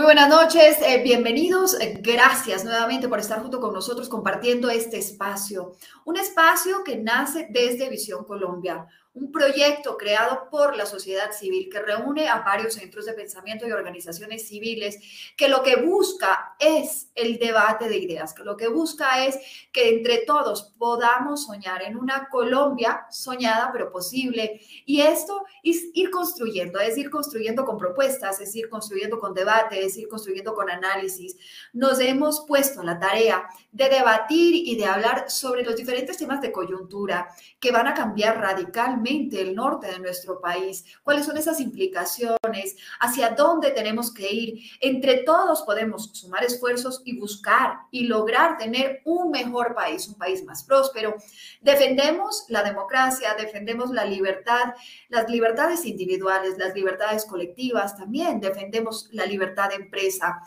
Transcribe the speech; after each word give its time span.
Muy 0.00 0.06
buenas 0.06 0.30
noches, 0.30 0.78
eh, 0.80 1.02
bienvenidos. 1.04 1.76
Gracias 2.00 2.64
nuevamente 2.64 3.06
por 3.06 3.20
estar 3.20 3.42
junto 3.42 3.60
con 3.60 3.74
nosotros 3.74 4.08
compartiendo 4.08 4.70
este 4.70 4.96
espacio. 4.96 5.72
Un 6.06 6.16
espacio 6.16 6.82
que 6.84 6.96
nace 6.96 7.48
desde 7.50 7.90
Visión 7.90 8.24
Colombia, 8.24 8.86
un 9.12 9.32
proyecto 9.32 9.96
creado 9.96 10.48
por 10.50 10.76
la 10.76 10.86
sociedad 10.86 11.32
civil 11.32 11.68
que 11.68 11.80
reúne 11.80 12.28
a 12.28 12.42
varios 12.42 12.74
centros 12.74 13.06
de 13.06 13.12
pensamiento 13.12 13.66
y 13.66 13.72
organizaciones 13.72 14.46
civiles, 14.46 14.98
que 15.36 15.48
lo 15.48 15.64
que 15.64 15.76
busca 15.76 16.54
es 16.60 17.08
el 17.16 17.38
debate 17.38 17.88
de 17.88 17.98
ideas, 17.98 18.32
que 18.32 18.44
lo 18.44 18.56
que 18.56 18.68
busca 18.68 19.26
es 19.26 19.36
que 19.72 19.88
entre 19.88 20.18
todos 20.18 20.74
podamos 20.78 21.46
soñar 21.46 21.82
en 21.82 21.96
una 21.96 22.28
Colombia 22.28 23.06
soñada 23.10 23.70
pero 23.72 23.90
posible. 23.90 24.60
Y 24.86 25.00
esto 25.00 25.44
es 25.64 25.86
ir 25.92 26.10
construyendo, 26.10 26.78
es 26.78 26.96
ir 26.96 27.10
construyendo 27.10 27.64
con 27.64 27.78
propuestas, 27.78 28.40
es 28.40 28.54
ir 28.54 28.68
construyendo 28.68 29.18
con 29.18 29.34
debate, 29.34 29.84
es 29.84 29.96
ir 29.96 30.06
construyendo 30.06 30.54
con 30.54 30.70
análisis. 30.70 31.36
Nos 31.72 31.98
hemos 31.98 32.44
puesto 32.46 32.84
la 32.84 33.00
tarea 33.00 33.48
de 33.72 33.88
debatir 33.88 34.54
y 34.54 34.76
de 34.76 34.84
hablar 34.84 35.28
sobre 35.30 35.64
los 35.64 35.74
diferentes 35.74 36.16
temas 36.16 36.40
de 36.40 36.52
coyuntura 36.52 37.28
que 37.58 37.72
van 37.72 37.88
a 37.88 37.94
cambiar 37.94 38.38
radicalmente 38.38 38.99
el 39.06 39.54
norte 39.54 39.88
de 39.88 39.98
nuestro 39.98 40.40
país, 40.40 40.84
cuáles 41.02 41.26
son 41.26 41.36
esas 41.36 41.60
implicaciones, 41.60 42.76
hacia 43.00 43.30
dónde 43.30 43.70
tenemos 43.70 44.12
que 44.12 44.30
ir. 44.30 44.60
Entre 44.80 45.18
todos 45.24 45.62
podemos 45.62 46.10
sumar 46.12 46.44
esfuerzos 46.44 47.02
y 47.04 47.18
buscar 47.18 47.78
y 47.90 48.04
lograr 48.04 48.58
tener 48.58 49.00
un 49.04 49.30
mejor 49.30 49.74
país, 49.74 50.06
un 50.08 50.14
país 50.14 50.44
más 50.44 50.64
próspero. 50.64 51.16
Defendemos 51.60 52.44
la 52.48 52.62
democracia, 52.62 53.34
defendemos 53.34 53.90
la 53.90 54.04
libertad, 54.04 54.74
las 55.08 55.28
libertades 55.30 55.84
individuales, 55.84 56.58
las 56.58 56.74
libertades 56.74 57.24
colectivas, 57.24 57.96
también 57.96 58.40
defendemos 58.40 59.08
la 59.12 59.26
libertad 59.26 59.70
de 59.70 59.76
empresa. 59.76 60.42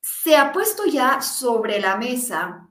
Se 0.00 0.36
ha 0.36 0.52
puesto 0.52 0.86
ya 0.86 1.20
sobre 1.20 1.80
la 1.80 1.96
mesa 1.96 2.67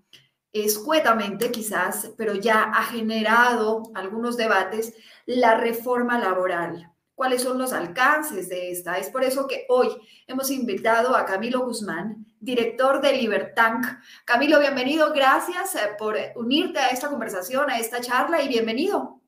escuetamente 0.63 1.51
quizás, 1.51 2.11
pero 2.17 2.35
ya 2.35 2.63
ha 2.63 2.83
generado 2.83 3.83
algunos 3.95 4.37
debates, 4.37 4.93
la 5.25 5.57
reforma 5.57 6.19
laboral. 6.19 6.91
¿Cuáles 7.15 7.41
son 7.41 7.57
los 7.57 7.73
alcances 7.73 8.47
de 8.47 8.69
esta? 8.69 8.99
Es 8.99 9.09
por 9.09 9.23
eso 9.23 9.47
que 9.47 9.65
hoy 9.69 9.89
hemos 10.27 10.51
invitado 10.51 11.15
a 11.15 11.25
Camilo 11.25 11.61
Guzmán, 11.61 12.27
director 12.39 13.01
de 13.01 13.13
Libertank. 13.13 13.85
Camilo, 14.23 14.59
bienvenido. 14.59 15.11
Gracias 15.13 15.73
eh, 15.75 15.79
por 15.97 16.15
unirte 16.35 16.77
a 16.77 16.89
esta 16.89 17.09
conversación, 17.09 17.71
a 17.71 17.79
esta 17.79 18.01
charla 18.01 18.43
y 18.43 18.47
bienvenido. 18.47 19.19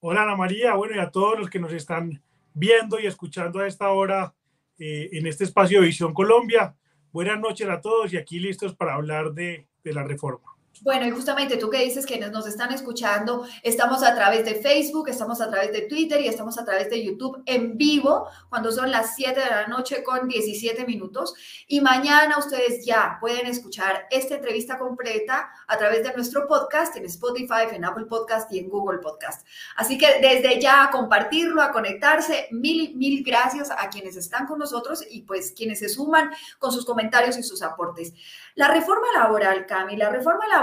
Hola 0.00 0.24
Ana 0.24 0.36
María, 0.36 0.74
bueno, 0.74 0.94
y 0.94 0.98
a 0.98 1.10
todos 1.10 1.38
los 1.38 1.48
que 1.48 1.58
nos 1.58 1.72
están 1.72 2.22
viendo 2.52 3.00
y 3.00 3.06
escuchando 3.06 3.60
a 3.60 3.66
esta 3.66 3.88
hora 3.90 4.34
eh, 4.78 5.08
en 5.12 5.26
este 5.26 5.44
espacio 5.44 5.80
de 5.80 5.86
Visión 5.86 6.12
Colombia. 6.12 6.76
Buenas 7.12 7.40
noches 7.40 7.68
a 7.68 7.80
todos 7.80 8.12
y 8.12 8.18
aquí 8.18 8.40
listos 8.40 8.74
para 8.74 8.94
hablar 8.94 9.32
de, 9.32 9.68
de 9.82 9.92
la 9.94 10.02
reforma. 10.02 10.51
Bueno, 10.80 11.06
y 11.06 11.10
justamente 11.10 11.58
tú 11.58 11.70
que 11.70 11.78
dices 11.78 12.06
que 12.06 12.18
nos 12.18 12.46
están 12.46 12.72
escuchando, 12.72 13.46
estamos 13.62 14.02
a 14.02 14.14
través 14.14 14.44
de 14.44 14.56
Facebook, 14.56 15.08
estamos 15.08 15.40
a 15.40 15.48
través 15.48 15.70
de 15.70 15.82
Twitter 15.82 16.20
y 16.20 16.26
estamos 16.26 16.58
a 16.58 16.64
través 16.64 16.90
de 16.90 17.04
YouTube 17.04 17.42
en 17.46 17.76
vivo 17.76 18.26
cuando 18.48 18.72
son 18.72 18.90
las 18.90 19.14
7 19.14 19.38
de 19.38 19.46
la 19.46 19.66
noche 19.68 20.02
con 20.02 20.26
17 20.26 20.84
minutos. 20.86 21.34
Y 21.68 21.80
mañana 21.80 22.38
ustedes 22.38 22.84
ya 22.84 23.18
pueden 23.20 23.46
escuchar 23.46 24.06
esta 24.10 24.34
entrevista 24.34 24.78
completa 24.78 25.50
a 25.68 25.76
través 25.78 26.02
de 26.02 26.14
nuestro 26.14 26.48
podcast 26.48 26.96
en 26.96 27.04
Spotify, 27.04 27.66
en 27.70 27.84
Apple 27.84 28.06
Podcast 28.06 28.50
y 28.52 28.58
en 28.58 28.68
Google 28.68 28.98
Podcast. 28.98 29.46
Así 29.76 29.98
que 29.98 30.20
desde 30.20 30.60
ya 30.60 30.84
a 30.84 30.90
compartirlo, 30.90 31.62
a 31.62 31.70
conectarse, 31.70 32.48
mil, 32.50 32.96
mil 32.96 33.22
gracias 33.22 33.70
a 33.70 33.88
quienes 33.88 34.16
están 34.16 34.46
con 34.46 34.58
nosotros 34.58 35.04
y 35.08 35.22
pues 35.22 35.52
quienes 35.52 35.78
se 35.78 35.88
suman 35.88 36.30
con 36.58 36.72
sus 36.72 36.84
comentarios 36.84 37.38
y 37.38 37.42
sus 37.44 37.62
aportes. 37.62 38.14
La 38.54 38.68
reforma 38.68 39.06
laboral, 39.14 39.64
Cami, 39.66 39.96
la 39.96 40.10
reforma 40.10 40.46
laboral 40.48 40.61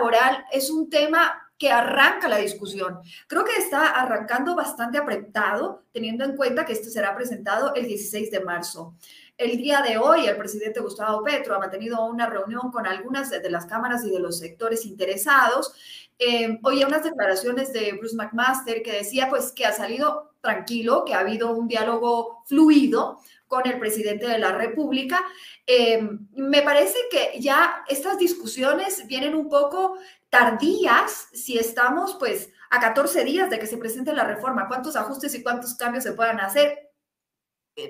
es 0.52 0.70
un 0.70 0.90
tema 0.90 1.50
que 1.58 1.72
arranca 1.72 2.30
la 2.30 2.38
discusión. 2.38 3.00
Creo 3.28 3.44
que 3.44 3.58
está 3.58 3.88
arrancando 3.88 4.56
bastante 4.56 4.98
apretado, 4.98 5.84
teniendo 5.92 6.24
en 6.24 6.38
cuenta 6.38 6.66
que 6.66 6.74
esto 6.74 6.90
será 6.90 7.16
presentado 7.16 7.76
el 7.76 7.86
16 7.86 8.32
de 8.32 8.40
marzo. 8.40 8.96
El 9.40 9.56
día 9.56 9.82
de 9.82 9.98
hoy, 9.98 10.26
el 10.26 10.36
presidente 10.36 10.82
Gustavo 10.82 11.24
Petro 11.24 11.56
ha 11.56 11.60
mantenido 11.60 12.06
una 12.06 12.26
reunión 12.26 12.70
con 12.72 12.86
algunas 12.86 13.30
de 13.30 13.50
las 13.50 13.66
cámaras 13.66 14.04
y 14.04 14.12
de 14.12 14.20
los 14.20 14.38
sectores 14.38 14.86
interesados. 14.86 15.74
Eh, 16.20 16.60
oye, 16.62 16.86
unas 16.86 17.06
declaraciones 17.06 17.72
de 17.72 17.94
Bruce 17.94 18.18
McMaster 18.18 18.84
que 18.84 18.92
decía 18.92 19.30
pues 19.30 19.54
que 19.54 19.66
ha 19.66 19.72
salido 19.72 20.34
tranquilo, 20.42 21.06
que 21.06 21.14
ha 21.14 21.20
habido 21.20 21.56
un 21.56 21.70
diálogo 21.70 22.44
fluido, 22.48 23.22
con 23.48 23.66
el 23.66 23.80
presidente 23.80 24.28
de 24.28 24.40
la 24.40 24.52
República. 24.52 25.24
Em, 25.66 26.28
me 26.36 26.62
parece 26.62 26.98
que 27.10 27.40
ya 27.40 27.84
estas 27.88 28.18
discusiones 28.18 29.08
vienen 29.08 29.36
un 29.36 29.48
poco 29.48 29.98
tardías 30.30 31.30
si 31.32 31.58
estamos 31.58 32.18
pues 32.20 32.50
a 32.70 32.82
14 32.82 33.24
días 33.24 33.50
de 33.50 33.58
que 33.58 33.68
se 33.68 33.78
presente 33.78 34.12
la 34.12 34.26
reforma. 34.26 34.68
¿Cuántos 34.68 34.98
ajustes 34.98 35.34
y 35.34 35.44
cuántos 35.44 35.76
cambios 35.76 36.04
se 36.04 36.12
puedan 36.12 36.42
hacer? 36.42 36.89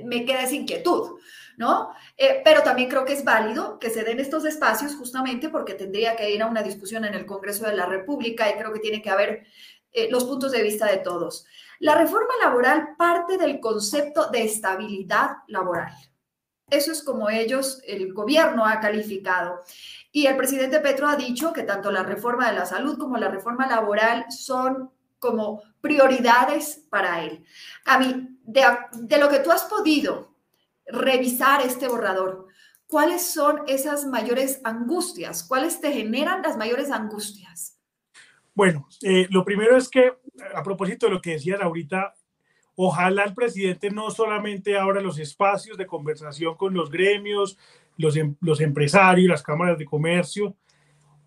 Me 0.05 0.25
queda 0.25 0.43
esa 0.43 0.55
inquietud, 0.55 1.19
¿no? 1.57 1.91
Eh, 2.17 2.41
pero 2.43 2.63
también 2.63 2.89
creo 2.89 3.05
que 3.05 3.13
es 3.13 3.23
válido 3.23 3.79
que 3.79 3.89
se 3.89 4.03
den 4.03 4.19
estos 4.19 4.45
espacios 4.45 4.95
justamente 4.95 5.49
porque 5.49 5.73
tendría 5.73 6.15
que 6.15 6.31
ir 6.31 6.41
a 6.41 6.47
una 6.47 6.63
discusión 6.63 7.05
en 7.05 7.13
el 7.13 7.25
Congreso 7.25 7.65
de 7.65 7.75
la 7.75 7.85
República 7.85 8.49
y 8.49 8.57
creo 8.57 8.73
que 8.73 8.79
tiene 8.79 9.01
que 9.01 9.09
haber 9.09 9.45
eh, 9.91 10.09
los 10.11 10.25
puntos 10.25 10.51
de 10.51 10.63
vista 10.63 10.85
de 10.85 10.97
todos. 10.97 11.45
La 11.79 11.95
reforma 11.95 12.33
laboral 12.41 12.95
parte 12.97 13.37
del 13.37 13.59
concepto 13.59 14.29
de 14.29 14.43
estabilidad 14.43 15.37
laboral. 15.47 15.93
Eso 16.69 16.91
es 16.91 17.03
como 17.03 17.29
ellos, 17.29 17.81
el 17.85 18.13
gobierno 18.13 18.65
ha 18.65 18.79
calificado. 18.79 19.61
Y 20.11 20.27
el 20.27 20.37
presidente 20.37 20.79
Petro 20.79 21.07
ha 21.07 21.15
dicho 21.15 21.51
que 21.53 21.63
tanto 21.63 21.91
la 21.91 22.03
reforma 22.03 22.49
de 22.49 22.57
la 22.57 22.65
salud 22.65 22.97
como 22.97 23.17
la 23.17 23.29
reforma 23.29 23.67
laboral 23.67 24.25
son 24.29 24.91
como 25.19 25.63
prioridades 25.81 26.85
para 26.89 27.23
él. 27.23 27.43
A 27.85 27.99
mí, 27.99 28.38
de, 28.49 29.17
lo 29.17 29.29
que 29.29 29.39
tú 29.39 29.51
has 29.51 29.63
podido 29.65 30.33
revisar 30.87 31.61
este 31.61 31.87
borrador, 31.87 32.47
¿cuáles 32.87 33.31
son 33.31 33.61
esas 33.67 34.05
mayores 34.05 34.59
angustias? 34.63 35.43
¿Cuáles 35.43 35.79
te 35.79 35.91
generan 35.91 36.41
las 36.41 36.57
mayores 36.57 36.89
angustias? 36.89 37.79
Bueno, 38.55 38.87
eh, 39.03 39.27
lo 39.29 39.45
primero 39.45 39.77
es 39.77 39.87
que, 39.87 40.13
a 40.53 40.63
propósito 40.63 41.05
de 41.05 41.13
lo 41.13 41.21
que 41.21 41.31
decías 41.31 41.61
ahorita, 41.61 42.15
ojalá 42.75 43.23
el 43.23 43.35
presidente 43.35 43.91
no 43.91 44.09
solamente 44.09 44.77
abra 44.77 45.01
los 45.01 45.19
espacios 45.19 45.77
de 45.77 45.85
conversación 45.85 46.55
con 46.55 46.73
los 46.73 46.89
gremios, 46.89 47.57
los, 47.97 48.15
em, 48.17 48.35
los 48.41 48.61
empresarios, 48.61 49.29
las 49.29 49.43
cámaras 49.43 49.77
de 49.77 49.85
comercio, 49.85 50.55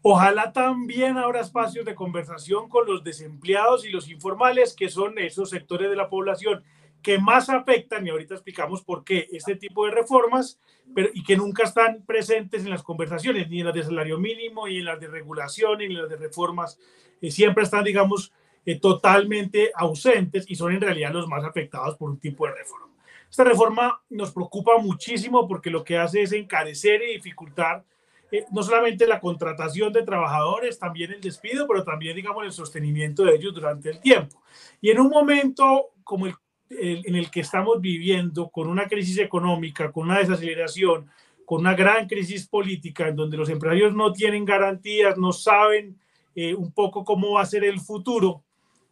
ojalá 0.03 0.53
también 0.53 1.17
abra 1.17 1.41
espacios 1.41 1.85
de 1.85 1.95
conversación 1.95 2.69
con 2.69 2.87
los 2.87 3.05
desempleados 3.05 3.87
y 3.87 3.91
los 3.91 4.11
informales, 4.11 4.75
que 4.75 4.89
son 4.89 5.19
esos 5.19 5.51
sectores 5.51 5.89
de 5.89 5.97
la 5.97 6.09
población 6.09 6.65
que 7.03 7.19
más 7.19 7.49
afectan, 7.49 8.07
y 8.07 8.11
ahorita 8.11 8.35
explicamos 8.35 8.83
por 8.83 9.05
qué, 9.05 9.29
este 9.33 9.57
tipo 9.57 9.85
de 9.85 9.93
reformas, 9.93 10.59
pero, 10.95 11.09
y 11.13 11.23
que 11.23 11.37
nunca 11.37 11.65
están 11.65 12.05
presentes 12.07 12.65
en 12.65 12.71
las 12.71 12.83
conversaciones, 12.83 13.49
ni 13.51 13.61
en 13.61 13.67
las 13.67 13.75
de 13.75 13.83
salario 13.83 14.19
mínimo, 14.19 14.67
ni 14.67 14.79
en 14.79 14.85
las 14.85 15.01
de 15.01 15.09
regulación, 15.09 15.79
ni 15.79 15.87
en 15.87 15.99
las 15.99 16.09
de 16.09 16.17
reformas, 16.17 16.79
eh, 17.21 17.31
siempre 17.31 17.65
están, 17.65 17.85
digamos, 17.85 18.33
eh, 18.65 18.79
totalmente 18.79 19.73
ausentes 19.75 20.45
y 20.49 20.55
son 20.55 20.73
en 20.73 20.81
realidad 20.81 21.13
los 21.13 21.27
más 21.27 21.45
afectados 21.45 21.97
por 21.97 22.11
un 22.11 22.19
tipo 22.21 22.47
de 22.47 22.55
reforma. 22.55 22.95
Esta 23.29 23.45
reforma 23.45 24.01
nos 24.11 24.31
preocupa 24.31 24.79
muchísimo 24.79 25.49
porque 25.49 25.71
lo 25.71 25.83
que 25.83 25.99
hace 25.99 26.23
es 26.23 26.33
encarecer 26.33 27.03
y 27.03 27.15
dificultar 27.15 27.85
eh, 28.31 28.47
no 28.51 28.63
solamente 28.63 29.07
la 29.07 29.21
contratación 29.21 29.93
de 29.93 30.05
trabajadores, 30.05 30.79
también 30.79 31.13
el 31.13 31.21
despido, 31.21 31.67
pero 31.67 31.83
también, 31.83 32.17
digamos, 32.17 32.45
el 32.45 32.53
sostenimiento 32.53 33.25
de 33.25 33.35
ellos 33.35 33.53
durante 33.55 33.91
el 33.91 34.01
tiempo. 34.01 34.43
Y 34.81 34.91
en 34.91 35.01
un 35.01 35.09
momento 35.09 35.91
como 36.05 36.27
el 36.27 36.35
en 36.81 37.15
el 37.15 37.31
que 37.31 37.41
estamos 37.41 37.81
viviendo, 37.81 38.49
con 38.49 38.69
una 38.69 38.87
crisis 38.87 39.19
económica, 39.19 39.93
con 39.93 40.05
una 40.05 40.19
desaceleración, 40.19 41.11
con 41.45 41.61
una 41.61 41.75
gran 41.75 42.07
crisis 42.07 42.47
política, 42.47 43.09
en 43.09 43.17
donde 43.17 43.37
los 43.37 43.49
empresarios 43.49 43.95
no 43.95 44.13
tienen 44.13 44.45
garantías, 44.45 45.19
no 45.19 45.33
saben 45.33 45.99
eh, 46.35 46.55
un 46.55 46.73
poco 46.73 47.05
cómo 47.05 47.33
va 47.33 47.43
a 47.43 47.47
ser 47.47 47.65
el 47.65 47.81
futuro, 47.81 48.43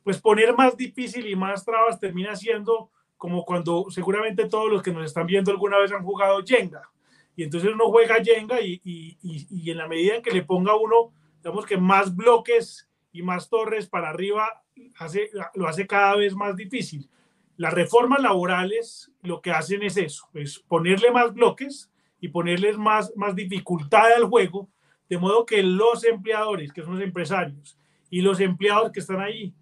pues 0.05 0.21
poner 0.21 0.55
más 0.55 0.77
difícil 0.77 1.27
y 1.27 1.37
más 1.37 1.65
trabas 1.65 1.99
termina 1.99 2.37
siendo 2.37 2.91
como 3.17 3.45
cuando 3.45 3.87
seguramente 3.91 4.49
todos 4.49 4.71
los 4.71 4.83
que 4.83 4.93
nos 4.93 5.05
están 5.05 5.27
viendo 5.27 5.51
alguna 5.51 5.79
vez 5.79 5.93
han 5.93 6.05
jugado 6.05 6.43
Jenga. 6.45 6.83
Y 7.37 7.45
entonces 7.45 7.71
uno 7.73 7.91
juega 7.91 8.23
Jenga 8.23 8.61
y, 8.61 8.81
y, 8.85 9.17
y 9.23 9.71
en 9.71 9.79
la 9.79 9.89
medida 9.89 10.17
en 10.17 10.23
que 10.23 10.31
le 10.31 10.43
ponga 10.43 10.75
uno, 10.75 11.13
digamos 11.43 11.67
que 11.67 11.77
más 11.77 12.15
bloques 12.15 12.89
y 13.13 13.23
más 13.23 13.49
torres 13.49 13.87
para 13.87 14.11
arriba, 14.11 14.63
hace, 14.99 15.31
lo 15.55 15.69
hace 15.69 15.87
cada 15.87 16.17
vez 16.17 16.35
más 16.35 16.57
difícil. 16.57 17.09
Las 17.61 17.75
reformas 17.75 18.23
laborales 18.23 19.13
lo 19.21 19.43
que 19.43 19.51
hacen 19.51 19.83
es 19.83 19.99
eso, 19.99 20.31
es 20.33 20.61
ponerle 20.61 21.11
más 21.11 21.35
bloques 21.35 21.91
y 22.19 22.29
ponerles 22.29 22.79
más, 22.79 23.13
más 23.17 23.37
dificultad 23.37 24.15
al 24.17 24.25
juego, 24.25 24.71
de 25.11 25.19
modo 25.19 25.45
que 25.45 25.63
los 25.63 26.03
empleadores, 26.05 26.73
que 26.73 26.81
son 26.81 26.95
los 26.95 27.05
empresarios, 27.05 27.77
y 28.09 28.23
los 28.23 28.41
empleados 28.41 28.91
que 28.93 29.01
están 29.01 29.21
ahí, 29.21 29.53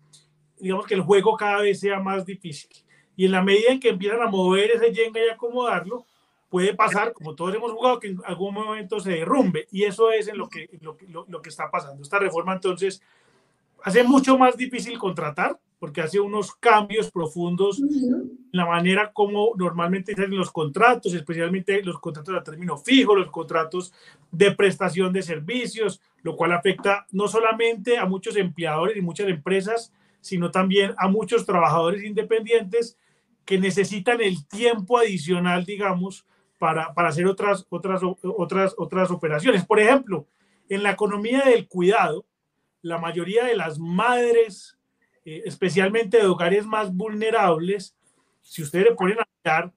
digamos 0.60 0.86
que 0.86 0.94
el 0.94 1.00
juego 1.00 1.36
cada 1.36 1.62
vez 1.62 1.80
sea 1.80 1.98
más 1.98 2.24
difícil. 2.24 2.70
Y 3.16 3.24
en 3.24 3.32
la 3.32 3.42
medida 3.42 3.72
en 3.72 3.80
que 3.80 3.88
empiezan 3.88 4.22
a 4.22 4.30
mover 4.30 4.70
ese 4.70 4.94
yenga 4.94 5.20
y 5.20 5.30
acomodarlo, 5.30 6.06
puede 6.48 6.74
pasar, 6.74 7.12
como 7.12 7.34
todos 7.34 7.52
hemos 7.52 7.72
jugado, 7.72 7.98
que 7.98 8.10
en 8.10 8.20
algún 8.24 8.54
momento 8.54 9.00
se 9.00 9.10
derrumbe. 9.10 9.66
Y 9.72 9.82
eso 9.82 10.12
es 10.12 10.28
en 10.28 10.38
lo 10.38 10.48
que, 10.48 10.70
lo, 10.82 10.96
lo, 11.26 11.42
que 11.42 11.48
está 11.48 11.68
pasando. 11.68 12.00
Esta 12.00 12.20
reforma 12.20 12.52
entonces 12.52 13.02
hace 13.82 14.04
mucho 14.04 14.38
más 14.38 14.56
difícil 14.56 14.96
contratar 15.00 15.58
porque 15.78 16.00
hace 16.00 16.18
unos 16.18 16.54
cambios 16.54 17.10
profundos 17.10 17.80
en 17.80 18.36
la 18.52 18.66
manera 18.66 19.12
como 19.12 19.52
normalmente 19.56 20.14
se 20.14 20.22
hacen 20.22 20.36
los 20.36 20.50
contratos, 20.50 21.14
especialmente 21.14 21.82
los 21.82 22.00
contratos 22.00 22.34
a 22.34 22.42
término 22.42 22.76
fijo, 22.76 23.14
los 23.14 23.30
contratos 23.30 23.92
de 24.32 24.52
prestación 24.52 25.12
de 25.12 25.22
servicios, 25.22 26.00
lo 26.22 26.36
cual 26.36 26.52
afecta 26.52 27.06
no 27.12 27.28
solamente 27.28 27.96
a 27.96 28.06
muchos 28.06 28.36
empleadores 28.36 28.96
y 28.96 29.02
muchas 29.02 29.28
empresas, 29.28 29.92
sino 30.20 30.50
también 30.50 30.94
a 30.98 31.08
muchos 31.08 31.46
trabajadores 31.46 32.04
independientes 32.04 32.98
que 33.44 33.58
necesitan 33.58 34.20
el 34.20 34.46
tiempo 34.46 34.98
adicional, 34.98 35.64
digamos, 35.64 36.26
para, 36.58 36.92
para 36.92 37.08
hacer 37.08 37.26
otras, 37.26 37.66
otras, 37.70 38.02
otras, 38.22 38.74
otras 38.76 39.10
operaciones. 39.10 39.64
Por 39.64 39.78
ejemplo, 39.78 40.26
en 40.68 40.82
la 40.82 40.90
economía 40.90 41.42
del 41.42 41.68
cuidado, 41.68 42.26
la 42.82 42.98
mayoría 42.98 43.44
de 43.44 43.56
las 43.56 43.78
madres 43.78 44.77
eh, 45.30 45.42
especialmente 45.44 46.16
de 46.16 46.26
hogares 46.26 46.64
más 46.64 46.90
vulnerables, 46.96 47.94
si 48.40 48.62
ustedes 48.62 48.86
le 48.86 48.94
ponen 48.94 49.20
a 49.20 49.28
mirar 49.44 49.74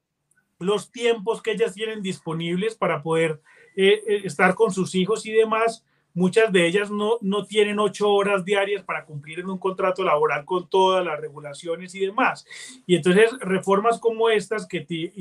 los 0.59 0.93
tiempos 0.93 1.41
que 1.41 1.51
ellas 1.51 1.73
tienen 1.73 2.01
disponibles 2.01 2.73
para 2.73 3.03
poder 3.03 3.41
eh, 3.75 4.01
eh, 4.07 4.21
estar 4.23 4.55
con 4.55 4.71
sus 4.71 4.95
hijos 4.95 5.25
y 5.25 5.33
demás, 5.33 5.83
muchas 6.13 6.53
de 6.53 6.65
ellas 6.65 6.89
no, 6.89 7.17
no 7.19 7.45
tienen 7.45 7.79
ocho 7.79 8.07
horas 8.13 8.45
diarias 8.45 8.81
para 8.85 9.03
cumplir 9.03 9.39
en 9.39 9.49
un 9.49 9.57
contrato 9.57 10.05
laboral 10.05 10.45
con 10.45 10.69
todas 10.69 11.03
las 11.03 11.19
regulaciones 11.19 11.93
y 11.95 11.99
demás. 11.99 12.45
Y 12.87 12.95
entonces 12.95 13.29
reformas 13.41 13.99
como 13.99 14.29
estas 14.29 14.65
que 14.65 14.79
te 14.79 15.11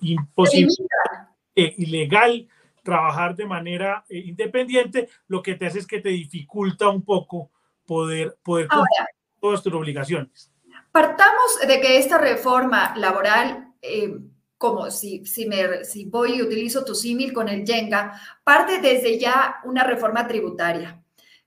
imposibilitan 0.00 1.28
ilegal 1.56 2.46
trabajar 2.84 3.34
de 3.34 3.46
manera 3.46 4.04
independiente, 4.08 5.08
lo 5.26 5.42
que 5.42 5.56
te 5.56 5.66
hace 5.66 5.80
es 5.80 5.88
que 5.88 6.00
te 6.00 6.10
dificulta 6.10 6.88
un 6.88 7.02
poco 7.02 7.50
poder, 7.92 8.38
poder 8.42 8.68
cumplir 8.68 9.06
todas 9.40 9.62
tus 9.62 9.72
obligaciones. 9.74 10.50
Partamos 10.90 11.58
de 11.66 11.80
que 11.80 11.98
esta 11.98 12.16
reforma 12.18 12.94
laboral, 12.96 13.74
eh, 13.82 14.18
como 14.56 14.90
si, 14.90 15.26
si, 15.26 15.46
me, 15.46 15.84
si 15.84 16.06
voy 16.06 16.36
y 16.36 16.42
utilizo 16.42 16.84
tu 16.84 16.94
símil 16.94 17.32
con 17.32 17.48
el 17.48 17.66
Jenga, 17.66 18.18
parte 18.44 18.80
desde 18.80 19.18
ya 19.18 19.60
una 19.64 19.84
reforma 19.84 20.26
tributaria 20.26 21.02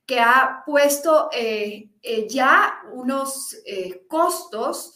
que 0.06 0.20
ha 0.20 0.62
puesto 0.66 1.30
eh, 1.34 1.90
eh, 2.04 2.28
ya 2.30 2.76
unos 2.94 3.58
costos 4.08 4.95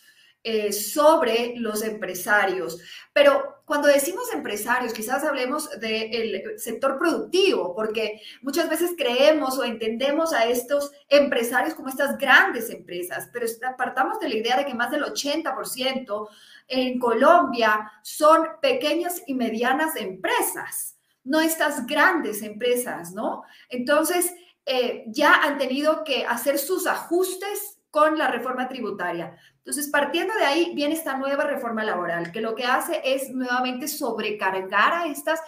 sobre 0.72 1.54
los 1.58 1.84
empresarios. 1.84 2.80
Pero 3.14 3.60
cuando 3.66 3.88
decimos 3.88 4.34
empresarios, 4.34 4.94
quizás 4.94 5.24
hablemos 5.24 5.70
del 5.80 6.58
sector 6.58 6.98
productivo, 6.98 7.76
porque 7.76 8.20
muchas 8.42 8.68
veces 8.68 8.92
creemos 8.98 9.60
o 9.60 9.64
entendemos 9.64 10.34
a 10.34 10.46
estos 10.46 10.92
empresarios 11.08 11.76
como 11.76 11.90
estas 11.90 12.18
grandes 12.18 12.70
empresas, 12.70 13.30
pero 13.32 13.46
apartamos 13.68 14.20
de 14.20 14.30
la 14.30 14.36
idea 14.36 14.58
de 14.58 14.66
que 14.66 14.74
más 14.74 14.90
del 14.90 15.04
80% 15.04 16.30
en 16.68 17.00
Colombia 17.00 17.92
son 18.02 18.48
pequeñas 18.62 19.22
y 19.28 19.36
medianas 19.36 19.96
empresas, 19.98 20.98
no 21.24 21.40
estas 21.40 21.86
grandes 21.86 22.42
empresas, 22.42 23.12
¿no? 23.12 23.44
Entonces, 23.70 24.34
eh, 24.66 25.04
ya 25.08 25.44
han 25.44 25.58
tenido 25.58 26.04
que 26.04 26.26
hacer 26.26 26.58
sus 26.58 26.88
ajustes 26.88 27.79
con 27.92 28.18
la 28.18 28.28
reforma 28.28 28.68
tributaria. 28.68 29.36
Entonces, 29.58 29.90
partiendo 29.90 30.34
de 30.36 30.46
ahí, 30.46 30.72
viene 30.76 30.96
esta 30.96 31.18
nueva 31.18 31.44
reforma 31.44 31.84
laboral, 31.84 32.32
que 32.32 32.42
lo 32.42 32.56
que 32.56 32.66
hace 32.66 33.02
es 33.04 33.30
nuevamente 33.30 33.88
sobrecargar 33.88 34.94
a 34.94 35.08
estas, 35.08 35.42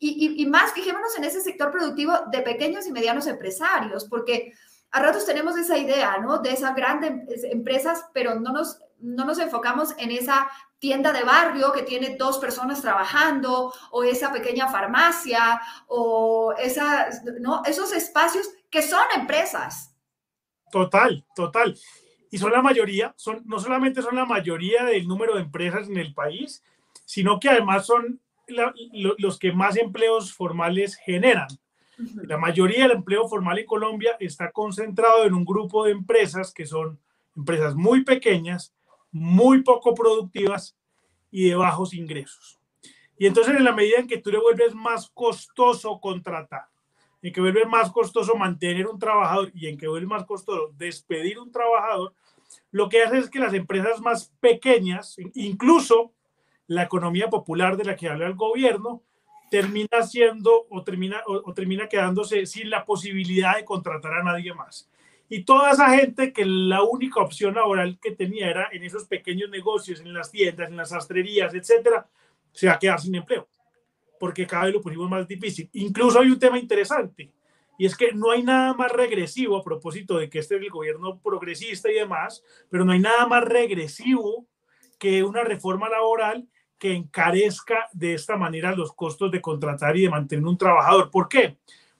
y, 0.00 0.46
más, 0.46 0.72
fijémonos 0.72 1.16
en 1.18 1.24
ese 1.24 1.40
sector 1.40 1.72
productivo 1.72 2.12
de 2.30 2.42
pequeños 2.42 2.86
y 2.86 2.92
medianos 2.92 3.26
empresarios, 3.26 4.04
porque 4.04 4.52
a 4.92 5.02
ratos 5.02 5.26
tenemos 5.26 5.56
esa 5.56 5.76
idea, 5.76 6.18
¿no? 6.18 6.38
De 6.38 6.52
esas 6.52 6.74
grandes 6.76 7.42
empresas, 7.44 8.04
pero 8.14 8.36
no 8.36 8.52
nos, 8.52 8.80
no 9.00 9.24
nos 9.24 9.40
enfocamos 9.40 9.94
en 9.98 10.12
esa 10.12 10.48
tienda 10.78 11.12
de 11.12 11.24
barrio 11.24 11.72
que 11.72 11.82
tiene 11.82 12.16
dos 12.16 12.38
personas 12.38 12.80
trabajando, 12.80 13.74
o 13.90 14.04
esa 14.04 14.32
pequeña 14.32 14.68
farmacia, 14.68 15.60
o 15.88 16.54
esa, 16.56 17.08
¿no? 17.40 17.62
Esos 17.64 17.92
espacios 17.92 18.48
que 18.70 18.82
son 18.82 19.02
empresas. 19.16 19.87
Total, 20.70 21.24
total 21.34 21.76
y 22.30 22.38
son 22.38 22.52
la 22.52 22.62
mayoría, 22.62 23.14
son, 23.16 23.42
no 23.46 23.58
solamente 23.58 24.02
son 24.02 24.16
la 24.16 24.24
mayoría 24.24 24.84
del 24.84 25.08
número 25.08 25.34
de 25.34 25.42
empresas 25.42 25.88
en 25.88 25.96
el 25.96 26.12
país, 26.14 26.62
sino 27.04 27.40
que 27.40 27.48
además 27.48 27.86
son 27.86 28.20
los 29.18 29.38
que 29.38 29.52
más 29.52 29.76
empleos 29.76 30.32
formales 30.32 30.96
generan. 30.96 31.48
La 32.22 32.38
mayoría 32.38 32.84
del 32.84 32.98
empleo 32.98 33.28
formal 33.28 33.58
en 33.58 33.66
Colombia 33.66 34.16
está 34.20 34.52
concentrado 34.52 35.24
en 35.24 35.34
un 35.34 35.44
grupo 35.44 35.84
de 35.84 35.92
empresas 35.92 36.52
que 36.52 36.64
son 36.64 36.98
empresas 37.36 37.74
muy 37.74 38.04
pequeñas, 38.04 38.74
muy 39.10 39.62
poco 39.62 39.94
productivas 39.94 40.76
y 41.30 41.48
de 41.48 41.56
bajos 41.56 41.92
ingresos. 41.92 42.58
Y 43.18 43.26
entonces 43.26 43.54
en 43.54 43.64
la 43.64 43.72
medida 43.72 43.98
en 43.98 44.06
que 44.06 44.18
tú 44.18 44.30
le 44.30 44.38
vuelves 44.38 44.74
más 44.74 45.10
costoso 45.10 45.98
contratar, 46.00 46.66
en 47.22 47.32
que 47.32 47.40
vuelve 47.40 47.64
más 47.66 47.90
costoso 47.90 48.36
mantener 48.36 48.86
un 48.86 48.98
trabajador 48.98 49.50
y 49.54 49.66
en 49.66 49.76
que 49.76 49.88
vuelve 49.88 50.06
más 50.06 50.24
costoso 50.24 50.72
despedir 50.76 51.38
un 51.38 51.50
trabajador, 51.50 52.14
lo 52.70 52.88
que 52.88 53.02
hace 53.02 53.18
es 53.18 53.30
que 53.30 53.38
las 53.38 53.54
empresas 53.54 54.00
más 54.00 54.32
pequeñas, 54.40 55.16
incluso 55.34 56.12
la 56.66 56.84
economía 56.84 57.28
popular 57.28 57.76
de 57.76 57.84
la 57.84 57.96
que 57.96 58.08
habla 58.08 58.26
el 58.26 58.34
gobierno, 58.34 59.02
termina 59.50 60.02
siendo 60.02 60.66
o 60.68 60.84
termina, 60.84 61.22
o, 61.26 61.52
termina 61.54 61.88
quedándose 61.88 62.44
sin 62.46 62.68
la 62.68 62.84
posibilidad 62.84 63.56
de 63.56 63.64
contratar 63.64 64.12
a 64.12 64.22
nadie 64.22 64.52
más. 64.52 64.88
Y 65.30 65.44
toda 65.44 65.72
esa 65.72 65.90
gente 65.90 66.32
que 66.32 66.44
la 66.44 66.82
única 66.82 67.20
opción 67.20 67.54
laboral 67.54 67.98
que 68.00 68.12
tenía 68.12 68.48
era 68.48 68.68
en 68.72 68.82
esos 68.82 69.04
pequeños 69.04 69.50
negocios, 69.50 70.00
en 70.00 70.12
las 70.12 70.30
tiendas, 70.30 70.68
en 70.68 70.76
las 70.76 70.90
sastrerías, 70.90 71.54
etcétera, 71.54 72.06
se 72.52 72.66
va 72.66 72.74
a 72.74 72.78
quedar 72.78 73.00
sin 73.00 73.14
empleo 73.14 73.46
porque 74.18 74.46
cada 74.46 74.64
vez 74.64 74.74
lo 74.74 74.80
pusimos 74.80 75.08
más 75.08 75.26
difícil. 75.26 75.68
Incluso 75.72 76.20
hay 76.20 76.30
un 76.30 76.38
tema 76.38 76.58
interesante, 76.58 77.30
y 77.78 77.86
es 77.86 77.96
que 77.96 78.12
no 78.12 78.32
hay 78.32 78.42
nada 78.42 78.74
más 78.74 78.90
regresivo 78.90 79.56
a 79.56 79.62
propósito 79.62 80.18
de 80.18 80.28
que 80.28 80.40
este 80.40 80.56
es 80.56 80.62
el 80.62 80.68
gobierno 80.68 81.20
progresista 81.20 81.90
y 81.90 81.94
demás, 81.94 82.42
pero 82.68 82.84
no 82.84 82.90
hay 82.90 82.98
nada 82.98 83.26
más 83.26 83.44
regresivo 83.44 84.46
que 84.98 85.22
una 85.22 85.44
reforma 85.44 85.88
laboral 85.88 86.48
que 86.76 86.92
encarezca 86.92 87.88
de 87.92 88.14
esta 88.14 88.36
manera 88.36 88.74
los 88.74 88.92
costos 88.92 89.30
de 89.30 89.40
contratar 89.40 89.96
y 89.96 90.02
de 90.02 90.10
mantener 90.10 90.44
un 90.44 90.58
trabajador. 90.58 91.08
¿Por 91.10 91.28
qué? 91.28 91.56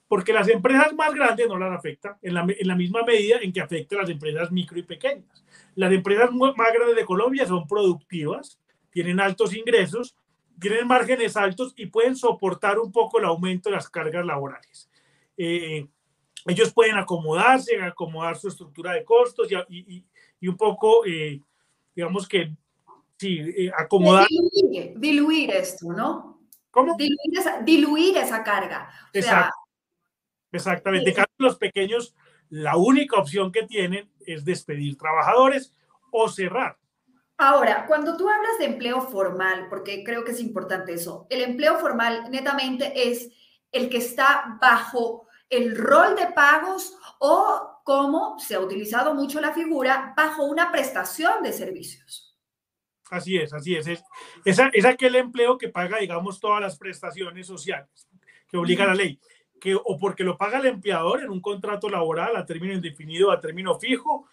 Porque 0.09 0.33
las 0.33 0.49
empresas 0.49 0.93
más 0.93 1.13
grandes 1.13 1.47
no 1.47 1.57
las 1.57 1.71
afecta 1.71 2.17
en 2.21 2.33
la, 2.33 2.45
en 2.47 2.67
la 2.67 2.75
misma 2.75 3.03
medida 3.03 3.37
en 3.41 3.53
que 3.53 3.61
afecta 3.61 3.95
a 3.95 4.01
las 4.01 4.09
empresas 4.09 4.51
micro 4.51 4.77
y 4.77 4.83
pequeñas. 4.83 5.45
Las 5.75 5.93
empresas 5.93 6.29
más 6.31 6.73
grandes 6.73 6.95
de 6.95 7.05
Colombia 7.05 7.45
son 7.45 7.67
productivas, 7.67 8.59
tienen 8.89 9.21
altos 9.21 9.55
ingresos 9.55 10.17
tienen 10.59 10.87
márgenes 10.87 11.37
altos 11.37 11.73
y 11.75 11.87
pueden 11.87 12.15
soportar 12.15 12.79
un 12.79 12.91
poco 12.91 13.19
el 13.19 13.25
aumento 13.25 13.69
de 13.69 13.75
las 13.75 13.89
cargas 13.89 14.25
laborales. 14.25 14.89
Eh, 15.37 15.87
ellos 16.45 16.73
pueden 16.73 16.97
acomodarse, 16.97 17.81
acomodar 17.81 18.37
su 18.37 18.47
estructura 18.47 18.93
de 18.93 19.03
costos 19.03 19.47
y, 19.69 20.05
y, 20.39 20.47
un 20.47 20.57
poco, 20.57 21.05
eh, 21.05 21.41
digamos 21.95 22.27
que, 22.27 22.51
sí, 23.17 23.39
eh, 23.39 23.71
acomodar. 23.77 24.27
Diluir, 24.95 25.51
esto, 25.51 25.91
¿no? 25.91 26.41
¿Cómo? 26.71 26.97
Diluir 27.63 28.17
esa, 28.17 28.43
carga. 28.43 28.89
Exacto. 29.13 29.55
Exactamente. 30.51 31.11
En 31.11 31.25
los 31.37 31.57
pequeños, 31.57 32.15
la 32.49 32.77
única 32.77 33.17
opción 33.17 33.51
que 33.51 33.63
tienen 33.63 34.09
es 34.25 34.43
despedir 34.43 34.97
trabajadores 34.97 35.73
o 36.11 36.27
cerrar. 36.29 36.78
Ahora, 37.41 37.85
cuando 37.87 38.17
tú 38.17 38.29
hablas 38.29 38.57
de 38.59 38.65
empleo 38.65 38.99
formal, 38.99 39.67
porque 39.69 40.03
creo 40.03 40.25
que 40.25 40.31
es 40.31 40.41
importante 40.41 40.93
eso, 40.93 41.25
el 41.29 41.41
empleo 41.41 41.79
formal 41.79 42.29
netamente 42.29 43.09
es 43.09 43.31
el 43.71 43.89
que 43.89 43.99
está 43.99 44.57
bajo 44.59 45.25
el 45.49 45.77
rol 45.77 46.17
de 46.17 46.27
pagos 46.33 46.97
o, 47.19 47.79
como 47.85 48.37
se 48.39 48.55
ha 48.55 48.59
utilizado 48.59 49.15
mucho 49.15 49.39
la 49.39 49.53
figura, 49.53 50.13
bajo 50.17 50.43
una 50.43 50.69
prestación 50.69 51.41
de 51.41 51.53
servicios. 51.53 52.37
Así 53.09 53.37
es, 53.37 53.53
así 53.53 53.73
es. 53.73 53.87
Es, 54.43 54.59
aquel 54.85 55.15
empleo 55.15 55.57
que 55.57 55.69
paga, 55.69 55.99
digamos, 55.99 56.41
todas 56.41 56.59
las 56.59 56.77
prestaciones 56.77 57.47
sociales 57.47 58.09
que 58.49 58.57
obliga 58.57 58.85
la 58.85 58.95
ley, 58.95 59.17
que 59.61 59.75
o 59.75 59.97
porque 59.97 60.25
lo 60.25 60.37
paga 60.37 60.59
el 60.59 60.65
empleador 60.65 61.21
en 61.21 61.29
un 61.29 61.39
contrato 61.39 61.87
laboral 61.87 62.35
a 62.35 62.45
término 62.45 62.73
indefinido, 62.73 63.31
a 63.31 63.39
término 63.39 63.79
fijo, 63.79 64.27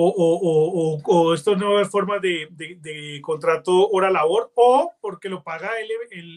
o, 0.00 1.00
o, 1.02 1.02
o, 1.04 1.34
estas 1.34 1.58
nuevas 1.58 1.90
formas 1.90 2.22
de, 2.22 2.46
de, 2.50 3.20
contrato 3.20 3.88
hora-labor, 3.88 4.52
o 4.54 4.92
porque 5.00 5.28
lo 5.28 5.42
paga 5.42 5.70
el, 5.80 5.90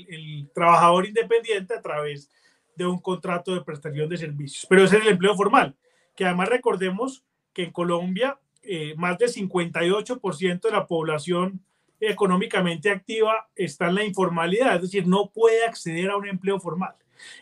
el, 0.09 0.49
trabajador 0.51 1.05
independiente 1.05 1.75
a 1.75 1.81
través 1.81 2.31
de 2.75 2.87
un 2.87 2.97
contrato 2.99 3.53
de 3.53 3.61
prestación 3.61 4.09
de 4.09 4.17
servicios. 4.17 4.65
Pero 4.67 4.83
ese 4.83 4.97
es 4.97 5.03
el 5.03 5.09
empleo 5.09 5.35
formal, 5.35 5.75
que 6.15 6.25
además 6.25 6.49
recordemos 6.49 7.23
que 7.53 7.65
en 7.65 7.71
Colombia 7.71 8.39
eh, 8.63 8.95
más 8.97 9.19
del 9.19 9.29
58% 9.29 10.61
de 10.61 10.71
la 10.71 10.87
población 10.87 11.63
económicamente 11.99 12.89
activa 12.89 13.47
está 13.55 13.89
en 13.89 13.95
la 13.95 14.03
informalidad, 14.03 14.77
es 14.77 14.81
decir, 14.81 15.05
no 15.05 15.29
puede 15.29 15.65
acceder 15.65 16.09
a 16.09 16.17
un 16.17 16.27
empleo 16.27 16.59
formal. 16.59 16.95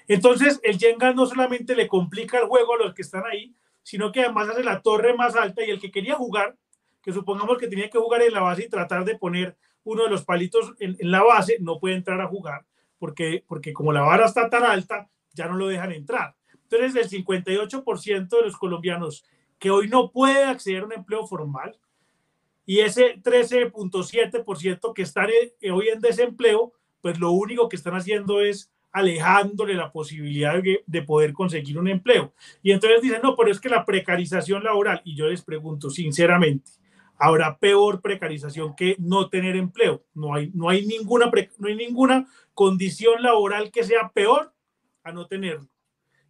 Entonces, 0.09 0.59
el 0.63 0.77
Jenga 0.77 1.13
no 1.13 1.25
solamente 1.25 1.77
le 1.77 1.87
complica 1.87 2.39
el 2.39 2.47
juego 2.47 2.73
a 2.73 2.77
los 2.79 2.93
que 2.93 3.03
están 3.03 3.23
ahí, 3.25 3.55
sino 3.89 4.11
que 4.11 4.21
además 4.21 4.47
hace 4.49 4.63
la 4.63 4.83
torre 4.83 5.15
más 5.15 5.35
alta 5.35 5.65
y 5.65 5.71
el 5.71 5.79
que 5.79 5.89
quería 5.89 6.13
jugar, 6.13 6.55
que 7.01 7.11
supongamos 7.11 7.57
que 7.57 7.67
tenía 7.67 7.89
que 7.89 7.97
jugar 7.97 8.21
en 8.21 8.33
la 8.33 8.41
base 8.41 8.65
y 8.65 8.69
tratar 8.69 9.03
de 9.03 9.17
poner 9.17 9.57
uno 9.83 10.03
de 10.03 10.11
los 10.11 10.23
palitos 10.23 10.75
en, 10.79 10.95
la 10.99 11.23
base, 11.23 11.57
no 11.59 11.79
puede 11.79 11.95
entrar 11.95 12.21
a 12.21 12.27
jugar, 12.27 12.67
porque, 12.99 13.43
porque 13.47 13.73
como 13.73 13.91
la 13.91 14.01
vara 14.01 14.27
está 14.27 14.47
tan 14.47 14.63
alta, 14.63 15.09
ya 15.33 15.47
no 15.47 15.55
lo 15.55 15.67
dejan 15.67 15.91
entrar. 15.91 16.35
Entonces, 16.69 17.11
el 17.11 17.25
58% 17.25 18.29
de 18.29 18.43
los 18.43 18.57
colombianos 18.57 19.25
que 19.57 19.71
hoy 19.71 19.87
no 19.87 20.11
puede 20.11 20.43
acceder 20.43 20.83
a 20.83 20.85
un 20.85 20.93
empleo 20.93 21.25
formal 21.25 21.75
y 22.67 22.81
ese 22.81 23.19
13.7% 23.23 24.93
que 24.93 25.01
están 25.01 25.29
eh, 25.31 25.71
hoy 25.71 25.87
en 25.87 25.99
desempleo, 25.99 26.73
pues 27.01 27.19
lo 27.19 27.31
único 27.31 27.67
que 27.67 27.75
están 27.75 27.95
haciendo 27.95 28.39
es 28.39 28.71
alejándole 28.91 29.75
la 29.75 29.91
posibilidad 29.91 30.61
de, 30.61 31.01
poder 31.03 31.33
conseguir 31.33 31.77
un 31.77 31.87
empleo. 31.87 32.33
Y 32.63 32.71
entonces 32.71 33.01
dicen, 33.01 33.21
no, 33.21 33.35
pero 33.35 33.51
es 33.51 33.59
que 33.59 33.69
la 33.69 33.85
precarización 33.85 34.63
laboral, 34.63 35.01
y 35.03 35.15
yo 35.15 35.27
les 35.27 35.41
pregunto 35.41 35.89
sinceramente, 35.89 36.71
¿habrá 37.17 37.57
peor 37.57 38.01
precarización 38.01 38.75
que 38.75 38.95
no 38.99 39.29
tener 39.29 39.55
empleo? 39.55 40.03
No 40.13 40.33
hay, 40.33 40.51
no 40.53 40.69
hay, 40.69 40.85
ninguna, 40.85 41.31
no 41.57 41.67
hay 41.67 41.75
ninguna 41.75 42.27
condición 42.53 43.21
laboral 43.21 43.71
que 43.71 43.83
sea 43.83 44.09
peor 44.09 44.53
a 45.03 45.11
no 45.11 45.27
tenerlo. 45.27 45.67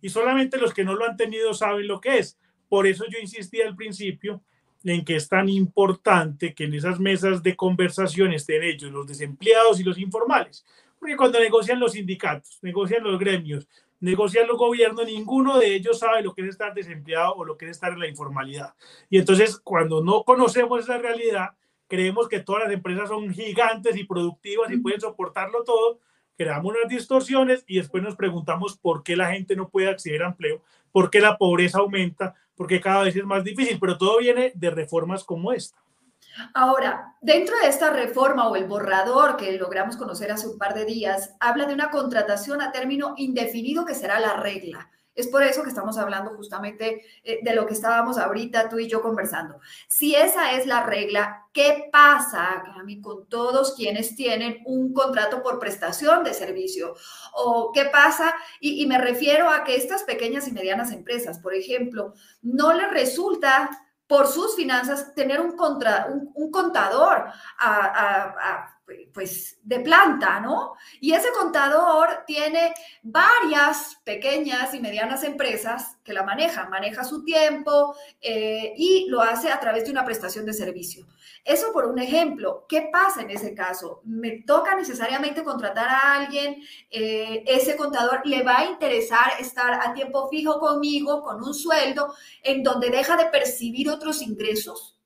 Y 0.02 0.10
solamente 0.10 0.58
los 0.58 0.74
que 0.74 0.84
no 0.84 0.96
lo 0.96 1.06
han 1.06 1.18
tenido 1.18 1.54
saben 1.54 1.88
lo 1.88 2.00
que 2.00 2.20
es. 2.20 2.38
Por 2.68 2.88
eso 2.88 3.06
yo 3.10 3.20
insistí 3.20 3.62
al 3.62 3.76
principio 3.76 4.42
en 4.84 5.04
que 5.04 5.16
es 5.16 5.28
tan 5.28 5.50
importante 5.50 6.54
que 6.54 6.66
en 6.66 6.74
esas 6.74 7.00
mesas 7.00 7.44
de 7.44 7.56
conversación 7.56 8.32
estén 8.32 8.64
ellos, 8.64 8.92
los 8.92 9.08
desempleados 9.08 9.80
y 9.80 9.84
los 9.84 9.98
informales, 9.98 10.66
porque 11.00 11.16
cuando 11.16 11.40
negocian 11.40 11.80
los 11.80 11.94
sindicatos, 11.94 12.60
negocian 12.62 13.04
los 13.04 13.18
gremios, 13.18 13.68
negocian 14.00 14.48
los 14.48 14.58
gobiernos, 14.58 15.06
ninguno 15.06 15.58
de 15.58 15.76
ellos 15.76 16.00
sabe 16.00 16.22
lo 16.22 16.34
que 16.34 16.42
es 16.42 16.50
estar 16.50 16.74
desempleado 16.74 17.36
o 17.36 17.46
lo 17.46 17.58
que 17.58 17.66
es 17.66 17.72
estar 17.72 17.92
en 17.94 18.00
la 18.00 18.08
informalidad. 18.08 18.74
Y 19.10 19.18
entonces, 19.18 19.60
cuando 19.60 20.04
no 20.04 20.24
conocemos 20.24 20.84
esa 20.84 20.98
realidad, 20.98 21.50
creemos 21.88 22.28
que 22.28 22.40
todas 22.40 22.64
las 22.66 22.74
empresas 22.74 23.10
son 23.10 23.34
gigantes 23.34 23.98
y 23.98 24.04
productivas 24.04 24.72
y 24.72 24.78
pueden 24.78 25.02
soportarlo 25.02 25.64
todo, 25.64 26.00
creamos 26.38 26.74
unas 26.76 26.90
distorsiones 26.90 27.64
y 27.68 27.78
después 27.78 28.04
nos 28.04 28.16
preguntamos 28.16 28.78
por 28.78 29.04
qué 29.04 29.18
la 29.18 29.32
gente 29.32 29.56
no 29.56 29.70
puede 29.70 29.90
acceder 29.90 30.24
a 30.24 30.28
empleo, 30.28 30.62
por 30.92 31.10
qué 31.10 31.20
la 31.20 31.38
pobreza 31.38 31.80
aumenta, 31.80 32.36
porque 32.56 32.80
cada 32.80 33.04
vez 33.04 33.16
es 33.16 33.26
más 33.26 33.44
difícil, 33.44 33.78
pero 33.80 33.98
todo 33.98 34.20
viene 34.20 34.52
de 34.56 34.70
reformas 34.70 35.24
como 35.24 35.52
esta. 35.52 35.78
Ahora, 36.54 37.16
dentro 37.22 37.58
de 37.60 37.68
esta 37.68 37.90
reforma 37.90 38.48
o 38.48 38.56
el 38.56 38.66
borrador 38.66 39.38
que 39.38 39.52
logramos 39.54 39.98
conocer 39.98 40.32
hace 40.32 40.48
un 40.48 40.58
par 40.58 40.74
de 40.74 40.86
días, 40.86 41.36
habla 41.40 41.66
de 41.66 41.74
una 41.74 41.90
contratación 41.90 42.62
a 42.62 42.72
término 42.72 43.14
indefinido 43.18 43.86
que 43.86 43.96
será 43.96 44.20
la 44.20 44.34
regla. 44.34 44.90
Es 45.20 45.28
por 45.28 45.44
eso 45.44 45.64
que 45.64 45.70
estamos 45.70 45.98
hablando 45.98 46.32
justamente 46.32 47.04
eh, 47.26 47.40
de 47.42 47.54
lo 47.54 47.66
que 47.66 47.74
estábamos 47.74 48.18
ahorita 48.18 48.70
tú 48.70 48.80
y 48.80 48.88
yo 48.88 49.02
conversando. 49.02 49.60
Si 49.86 50.16
esa 50.16 50.54
es 50.54 50.66
la 50.66 50.86
regla, 50.86 51.46
¿qué 51.52 51.90
pasa 51.92 52.64
con 53.02 53.28
todos 53.28 53.76
quienes 53.76 54.16
tienen 54.16 54.62
un 54.66 54.94
contrato 54.94 55.44
por 55.44 55.60
prestación 55.60 56.24
de 56.24 56.34
servicio? 56.34 56.96
¿O 57.34 57.74
qué 57.74 57.86
pasa? 57.86 58.34
Y, 58.62 58.86
me 58.86 58.98
refiero 58.98 59.50
a 59.50 59.66
que 59.66 59.76
estas 59.76 60.04
pequeñas 60.04 60.48
y 60.48 60.54
medianas 60.54 60.94
empresas, 60.94 61.40
por 61.40 61.54
ejemplo, 61.54 62.14
no 62.42 62.72
les 62.72 62.90
resulta 62.90 63.70
por 64.10 64.26
sus 64.26 64.56
finanzas 64.56 65.14
tener 65.14 65.40
un, 65.40 65.56
contra, 65.56 66.08
un, 66.34 66.50
contador 66.50 67.26
pues, 69.14 69.60
de 69.64 69.80
planta, 69.80 70.40
¿no? 70.40 70.74
Y 71.00 71.14
ese 71.14 71.30
contador 71.38 72.24
tiene 72.26 72.74
varias 73.02 73.98
pequeñas 74.04 74.74
y 74.74 74.80
medianas 74.80 75.24
empresas 75.24 75.98
que 76.04 76.14
la 76.14 76.24
manejan, 76.24 76.70
maneja 76.70 77.04
su 77.04 77.24
tiempo 77.24 77.96
eh, 78.22 78.74
y 78.78 79.08
lo 79.10 79.22
hace 79.22 79.52
a 79.52 79.60
través 79.60 79.86
de 79.86 79.92
una 79.92 80.06
prestación 80.06 80.46
de 80.46 80.54
servicio. 80.54 81.06
Eso 81.44 81.72
por 81.72 81.86
un 81.86 82.00
ejemplo. 82.00 82.66
¿Qué 82.68 82.90
pasa 82.92 83.22
en 83.22 83.32
ese 83.32 83.54
caso? 83.54 84.02
¿Me 84.04 84.44
toca 84.44 84.76
necesariamente 84.76 85.44
contratar 85.44 85.90
a 85.90 86.16
alguien? 86.16 86.62
Eh, 86.90 87.44
¿Ese 87.48 87.76
contador 87.76 88.22
le 88.26 88.44
va 88.44 88.60
a 88.60 88.66
interesar 88.66 89.34
estar 89.40 89.74
a 89.74 89.94
tiempo 89.94 90.30
fijo 90.30 90.60
conmigo, 90.60 91.22
con 91.22 91.44
un 91.44 91.54
sueldo, 91.54 92.14
en 92.44 92.64
donde 92.64 92.90
deja 92.90 93.18
de 93.18 93.28
percibir 93.28 93.90
otros 93.90 94.22
ingresos? 94.22 94.99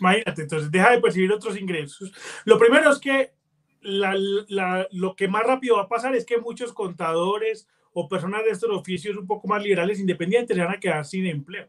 Imagínate, 0.00 0.42
entonces 0.42 0.70
deja 0.70 0.90
de 0.90 1.00
percibir 1.00 1.32
otros 1.32 1.58
ingresos. 1.58 2.12
Lo 2.44 2.58
primero 2.58 2.90
es 2.90 2.98
que 2.98 3.32
lo 3.80 5.14
que 5.14 5.28
más 5.28 5.44
rápido 5.44 5.76
va 5.76 5.82
a 5.82 5.88
pasar 5.88 6.14
es 6.14 6.24
que 6.24 6.38
muchos 6.38 6.72
contadores 6.72 7.68
o 7.92 8.08
personas 8.08 8.44
de 8.44 8.50
estos 8.50 8.70
oficios 8.70 9.16
un 9.16 9.26
poco 9.26 9.46
más 9.46 9.62
liberales 9.62 10.00
independientes 10.00 10.56
se 10.56 10.62
van 10.62 10.74
a 10.74 10.80
quedar 10.80 11.04
sin 11.04 11.26
empleo 11.26 11.68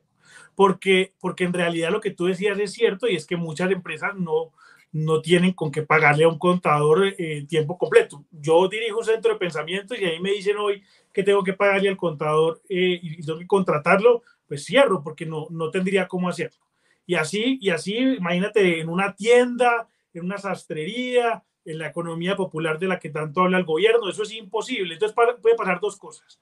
porque, 0.55 1.13
porque 1.19 1.43
en 1.43 1.53
realidad 1.53 1.91
lo 1.91 2.01
que 2.01 2.11
tú 2.11 2.25
decías 2.25 2.57
es 2.59 2.71
cierto 2.71 3.07
y 3.07 3.15
es 3.15 3.25
que 3.25 3.35
muchas 3.35 3.69
empresas 3.71 4.15
no, 4.15 4.53
no 4.91 5.21
tienen 5.21 5.53
con 5.53 5.71
qué 5.71 5.83
pagarle 5.83 6.23
a 6.23 6.29
un 6.29 6.39
contador 6.39 7.13
eh, 7.17 7.45
tiempo 7.47 7.77
completo. 7.77 8.25
Yo 8.31 8.67
dirijo 8.67 8.99
un 8.99 9.05
centro 9.05 9.33
de 9.33 9.39
pensamiento 9.39 9.95
y 9.95 10.05
ahí 10.05 10.19
me 10.19 10.31
dicen 10.31 10.57
hoy 10.57 10.81
que 11.13 11.23
tengo 11.23 11.43
que 11.43 11.53
pagarle 11.53 11.89
al 11.89 11.97
contador 11.97 12.61
eh, 12.69 12.99
y 13.01 13.21
tengo 13.23 13.39
que 13.39 13.47
contratarlo, 13.47 14.23
pues 14.47 14.65
cierro 14.65 15.03
porque 15.03 15.25
no, 15.25 15.47
no 15.49 15.69
tendría 15.69 16.07
cómo 16.07 16.29
hacerlo. 16.29 16.64
Y 17.05 17.15
así, 17.15 17.57
y 17.61 17.69
así, 17.69 17.95
imagínate, 17.95 18.79
en 18.79 18.89
una 18.89 19.15
tienda, 19.15 19.87
en 20.13 20.25
una 20.25 20.37
sastrería, 20.37 21.43
en 21.65 21.79
la 21.79 21.87
economía 21.87 22.35
popular 22.35 22.79
de 22.79 22.87
la 22.87 22.99
que 22.99 23.09
tanto 23.09 23.41
habla 23.41 23.57
el 23.57 23.65
gobierno, 23.65 24.09
eso 24.09 24.23
es 24.23 24.33
imposible. 24.33 24.93
Entonces 24.93 25.15
puede 25.41 25.55
pasar 25.55 25.79
dos 25.79 25.97
cosas 25.97 26.39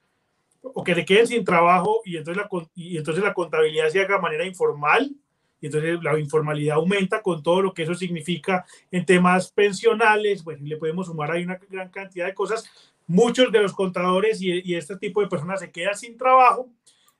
o 0.64 0.84
que 0.84 0.96
se 0.96 1.06
queden 1.06 1.28
sin 1.28 1.44
trabajo 1.44 2.02
y 2.06 2.18
entonces, 2.18 2.42
la, 2.42 2.68
y 2.74 2.98
entonces 2.98 3.24
la 3.24 3.34
contabilidad 3.34 3.90
se 3.90 4.00
haga 4.00 4.16
de 4.16 4.22
manera 4.22 4.46
informal 4.46 5.12
y 5.60 5.66
entonces 5.66 6.02
la 6.02 6.18
informalidad 6.20 6.76
aumenta 6.76 7.22
con 7.22 7.44
todo 7.44 7.62
lo 7.62 7.74
que 7.74 7.84
eso 7.84 7.94
significa 7.96 8.66
en 8.92 9.06
temas 9.06 9.52
pensionales, 9.52 10.44
pues 10.44 10.62
le 10.62 10.78
podemos 10.78 11.08
sumar 11.08 11.32
ahí 11.32 11.44
una 11.44 11.60
gran 11.70 11.90
cantidad 11.90 12.26
de 12.26 12.34
cosas. 12.34 12.70
Muchos 13.08 13.52
de 13.52 13.62
los 13.62 13.74
contadores 13.74 14.42
y, 14.42 14.62
y 14.64 14.76
este 14.76 14.98
tipo 14.98 15.22
de 15.22 15.28
personas 15.28 15.60
se 15.60 15.72
quedan 15.72 15.96
sin 15.96 16.18
trabajo 16.18 16.70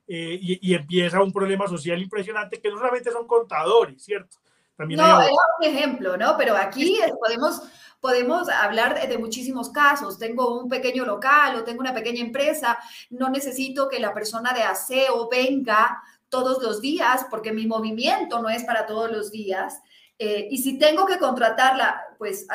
eh, 0.06 0.38
y, 0.40 0.70
y, 0.70 0.74
empieza 0.74 1.22
un 1.22 1.32
problema 1.32 1.66
social 1.66 2.00
impresionante 2.00 2.60
que 2.60 2.70
no 2.70 2.76
solamente 2.76 3.10
son 3.10 3.26
contadores, 3.26 4.02
¿cierto? 4.02 4.38
También 4.76 5.00
no, 5.00 5.16
hay... 5.16 5.30
un 5.30 5.64
ejemplo, 5.64 6.16
¿no? 6.16 6.36
Pero 6.36 6.56
aquí 6.56 6.98
podemos 7.20 7.62
podemos 8.04 8.50
hablar 8.50 9.08
de, 9.08 9.16
muchísimos 9.16 9.70
casos. 9.70 10.18
Tengo 10.18 10.60
un 10.60 10.68
pequeño 10.68 11.06
local 11.06 11.56
o 11.56 11.64
tengo 11.64 11.80
una 11.80 11.94
pequeña 11.94 12.20
empresa, 12.20 12.78
no 13.08 13.30
necesito 13.30 13.88
que 13.88 13.98
la 13.98 14.12
persona 14.12 14.52
de 14.52 14.62
aseo 14.62 15.26
venga 15.30 16.02
todos 16.28 16.62
los 16.62 16.82
días 16.82 17.24
porque 17.30 17.50
mi 17.50 17.66
movimiento 17.66 18.42
no 18.42 18.50
es 18.50 18.62
para 18.64 18.84
todos 18.84 19.10
los 19.10 19.30
días. 19.30 19.80
Eh, 20.18 20.48
y 20.50 20.58
si 20.58 20.76
tengo 20.76 21.06
que 21.06 21.18
contratarla, 21.18 22.02
pues 22.18 22.46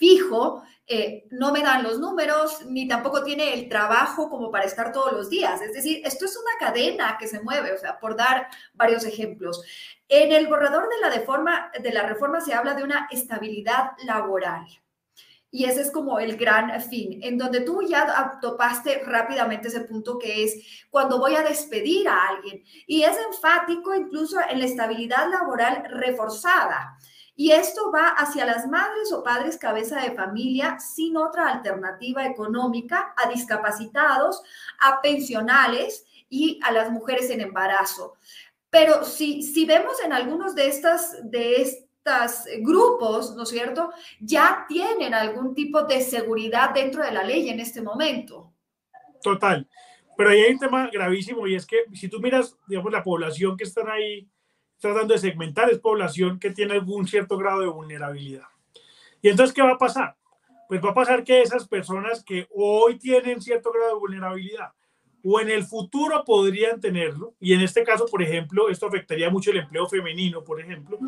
fijo, 0.00 0.62
eh, 0.86 1.26
no 1.30 1.52
me 1.52 1.60
dan 1.60 1.82
los 1.82 2.00
números, 2.00 2.64
ni 2.66 2.88
tampoco 2.88 3.22
tiene 3.22 3.52
el 3.52 3.68
trabajo 3.68 4.30
como 4.30 4.50
para 4.50 4.64
estar 4.64 4.92
todos 4.92 5.12
los 5.12 5.28
días. 5.28 5.60
Es 5.60 5.74
decir, 5.74 6.00
esto 6.04 6.24
es 6.24 6.36
una 6.36 6.58
cadena 6.58 7.18
que 7.20 7.28
se 7.28 7.42
mueve, 7.42 7.74
o 7.74 7.78
sea, 7.78 8.00
por 8.00 8.16
dar 8.16 8.48
varios 8.72 9.04
ejemplos. 9.04 9.62
En 10.08 10.32
el 10.32 10.48
borrador 10.48 10.88
de 10.88 11.00
la, 11.02 11.14
reforma, 11.14 11.70
de 11.78 11.92
la 11.92 12.04
reforma 12.04 12.40
se 12.40 12.54
habla 12.54 12.74
de 12.74 12.82
una 12.82 13.08
estabilidad 13.10 13.90
laboral. 14.04 14.66
Y 15.52 15.64
ese 15.64 15.82
es 15.82 15.90
como 15.90 16.18
el 16.18 16.36
gran 16.36 16.80
fin, 16.80 17.20
en 17.22 17.36
donde 17.36 17.60
tú 17.60 17.82
ya 17.82 18.38
topaste 18.40 19.02
rápidamente 19.04 19.68
ese 19.68 19.80
punto 19.80 20.18
que 20.18 20.44
es 20.44 20.86
cuando 20.90 21.18
voy 21.18 21.34
a 21.34 21.42
despedir 21.42 22.08
a 22.08 22.28
alguien. 22.28 22.64
Y 22.86 23.02
es 23.02 23.16
enfático 23.30 23.94
incluso 23.94 24.38
en 24.48 24.60
la 24.60 24.64
estabilidad 24.64 25.28
laboral 25.28 25.84
reforzada. 25.90 26.96
Y 27.40 27.52
esto 27.52 27.90
va 27.90 28.08
hacia 28.08 28.44
las 28.44 28.68
madres 28.68 29.10
o 29.14 29.24
padres 29.24 29.56
cabeza 29.56 29.98
de 30.02 30.10
familia 30.10 30.78
sin 30.78 31.16
otra 31.16 31.48
alternativa 31.48 32.26
económica, 32.26 33.14
a 33.16 33.30
discapacitados, 33.30 34.42
a 34.78 35.00
pensionales 35.00 36.04
y 36.28 36.60
a 36.62 36.70
las 36.70 36.90
mujeres 36.90 37.30
en 37.30 37.40
embarazo. 37.40 38.12
Pero 38.68 39.04
si, 39.04 39.42
si 39.42 39.64
vemos 39.64 39.94
en 40.04 40.12
algunos 40.12 40.54
de 40.54 40.68
estas, 40.68 41.16
de 41.30 41.62
estos 41.62 42.44
grupos, 42.58 43.34
¿no 43.34 43.44
es 43.44 43.48
cierto?, 43.48 43.90
ya 44.20 44.66
tienen 44.68 45.14
algún 45.14 45.54
tipo 45.54 45.84
de 45.84 46.02
seguridad 46.02 46.74
dentro 46.74 47.02
de 47.02 47.12
la 47.12 47.24
ley 47.24 47.48
en 47.48 47.58
este 47.58 47.80
momento. 47.80 48.52
Total. 49.22 49.66
Pero 50.14 50.28
ahí 50.28 50.40
hay 50.40 50.52
un 50.52 50.58
tema 50.58 50.90
gravísimo 50.92 51.46
y 51.46 51.54
es 51.54 51.64
que 51.64 51.84
si 51.94 52.06
tú 52.06 52.20
miras, 52.20 52.54
digamos, 52.68 52.92
la 52.92 53.02
población 53.02 53.56
que 53.56 53.64
están 53.64 53.88
ahí 53.88 54.28
tratando 54.80 55.14
de 55.14 55.20
segmentar 55.20 55.70
es 55.70 55.78
población 55.78 56.40
que 56.40 56.50
tiene 56.50 56.74
algún 56.74 57.06
cierto 57.06 57.36
grado 57.36 57.60
de 57.60 57.68
vulnerabilidad. 57.68 58.48
Y 59.22 59.28
entonces, 59.28 59.54
¿qué 59.54 59.62
va 59.62 59.72
a 59.72 59.78
pasar? 59.78 60.16
Pues 60.68 60.82
va 60.82 60.90
a 60.90 60.94
pasar 60.94 61.22
que 61.24 61.42
esas 61.42 61.68
personas 61.68 62.24
que 62.24 62.48
hoy 62.50 62.98
tienen 62.98 63.40
cierto 63.40 63.70
grado 63.72 63.94
de 63.94 64.00
vulnerabilidad 64.00 64.72
o 65.24 65.40
en 65.40 65.50
el 65.50 65.64
futuro 65.64 66.24
podrían 66.24 66.80
tenerlo, 66.80 67.34
y 67.40 67.52
en 67.52 67.60
este 67.60 67.84
caso, 67.84 68.06
por 68.06 68.22
ejemplo, 68.22 68.68
esto 68.68 68.86
afectaría 68.86 69.30
mucho 69.30 69.50
el 69.50 69.58
empleo 69.58 69.86
femenino, 69.86 70.42
por 70.42 70.60
ejemplo, 70.60 70.98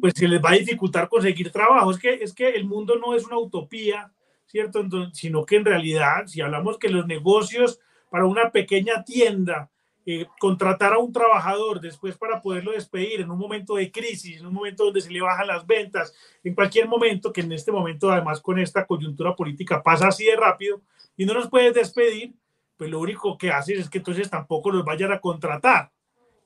pues 0.00 0.14
se 0.16 0.26
les 0.26 0.42
va 0.42 0.50
a 0.50 0.58
dificultar 0.58 1.08
conseguir 1.08 1.50
trabajo. 1.50 1.90
Es 1.90 1.98
que, 1.98 2.14
es 2.14 2.32
que 2.32 2.48
el 2.48 2.64
mundo 2.64 2.96
no 2.96 3.14
es 3.14 3.26
una 3.26 3.38
utopía, 3.38 4.10
¿cierto? 4.46 4.82
sino 5.12 5.44
que 5.44 5.56
en 5.56 5.64
realidad, 5.64 6.26
si 6.26 6.40
hablamos 6.40 6.78
que 6.78 6.88
los 6.88 7.06
negocios 7.06 7.80
para 8.10 8.24
una 8.24 8.50
pequeña 8.50 9.04
tienda, 9.04 9.70
eh, 10.10 10.26
contratar 10.40 10.94
a 10.94 10.98
un 10.98 11.12
trabajador 11.12 11.82
después 11.82 12.16
para 12.16 12.40
poderlo 12.40 12.72
despedir 12.72 13.20
en 13.20 13.30
un 13.30 13.38
momento 13.38 13.74
de 13.74 13.92
crisis, 13.92 14.40
en 14.40 14.46
un 14.46 14.54
momento 14.54 14.84
donde 14.84 15.02
se 15.02 15.10
le 15.10 15.20
bajan 15.20 15.46
las 15.46 15.66
ventas, 15.66 16.14
en 16.42 16.54
cualquier 16.54 16.88
momento, 16.88 17.30
que 17.30 17.42
en 17.42 17.52
este 17.52 17.70
momento 17.70 18.10
además 18.10 18.40
con 18.40 18.58
esta 18.58 18.86
coyuntura 18.86 19.36
política 19.36 19.82
pasa 19.82 20.08
así 20.08 20.24
de 20.24 20.34
rápido 20.34 20.80
y 21.14 21.26
no 21.26 21.34
nos 21.34 21.50
puedes 21.50 21.74
despedir, 21.74 22.32
pues 22.78 22.88
lo 22.88 23.00
único 23.00 23.36
que 23.36 23.50
haces 23.50 23.80
es 23.80 23.90
que 23.90 23.98
entonces 23.98 24.30
tampoco 24.30 24.70
los 24.70 24.82
vayan 24.82 25.12
a 25.12 25.20
contratar. 25.20 25.90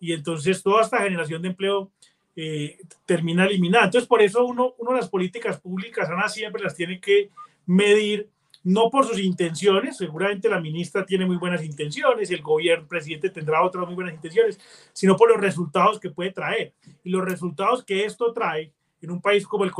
Y 0.01 0.13
entonces 0.13 0.61
toda 0.61 0.83
esta 0.83 0.99
generación 0.99 1.41
de 1.43 1.51
empleo 1.51 1.93
eh, 2.35 2.79
termina 3.07 3.47
eliminada. 3.47 3.85
Entonces, 3.85 4.09
por 4.09 4.23
eso 4.23 4.45
uno, 4.45 4.75
uno 4.79 4.91
de 4.91 4.97
las 4.97 5.09
políticas 5.09 5.61
públicas, 5.61 6.11
Ana, 6.11 6.29
siempre 6.29 6.65
las 6.65 6.75
tiene 6.75 6.99
que 7.01 7.31
medir, 7.65 8.29
no 8.65 8.91
por 8.91 9.07
sus 9.07 9.19
intenciones, 9.19 9.97
seguramente 9.97 10.49
la 10.49 10.61
ministra 10.61 11.05
tiene 11.05 11.27
muy 11.27 11.37
buenas 11.37 11.65
intenciones, 11.65 12.31
el 12.31 12.43
gobierno, 12.43 12.83
el 12.83 12.89
presidente 12.89 13.31
tendrá 13.31 13.63
otras 13.63 13.87
muy 13.87 13.95
buenas 13.95 14.15
intenciones, 14.15 14.59
sino 14.93 15.17
por 15.17 15.31
los 15.31 15.41
resultados 15.41 15.99
que 15.99 16.11
puede 16.11 16.33
traer. 16.33 16.73
Y 17.03 17.11
los 17.11 17.25
resultados 17.25 17.85
que 17.85 18.05
esto 18.05 18.33
trae 18.33 18.73
en 19.01 19.11
un 19.11 19.21
país 19.21 19.47
como, 19.47 19.65
el, 19.65 19.73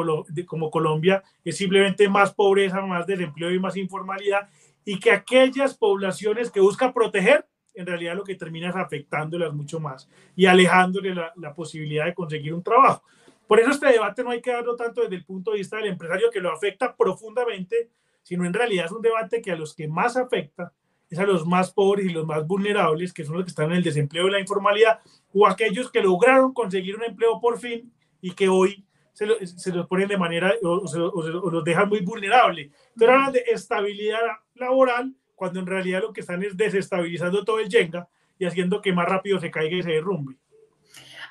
como 0.47 0.71
Colombia 0.71 1.23
es 1.45 1.57
simplemente 1.57 2.09
más 2.09 2.35
pobreza, 2.35 2.81
más 2.81 3.07
desempleo 3.07 3.53
y 3.53 3.61
más 3.61 3.77
informalidad 3.77 4.49
y 4.85 4.99
que 4.99 5.13
aquellas 5.13 5.77
poblaciones 5.77 6.51
que 6.51 6.61
busca 6.61 6.93
proteger, 6.93 7.47
en 7.75 7.87
realidad 7.87 8.17
lo 8.17 8.25
que 8.25 8.35
termina 8.35 8.69
es 8.69 8.77
afectándolas 8.77 9.55
mucho 9.55 9.79
más 9.79 10.09
y 10.35 10.47
alejándole 10.47 11.15
la, 11.15 11.33
la, 11.37 11.55
posibilidad 11.55 12.05
de 12.05 12.15
conseguir 12.15 12.53
un 12.53 12.63
trabajo. 12.63 13.05
Por 13.47 13.61
eso 13.61 13.71
este 13.71 13.87
debate 13.87 14.25
no 14.25 14.31
hay 14.31 14.43
que 14.43 14.51
darlo 14.51 14.75
tanto 14.77 15.03
desde 15.03 15.15
el 15.15 15.25
punto 15.25 15.53
de 15.53 15.59
vista 15.59 15.77
del 15.77 15.87
empresario 15.87 16.31
que 16.31 16.41
lo 16.41 16.53
afecta 16.53 16.95
profundamente, 16.95 17.91
sino 18.23 18.45
en 18.47 18.55
realidad 18.55 18.87
es 18.87 18.93
un 18.93 19.03
debate 19.03 19.43
que 19.43 19.53
a 19.53 19.57
los 19.57 19.75
que 19.75 19.89
más 19.89 20.17
afecta 20.17 20.73
es 21.13 21.19
a 21.19 21.27
los 21.27 21.47
más 21.47 21.71
pobres 21.71 22.07
y 22.07 22.09
los 22.09 22.27
más 22.27 22.47
vulnerables, 22.47 23.13
que 23.13 23.25
son 23.25 23.37
los 23.37 23.45
que 23.45 23.51
están 23.51 23.71
en 23.71 23.77
el 23.77 23.83
desempleo 23.83 24.29
y 24.29 24.31
la 24.31 24.41
informalidad, 24.41 25.01
o 25.35 25.47
aquellos 25.47 25.91
que 25.91 26.01
lograron 26.01 26.55
conseguir 26.55 26.97
un 26.97 27.05
empleo 27.05 27.39
por 27.39 27.59
fin 27.59 27.93
y 28.23 28.31
que 28.31 28.49
hoy 28.49 28.87
se, 29.13 29.47
se 29.47 29.73
los 29.73 29.87
ponen 29.87 30.09
de 30.09 30.17
manera 30.17 30.55
o, 30.63 30.69
o, 30.71 31.51
los 31.51 31.65
dejan 31.65 31.91
muy 31.91 32.01
vulnerables. 32.01 32.71
Pero 32.97 33.13
hablan 33.13 33.33
de 33.33 33.45
estabilidad 33.47 34.21
laboral 34.55 35.15
cuando 35.35 35.61
en 35.61 35.67
realidad 35.67 36.01
lo 36.01 36.15
que 36.15 36.23
están 36.23 36.43
es 36.43 36.57
desestabilizando 36.57 37.45
todo 37.45 37.59
el 37.59 37.69
Jenga 37.69 38.09
y 38.39 38.47
haciendo 38.47 38.81
que 38.81 38.95
más 38.95 39.07
rápido 39.07 39.39
se 39.39 39.51
caiga 39.51 39.77
y 39.77 39.83
se 39.83 39.91
derrumbe. 39.91 40.37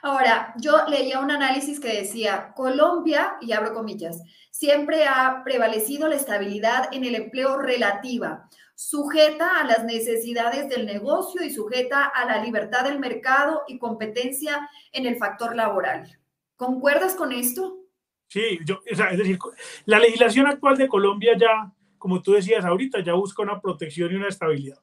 Ahora, 0.04 0.54
yo 0.58 0.86
leía 0.88 1.20
un 1.20 1.30
análisis 1.30 1.80
que 1.80 2.00
decía, 2.00 2.54
Colombia, 2.56 3.36
y 3.40 3.52
abro 3.52 3.74
comillas, 3.74 4.24
siempre 4.50 5.06
ha 5.06 5.42
prevalecido 5.44 6.08
la 6.08 6.16
estabilidad 6.16 6.90
en 6.92 7.06
el 7.06 7.16
empleo 7.16 7.58
relativa, 7.58 8.50
sujeta 8.74 9.60
a 9.60 9.64
las 9.64 9.84
necesidades 9.84 10.68
del 10.70 10.88
negocio 10.88 11.44
y 11.44 11.52
sujeta 11.52 12.06
a 12.06 12.26
la 12.26 12.44
libertad 12.44 12.84
del 12.84 12.98
mercado 12.98 13.62
y 13.68 13.78
competencia 13.78 14.68
en 14.92 15.06
el 15.06 15.18
factor 15.18 15.56
laboral. 15.56 16.18
¿Concuerdas 16.56 17.14
con 17.14 17.32
esto? 17.32 17.78
Sí, 18.28 18.60
yo, 18.66 18.80
es 18.86 18.98
decir, 18.98 19.38
la 19.86 20.00
legislación 20.00 20.48
actual 20.48 20.78
de 20.78 20.88
Colombia 20.88 21.38
ya, 21.38 21.72
como 22.00 22.24
tú 22.24 22.32
decías 22.32 22.66
ahorita, 22.66 23.02
ya 23.02 23.14
busca 23.14 23.44
una 23.44 23.62
protección 23.62 24.12
y 24.12 24.16
una 24.16 24.30
estabilidad. 24.30 24.80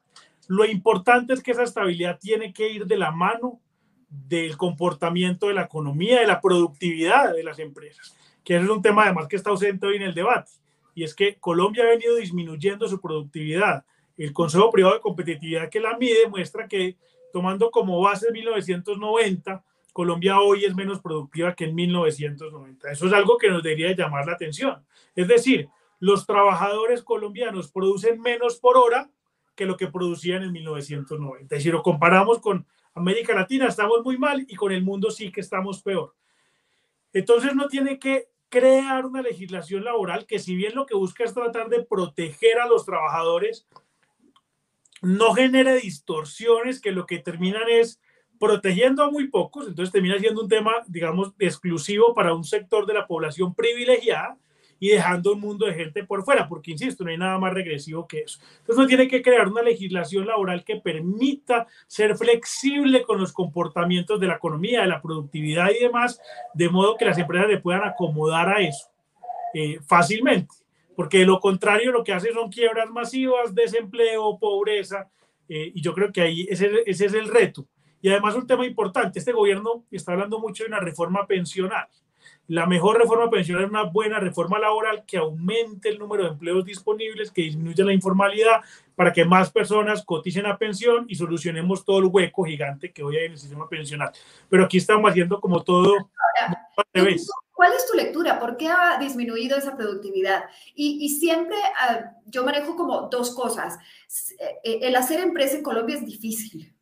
Lo 0.47 0.65
importante 0.65 1.33
es 1.33 1.43
que 1.43 1.51
esa 1.51 1.63
estabilidad 1.63 2.19
tiene 2.19 2.53
que 2.53 2.69
ir 2.69 2.85
de 2.85 2.97
la 2.97 3.11
mano 3.11 3.59
del 4.09 4.57
comportamiento 4.57 5.47
de 5.47 5.53
la 5.53 5.63
economía, 5.63 6.21
de 6.21 6.27
la 6.27 6.41
productividad 6.41 7.33
de 7.33 7.43
las 7.43 7.59
empresas, 7.59 8.17
que 8.43 8.57
es 8.57 8.67
un 8.67 8.81
tema 8.81 9.03
además 9.03 9.27
que 9.27 9.35
está 9.35 9.51
ausente 9.51 9.85
hoy 9.85 9.97
en 9.97 10.03
el 10.03 10.13
debate, 10.13 10.51
y 10.95 11.03
es 11.03 11.13
que 11.13 11.35
Colombia 11.35 11.83
ha 11.83 11.89
venido 11.89 12.15
disminuyendo 12.15 12.87
su 12.87 12.99
productividad. 12.99 13.85
El 14.17 14.33
Consejo 14.33 14.71
Privado 14.71 14.95
de 14.95 15.01
Competitividad 15.01 15.69
que 15.69 15.79
la 15.79 15.97
mide 15.97 16.27
muestra 16.27 16.67
que 16.67 16.97
tomando 17.31 17.71
como 17.71 18.01
base 18.01 18.31
1990, 18.31 19.63
Colombia 19.93 20.39
hoy 20.39 20.65
es 20.65 20.75
menos 20.75 20.99
productiva 21.01 21.55
que 21.55 21.65
en 21.65 21.75
1990. 21.75 22.91
Eso 22.91 23.07
es 23.07 23.13
algo 23.13 23.37
que 23.37 23.49
nos 23.49 23.63
debería 23.63 23.95
llamar 23.95 24.25
la 24.25 24.33
atención. 24.33 24.85
Es 25.15 25.27
decir, 25.27 25.69
los 25.99 26.25
trabajadores 26.25 27.03
colombianos 27.03 27.71
producen 27.71 28.21
menos 28.21 28.57
por 28.57 28.77
hora 28.77 29.09
que 29.55 29.65
lo 29.65 29.77
que 29.77 29.87
producían 29.87 30.43
en 30.43 30.53
1990. 30.53 31.59
si 31.59 31.69
lo 31.69 31.83
comparamos 31.83 32.39
con 32.39 32.65
América 32.93 33.33
Latina, 33.33 33.67
estamos 33.67 34.03
muy 34.03 34.17
mal 34.17 34.45
y 34.47 34.55
con 34.55 34.71
el 34.71 34.83
mundo 34.83 35.11
sí 35.11 35.31
que 35.31 35.41
estamos 35.41 35.81
peor. 35.81 36.15
Entonces 37.13 37.55
no 37.55 37.67
tiene 37.67 37.99
que 37.99 38.29
crear 38.49 39.05
una 39.05 39.21
legislación 39.21 39.83
laboral 39.83 40.25
que 40.25 40.39
si 40.39 40.55
bien 40.55 40.75
lo 40.75 40.85
que 40.85 40.95
busca 40.95 41.23
es 41.23 41.33
tratar 41.33 41.69
de 41.69 41.83
proteger 41.83 42.59
a 42.59 42.67
los 42.67 42.85
trabajadores, 42.85 43.67
no 45.01 45.33
genere 45.33 45.75
distorsiones 45.79 46.81
que 46.81 46.91
lo 46.91 47.05
que 47.05 47.19
terminan 47.19 47.69
es 47.69 48.01
protegiendo 48.39 49.03
a 49.03 49.11
muy 49.11 49.27
pocos, 49.27 49.67
entonces 49.67 49.91
termina 49.91 50.17
siendo 50.17 50.41
un 50.41 50.49
tema, 50.49 50.73
digamos, 50.87 51.33
exclusivo 51.39 52.13
para 52.13 52.33
un 52.33 52.43
sector 52.43 52.85
de 52.85 52.93
la 52.93 53.05
población 53.05 53.53
privilegiada 53.53 54.37
y 54.79 54.89
dejando 54.89 55.33
un 55.33 55.41
mundo 55.41 55.65
de 55.65 55.73
gente 55.73 56.03
por 56.03 56.23
fuera, 56.23 56.47
porque, 56.47 56.71
insisto, 56.71 57.03
no 57.03 57.09
hay 57.09 57.17
nada 57.17 57.37
más 57.37 57.53
regresivo 57.53 58.07
que 58.07 58.21
eso. 58.21 58.39
Entonces 58.59 58.77
uno 58.77 58.87
tiene 58.87 59.07
que 59.07 59.21
crear 59.21 59.47
una 59.47 59.61
legislación 59.61 60.25
laboral 60.25 60.63
que 60.63 60.77
permita 60.77 61.67
ser 61.87 62.15
flexible 62.15 63.03
con 63.03 63.19
los 63.19 63.33
comportamientos 63.33 64.19
de 64.19 64.27
la 64.27 64.35
economía, 64.35 64.81
de 64.81 64.87
la 64.87 65.01
productividad 65.01 65.69
y 65.71 65.83
demás, 65.83 66.21
de 66.53 66.69
modo 66.69 66.95
que 66.97 67.05
las 67.05 67.17
empresas 67.17 67.49
le 67.49 67.59
puedan 67.59 67.83
acomodar 67.83 68.49
a 68.49 68.61
eso 68.61 68.89
eh, 69.53 69.79
fácilmente, 69.85 70.53
porque 70.95 71.19
de 71.19 71.25
lo 71.25 71.39
contrario 71.39 71.91
lo 71.91 72.03
que 72.03 72.13
hace 72.13 72.31
son 72.31 72.51
quiebras 72.51 72.89
masivas, 72.89 73.53
desempleo, 73.53 74.37
pobreza, 74.39 75.09
eh, 75.47 75.71
y 75.73 75.81
yo 75.81 75.93
creo 75.93 76.11
que 76.11 76.21
ahí 76.21 76.47
ese, 76.49 76.69
ese 76.85 77.05
es 77.05 77.13
el 77.13 77.27
reto 77.27 77.65
y 78.01 78.09
además 78.09 78.35
un 78.35 78.47
tema 78.47 78.65
importante, 78.65 79.19
este 79.19 79.33
gobierno 79.33 79.83
está 79.91 80.13
hablando 80.13 80.39
mucho 80.39 80.63
de 80.63 80.69
una 80.69 80.79
reforma 80.79 81.27
pensional. 81.27 81.87
La 82.49 82.65
mejor 82.65 82.97
reforma 82.97 83.29
pensional 83.29 83.65
es 83.65 83.69
una 83.69 83.83
buena 83.83 84.19
reforma 84.19 84.57
laboral 84.57 85.03
que 85.05 85.17
aumente 85.17 85.87
el 85.87 85.99
número 85.99 86.23
de 86.23 86.29
empleos 86.29 86.65
disponibles, 86.65 87.29
que 87.29 87.43
disminuya 87.43 87.85
la 87.85 87.93
informalidad, 87.93 88.61
para 88.95 89.13
que 89.13 89.23
más 89.23 89.51
personas 89.51 90.03
coticen 90.03 90.47
a 90.47 90.57
pensión 90.57 91.05
y 91.07 91.13
solucionemos 91.13 91.85
todo 91.85 91.99
el 91.99 92.05
hueco 92.05 92.43
gigante 92.43 92.91
que 92.91 93.03
hoy 93.03 93.17
hay 93.17 93.25
en 93.25 93.33
el 93.33 93.37
sistema 93.37 93.69
pensional. 93.69 94.11
Pero 94.49 94.65
aquí 94.65 94.79
estamos 94.79 95.11
haciendo 95.11 95.39
como 95.39 95.63
todo. 95.63 95.93
Ahora, 95.93 96.67
¿Cuál 97.53 97.73
es 97.73 97.85
tu 97.91 97.95
lectura? 97.95 98.39
¿Por 98.39 98.57
qué 98.57 98.67
ha 98.67 98.97
disminuido 98.99 99.55
esa 99.55 99.77
productividad? 99.77 100.45
Y, 100.73 101.05
y 101.05 101.09
siempre 101.09 101.55
uh, 101.55 102.03
yo 102.25 102.43
manejo 102.43 102.75
como 102.75 103.09
dos 103.09 103.35
cosas. 103.35 103.77
Eh, 104.63 104.79
el 104.81 104.95
hacer 104.95 105.19
empresa 105.19 105.57
en 105.57 105.63
Colombia 105.63 105.97
es 105.97 106.05
difícil 106.05 106.73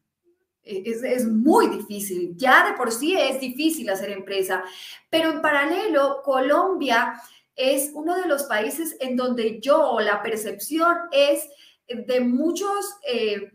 es, 0.67 1.25
muy 1.25 1.67
difícil, 1.67 2.33
ya 2.35 2.69
de 2.69 2.77
por 2.77 2.91
sí 2.91 3.15
es 3.17 3.39
difícil 3.39 3.89
hacer 3.89 4.11
empresa, 4.11 4.63
pero 5.09 5.31
en 5.31 5.41
paralelo, 5.41 6.21
Colombia 6.23 7.21
es 7.55 7.91
uno 7.93 8.15
de 8.15 8.27
los 8.27 8.43
países 8.43 8.95
en 8.99 9.15
donde 9.15 9.59
yo, 9.59 9.99
la 9.99 10.21
percepción 10.21 10.95
es 11.11 11.47
de 11.87 12.19
muchos 12.19 12.97
eh, 13.07 13.51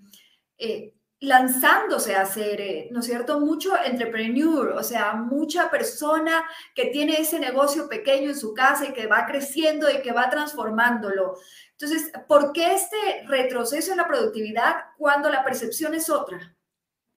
eh, 0.58 0.94
lanzándose 1.22 2.16
a 2.16 2.22
hacer, 2.22 2.60
eh, 2.60 2.88
¿no 2.90 2.98
es 2.98 3.06
cierto? 3.06 3.38
Mucho 3.38 3.74
entrepreneur, 3.84 4.70
o 4.70 4.82
sea, 4.82 5.14
mucha 5.14 5.70
persona 5.70 6.44
que 6.74 6.86
tiene 6.86 7.20
ese 7.20 7.38
negocio 7.38 7.88
pequeño 7.88 8.30
en 8.30 8.36
su 8.36 8.52
casa 8.54 8.86
y 8.86 8.92
que 8.92 9.06
va 9.06 9.24
creciendo 9.26 9.88
y 9.88 10.02
que 10.02 10.10
va 10.10 10.28
transformándolo. 10.28 11.36
Entonces, 11.70 12.10
¿por 12.26 12.52
qué 12.52 12.74
este 12.74 13.24
retroceso 13.28 13.92
en 13.92 13.98
la 13.98 14.08
productividad 14.08 14.74
cuando 14.98 15.30
la 15.30 15.44
percepción 15.44 15.94
es 15.94 16.10
otra? 16.10 16.56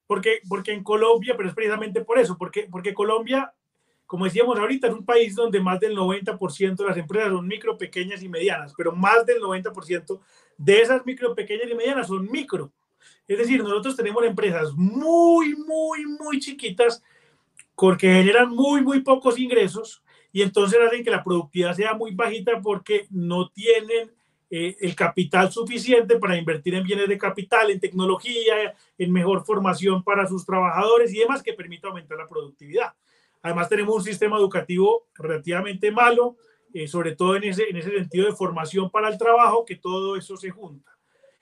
Porque, 0.08 0.40
porque 0.48 0.72
en 0.72 0.84
Colombia, 0.84 1.36
pero 1.36 1.50
es 1.50 1.56
precisamente 1.56 2.02
por 2.02 2.20
eso, 2.20 2.38
porque, 2.38 2.68
porque 2.70 2.94
Colombia, 2.94 3.54
como 4.06 4.26
decíamos 4.26 4.58
ahorita, 4.60 4.88
es 4.88 4.94
un 4.94 5.06
país 5.06 5.36
donde 5.36 5.60
más 5.60 5.80
del 5.80 5.96
90% 5.96 6.76
de 6.76 6.86
las 6.86 6.98
empresas 6.98 7.30
son 7.32 7.48
micro, 7.48 7.78
pequeñas 7.78 8.22
y 8.22 8.30
medianas, 8.30 8.74
pero 8.78 8.96
más 8.96 9.26
del 9.26 9.42
90% 9.42 10.20
de 10.58 10.82
esas 10.82 11.06
micro, 11.06 11.34
pequeñas 11.34 11.70
y 11.70 11.76
medianas 11.76 12.08
son 12.08 12.30
micro. 12.32 12.72
Es 13.28 13.38
decir, 13.38 13.64
nosotros 13.64 13.96
tenemos 13.96 14.24
empresas 14.24 14.72
muy, 14.74 15.56
muy, 15.56 16.06
muy 16.06 16.40
chiquitas 16.40 17.04
porque 17.76 18.08
generan 18.08 18.50
muy, 18.50 18.82
muy 18.82 19.02
pocos 19.02 19.40
ingresos 19.40 20.04
y 20.32 20.42
entonces 20.42 20.80
hacen 20.86 21.04
que 21.04 21.12
la 21.12 21.24
productividad 21.24 21.74
sea 21.74 21.94
muy 21.94 22.14
bajita 22.14 22.62
porque 22.62 23.08
no 23.10 23.50
tienen 23.50 24.12
eh, 24.58 24.78
el 24.80 24.96
capital 24.96 25.52
suficiente 25.52 26.18
para 26.18 26.38
invertir 26.38 26.76
en 26.76 26.86
bienes 26.86 27.10
de 27.10 27.18
capital, 27.18 27.72
en 27.72 27.80
tecnología, 27.82 28.74
en 28.98 29.12
mejor 29.12 29.44
formación 29.44 30.02
para 30.02 30.26
sus 30.26 30.46
trabajadores 30.46 31.14
y 31.14 31.20
demás 31.20 31.44
que 31.44 31.52
permita 31.52 31.90
aumentar 31.90 32.18
la 32.18 32.26
productividad. 32.26 32.94
Además 33.42 33.68
tenemos 33.68 33.94
un 33.94 34.04
sistema 34.04 34.38
educativo 34.38 35.08
relativamente 35.14 35.92
malo, 35.92 36.38
eh, 36.74 36.88
sobre 36.88 37.18
todo 37.18 37.36
en 37.36 37.44
ese, 37.44 37.68
en 37.70 37.76
ese 37.76 37.92
sentido 37.92 38.28
de 38.28 38.32
formación 38.32 38.90
para 38.90 39.10
el 39.10 39.18
trabajo, 39.18 39.66
que 39.66 39.76
todo 39.76 40.16
eso 40.16 40.38
se 40.38 40.52
junta. 40.52 40.98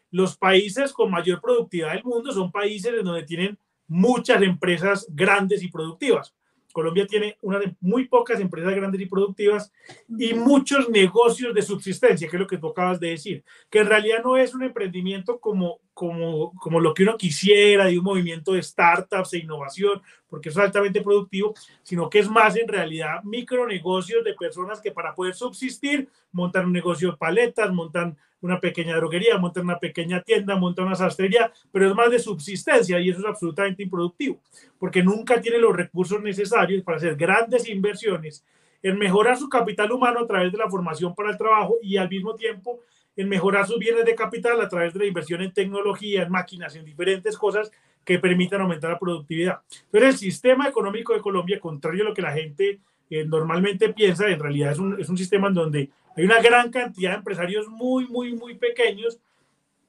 los 0.10 0.36
países 0.36 0.92
con 0.92 1.12
mayor 1.12 1.40
productividad 1.40 1.94
del 1.94 2.04
mundo 2.04 2.32
son 2.32 2.52
países 2.52 2.96
en 2.96 3.06
donde 3.06 3.22
tienen 3.22 3.60
muchas 3.88 4.42
empresas 4.42 5.06
grandes 5.08 5.62
y 5.62 5.68
productivas. 5.68 6.34
Colombia 6.74 7.08
tiene 7.08 7.38
una 7.42 7.60
de 7.60 7.76
muy 7.80 8.08
pocas 8.08 8.42
empresas 8.42 8.76
grandes 8.76 9.00
y 9.00 9.06
productivas 9.06 9.72
y 10.10 10.34
muchos 10.34 10.90
negocios 10.90 11.54
de 11.54 11.62
subsistencia, 11.62 12.28
que 12.28 12.36
es 12.36 12.40
lo 12.40 12.48
que 12.48 12.58
tú 12.58 12.68
acabas 12.68 13.00
de 13.00 13.12
decir, 13.12 13.46
que 13.70 13.80
en 13.80 13.88
realidad 13.88 14.24
no 14.24 14.36
es 14.36 14.54
un 14.54 14.64
emprendimiento 14.64 15.40
como, 15.40 15.80
como, 15.94 16.54
como 16.60 16.80
lo 16.80 16.94
que 16.94 17.04
uno 17.04 17.18
quisiera, 17.18 17.86
de 17.86 17.98
un 17.98 18.04
movimiento 18.04 18.54
de 18.54 18.64
startups 18.64 19.34
e 19.34 19.40
innovación, 19.40 20.02
porque 20.28 20.50
es 20.50 20.58
altamente 20.58 21.02
productivo, 21.02 21.54
sino 21.84 22.10
que 22.10 22.20
es 22.20 22.30
más 22.30 22.56
en 22.56 22.68
realidad 22.68 23.24
micronegocios 23.24 24.24
de 24.24 24.34
personas 24.34 24.82
que 24.82 24.92
para 24.92 25.14
poder 25.14 25.36
subsistir 25.36 26.10
montan 26.32 26.66
un 26.66 26.74
negocio 26.74 27.12
de 27.12 27.18
paletas, 27.18 27.72
montan 27.72 28.18
una 28.42 28.60
pequeña 28.60 28.96
droguería, 28.98 29.38
montar 29.38 29.64
una 29.64 29.80
pequeña 29.80 30.22
tienda, 30.22 30.56
montar 30.58 30.86
una 30.86 30.96
sastrería, 30.96 31.52
pero 31.72 31.88
es 31.88 31.96
más 31.96 32.12
de 32.12 32.20
subsistencia 32.20 33.00
y 33.00 33.10
eso 33.10 33.20
es 33.20 33.26
absolutamente 33.26 33.84
improductivo, 33.84 34.42
porque 34.78 35.02
nunca 35.02 35.40
tiene 35.40 35.60
los 35.60 35.76
recursos 35.76 36.22
necesarios 36.22 36.84
para 36.84 36.98
hacer 36.98 37.16
grandes 37.16 37.70
inversiones 37.70 38.44
en 38.82 38.98
mejorar 38.98 39.38
su 39.38 39.48
capital 39.48 39.92
humano 39.94 40.20
a 40.20 40.28
través 40.28 40.52
de 40.52 40.58
la 40.58 40.70
formación 40.70 41.16
para 41.16 41.32
el 41.32 41.38
trabajo 41.38 41.78
y 41.82 41.96
al 41.96 42.10
mismo 42.10 42.36
tiempo 42.36 42.82
en 43.16 43.30
mejorar 43.30 43.68
sus 43.68 43.80
bienes 43.80 44.06
de 44.06 44.16
capital 44.16 44.60
a 44.62 44.70
través 44.70 44.94
de 44.94 45.00
la 45.00 45.06
inversión 45.06 45.42
en 45.42 45.54
tecnología, 45.54 46.24
en 46.24 46.32
máquinas, 46.32 46.76
en 46.76 46.86
diferentes 46.86 47.38
cosas 47.38 47.72
que 48.04 48.20
permitan 48.20 48.62
aumentar 48.62 48.92
la 48.92 49.00
productividad. 49.00 49.62
Entonces, 49.86 50.10
el 50.10 50.18
sistema 50.18 50.68
económico 50.68 51.14
de 51.14 51.22
Colombia, 51.22 51.60
contrario 51.60 52.04
a 52.04 52.10
lo 52.10 52.14
que 52.14 52.22
la 52.22 52.34
gente 52.34 52.80
eh, 53.10 53.26
normalmente 53.26 53.94
piensa, 53.94 54.28
en 54.28 54.40
realidad 54.40 54.72
es 54.72 54.80
un, 54.80 55.00
es 55.00 55.10
un 55.10 55.18
sistema 55.18 55.48
en 55.48 55.54
donde 55.54 55.90
hay 56.16 56.26
una 56.26 56.42
gran 56.42 56.70
cantidad 56.72 57.12
de 57.12 57.18
empresarios 57.18 57.68
muy, 57.68 58.08
muy, 58.08 58.34
muy 58.34 58.56
pequeños, 58.56 59.20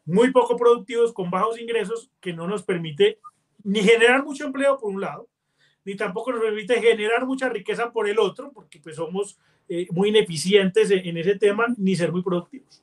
muy 0.07 0.31
poco 0.31 0.57
productivos, 0.57 1.13
con 1.13 1.31
bajos 1.31 1.59
ingresos, 1.59 2.11
que 2.21 2.33
no 2.33 2.47
nos 2.47 2.63
permite 2.63 3.19
ni 3.63 3.81
generar 3.81 4.23
mucho 4.23 4.45
empleo 4.45 4.79
por 4.79 4.91
un 4.91 5.01
lado, 5.01 5.29
ni 5.85 5.97
tampoco 5.97 6.33
nos 6.33 6.41
permite 6.41 6.81
generar 6.81 7.27
mucha 7.27 7.49
riqueza 7.49 7.93
por 7.93 8.09
el 8.09 8.19
otro, 8.19 8.53
porque 8.53 8.81
pues 8.81 8.97
somos 8.97 9.39
eh, 9.69 9.87
muy 9.91 10.11
ineficientes 10.11 10.91
en, 10.91 11.17
ese 11.17 11.37
tema, 11.37 11.67
ni 11.77 11.97
ser 11.97 12.13
muy 12.13 12.23
productivos. 12.23 12.83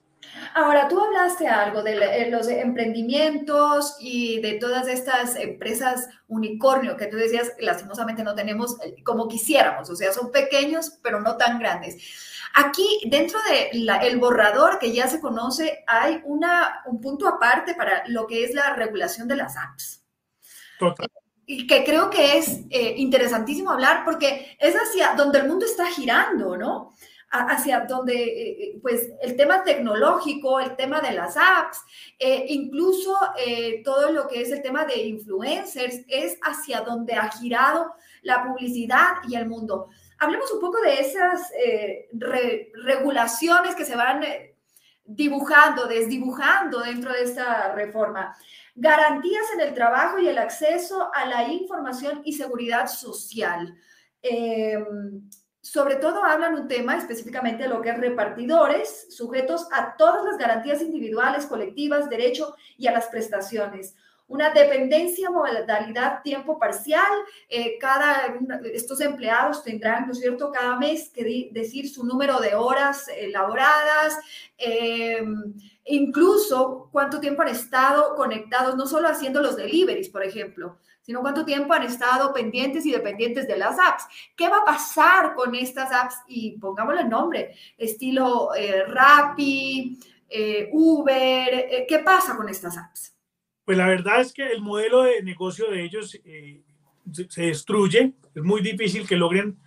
Ahora, 0.54 0.88
tú 0.88 1.00
hablaste 1.00 1.48
algo 1.48 1.82
de 1.82 1.94
eh, 1.94 2.30
los 2.30 2.48
emprendimientos 2.48 3.96
y 4.00 4.42
de 4.42 4.54
todas 4.54 4.88
estas 4.88 5.36
empresas 5.36 6.10
unicornio 6.28 6.98
que 6.98 7.08
tú 7.08 7.18
decías, 7.18 7.54
lastimosamente 7.60 8.24
no 8.24 8.36
tenemos 8.36 8.78
eh, 8.84 8.96
como 9.04 9.28
quisiéramos, 9.28 9.90
o 9.90 9.96
sea, 9.96 10.12
son 10.12 10.32
pequeños, 10.32 11.00
pero 11.02 11.22
no 11.22 11.38
tan 11.38 11.60
grandes. 11.60 11.98
Aquí, 12.54 13.02
dentro 13.06 13.40
del 13.48 14.18
borrador 14.18 14.78
que 14.78 14.92
ya 14.92 15.08
se 15.08 15.22
conoce, 15.22 15.84
hay 15.88 16.22
una, 16.26 16.82
un 16.86 17.00
punto 17.00 17.28
aparte 17.28 17.76
para 17.76 18.04
lo 18.08 18.28
que 18.28 18.44
es 18.44 18.54
la 18.54 18.76
regulación 18.76 19.28
de 19.28 19.38
las 19.38 19.56
apps. 19.56 20.04
Total. 20.78 21.08
Y 21.46 21.66
que 21.68 21.84
creo 21.84 22.10
que 22.10 22.38
es 22.38 22.62
eh, 22.70 22.96
interesantísimo 22.98 23.72
hablar 23.72 24.04
porque 24.04 24.58
es 24.60 24.76
hacia 24.76 25.14
donde 25.16 25.40
el 25.40 25.48
mundo 25.48 25.66
está 25.66 25.88
girando, 25.88 26.58
¿no? 26.58 26.94
Hacia 27.32 27.82
donde, 27.82 28.14
eh, 28.14 28.64
eh, 28.64 28.80
pues, 28.82 29.10
el 29.22 29.36
tema 29.36 29.64
tecnológico, 29.64 30.60
el 30.60 30.76
tema 30.76 31.02
de 31.02 31.14
las 31.14 31.38
apps, 31.38 31.80
incluso 32.48 33.18
todo 33.84 34.12
lo 34.12 34.28
que 34.28 34.42
es 34.42 34.52
el 34.52 34.62
tema 34.62 34.86
de 34.86 35.02
influencers, 35.04 36.02
es 36.08 36.38
hacia 36.44 36.82
donde 36.82 37.14
ha 37.14 37.30
girado 37.32 37.94
la 38.22 38.44
publicidad 38.44 39.16
y 39.28 39.36
el 39.36 39.48
mundo. 39.48 39.90
Hablemos 40.22 40.52
un 40.52 40.60
poco 40.60 40.80
de 40.82 41.00
esas 41.00 41.52
eh, 41.66 42.08
regulaciones 42.84 43.74
que 43.74 43.86
se 43.86 43.96
van 43.96 44.24
eh, 44.24 44.56
dibujando, 45.04 45.88
desdibujando 45.88 46.82
dentro 46.82 47.12
de 47.12 47.24
esta 47.24 47.74
reforma. 47.74 48.36
Garantías 48.76 49.46
en 49.56 49.62
el 49.62 49.74
trabajo 49.74 50.20
y 50.20 50.28
el 50.28 50.38
acceso 50.38 51.10
a 51.12 51.26
la 51.26 51.48
información 51.48 52.22
y 52.24 52.34
seguridad 52.34 52.86
social. 52.86 53.76
Em, 54.22 55.28
sobre 55.62 55.96
todo 55.96 56.24
hablan 56.24 56.56
un 56.56 56.68
tema 56.68 56.98
específicamente 56.98 57.64
de 57.64 57.70
lo 57.70 57.82
que 57.82 57.92
es 57.92 57.98
repartidores, 57.98 59.08
sujetos 59.16 59.68
a 59.72 59.96
todas 59.96 60.24
las 60.26 60.38
garantías 60.38 60.82
individuales, 60.82 61.46
colectivas, 61.46 62.10
derecho 62.10 62.56
y 62.78 62.88
a 62.88 62.92
las 62.92 63.08
prestaciones 63.08 63.96
una 64.32 64.50
dependencia, 64.50 65.30
modalidad 65.30 66.22
tiempo 66.24 66.58
parcial. 66.58 67.12
Eh, 67.50 67.78
cada, 67.80 68.34
estos 68.74 69.02
empleados 69.02 69.62
tendrán, 69.62 70.06
¿no 70.06 70.14
es 70.14 70.20
cierto?, 70.20 70.52
cada 70.52 70.78
mes 70.78 71.10
que 71.10 71.50
decir 71.52 71.90
su 71.90 72.06
número 72.06 72.40
de 72.40 72.56
horas 72.56 73.10
elaboradas, 73.10 74.18
em, 74.58 75.54
incluso 75.84 76.88
cuánto 76.94 77.20
tiempo 77.20 77.42
han 77.42 77.50
estado 77.50 78.16
conectados, 78.16 78.78
no 78.78 78.88
solo 78.88 79.10
haciendo 79.10 79.42
los 79.42 79.58
deliveries, 79.58 80.08
por 80.08 80.24
ejemplo, 80.24 80.78
sino 81.02 81.22
cuánto 81.22 81.46
tiempo 81.46 81.74
han 81.74 81.84
estado 81.84 82.34
pendientes 82.34 82.86
y 82.86 82.92
dependientes 82.92 83.48
de 83.48 83.58
las 83.58 83.80
apps. 83.80 84.06
¿Qué 84.36 84.48
va 84.48 84.60
a 84.60 84.66
pasar 84.66 85.34
con 85.36 85.56
estas 85.56 85.92
apps? 85.92 86.16
Y 86.28 86.58
pongámosle 86.60 87.02
el 87.02 87.10
nombre, 87.10 87.56
estilo 87.78 88.54
eh, 88.56 88.86
eh, 90.30 90.70
Uber, 90.72 91.54
eh, 91.54 91.86
¿qué 91.88 92.00
pasa 92.00 92.38
con 92.38 92.48
estas 92.48 92.78
apps? 92.78 93.16
Pues 93.66 93.78
la 93.78 93.88
verdad 93.88 94.22
es 94.22 94.34
que 94.34 94.48
el 94.52 94.62
modelo 94.62 95.04
de 95.04 95.22
negocio 95.24 95.70
de 95.70 95.84
ellos 95.84 96.20
eh, 96.26 96.62
se 97.30 97.42
destruye, 97.44 98.14
es 98.34 98.44
muy 98.44 98.62
difícil 98.62 99.08
que 99.08 99.16
logren 99.16 99.58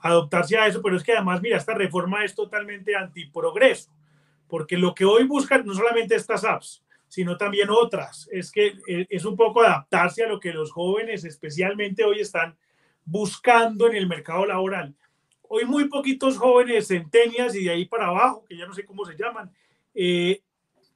adoptarse 0.00 0.58
a 0.58 0.66
eso, 0.66 0.82
pero 0.82 0.96
es 0.96 1.02
que 1.02 1.12
además, 1.12 1.40
mira, 1.40 1.56
esta 1.56 1.74
reforma 1.74 2.24
es 2.24 2.34
totalmente 2.34 2.94
antiprogreso, 2.94 3.90
porque 4.48 4.76
lo 4.76 4.94
que 4.94 5.04
hoy 5.04 5.24
buscan 5.24 5.64
no 5.64 5.74
solamente 5.74 6.14
estas 6.14 6.44
apps, 6.44 6.83
sino 7.14 7.36
también 7.36 7.70
otras, 7.70 8.28
es 8.32 8.50
que 8.50 8.74
eh, 8.88 9.06
es 9.08 9.24
un 9.24 9.36
poco 9.36 9.62
adaptarse 9.62 10.24
a 10.24 10.28
lo 10.28 10.40
que 10.40 10.52
los 10.52 10.72
jóvenes 10.72 11.24
especialmente 11.24 12.02
hoy 12.02 12.18
están 12.18 12.56
buscando 13.04 13.86
en 13.86 13.94
el 13.94 14.08
mercado 14.08 14.44
laboral. 14.44 14.96
Hoy 15.42 15.64
muy 15.64 15.88
poquitos 15.88 16.36
jóvenes, 16.36 16.88
centenias 16.88 17.54
y 17.54 17.62
de 17.62 17.70
ahí 17.70 17.84
para 17.84 18.08
abajo, 18.08 18.44
que 18.48 18.56
ya 18.56 18.66
no 18.66 18.74
sé 18.74 18.84
cómo 18.84 19.04
se 19.04 19.14
llaman, 19.16 19.48
eh, 19.94 20.42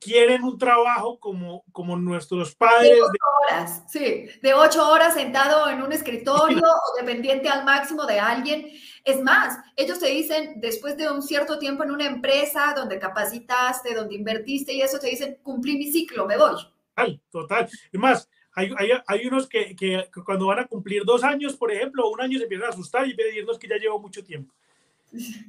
quieren 0.00 0.44
un 0.44 0.58
trabajo 0.58 1.18
como, 1.18 1.64
como 1.72 1.96
nuestros 1.96 2.54
padres. 2.54 2.90
De 2.90 3.02
ocho 3.02 3.24
horas, 3.46 3.84
sí, 3.88 4.26
de 4.42 4.54
ocho 4.54 4.88
horas 4.88 5.14
sentado 5.14 5.68
en 5.68 5.82
un 5.82 5.92
escritorio 5.92 6.58
o 6.62 7.00
dependiente 7.00 7.48
al 7.48 7.64
máximo 7.64 8.06
de 8.06 8.18
alguien. 8.20 8.70
Es 9.04 9.22
más, 9.22 9.58
ellos 9.76 9.98
te 9.98 10.08
dicen, 10.08 10.60
después 10.60 10.96
de 10.96 11.10
un 11.10 11.22
cierto 11.22 11.58
tiempo 11.58 11.82
en 11.84 11.90
una 11.90 12.06
empresa 12.06 12.74
donde 12.76 12.98
capacitaste, 12.98 13.94
donde 13.94 14.14
invertiste 14.14 14.72
y 14.72 14.82
eso, 14.82 14.98
te 14.98 15.08
dicen, 15.08 15.38
cumplí 15.42 15.76
mi 15.76 15.90
ciclo, 15.90 16.26
me 16.26 16.36
voy. 16.36 16.56
Total, 16.94 17.20
total. 17.30 17.68
Es 17.92 18.00
más, 18.00 18.28
hay, 18.52 18.72
hay, 18.76 18.90
hay 19.06 19.26
unos 19.26 19.48
que, 19.48 19.76
que, 19.76 20.08
cuando 20.24 20.46
van 20.46 20.58
a 20.58 20.66
cumplir 20.66 21.04
dos 21.04 21.22
años, 21.22 21.56
por 21.56 21.70
ejemplo, 21.70 22.08
un 22.08 22.20
año 22.20 22.38
se 22.38 22.44
empiezan 22.44 22.66
a 22.66 22.70
asustar 22.70 23.06
y 23.06 23.14
pedirnos 23.14 23.58
que 23.58 23.68
ya 23.68 23.76
llevo 23.76 24.00
mucho 24.00 24.22
tiempo. 24.24 24.52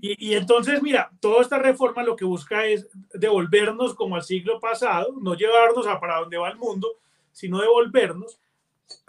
Y, 0.02 0.34
entonces, 0.34 0.82
mira, 0.82 1.12
toda 1.20 1.42
esta 1.42 1.60
reforma 1.60 2.04
lo 2.04 2.16
que 2.16 2.26
busca 2.26 2.66
es 2.66 2.88
devolvernos 3.14 3.94
como 3.94 4.16
al 4.16 4.24
siglo 4.24 4.60
pasado, 4.60 5.16
no 5.22 5.36
llevarnos 5.36 5.86
a 5.88 6.00
para 6.00 6.20
dónde 6.20 6.38
va 6.38 6.50
el 6.50 6.58
mundo, 6.58 6.88
sino 7.32 7.60
devolvernos. 7.60 8.40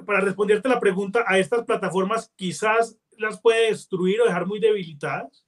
Para 0.05 0.21
responderte 0.21 0.69
la 0.69 0.81
pregunta, 0.81 1.25
a 1.27 1.39
estas 1.39 1.65
plataformas 1.65 2.33
quizás 2.37 2.99
las 3.17 3.41
puede 3.41 3.71
destruir 3.71 4.21
o 4.21 4.25
dejar 4.25 4.47
muy 4.47 4.59
debilitadas, 4.59 5.45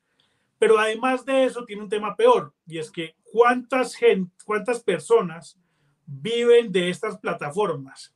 pero 0.59 0.79
además 0.79 1.25
de 1.25 1.45
eso 1.45 1.65
tiene 1.65 1.83
un 1.83 1.89
tema 1.89 2.15
peor, 2.15 2.53
y 2.67 2.79
es 2.79 2.91
que 2.91 3.17
cuántas, 3.25 3.97
cuántas 4.45 4.81
personas 4.81 5.59
viven 6.07 6.71
de 6.71 6.91
estas 6.91 7.19
plataformas. 7.19 8.15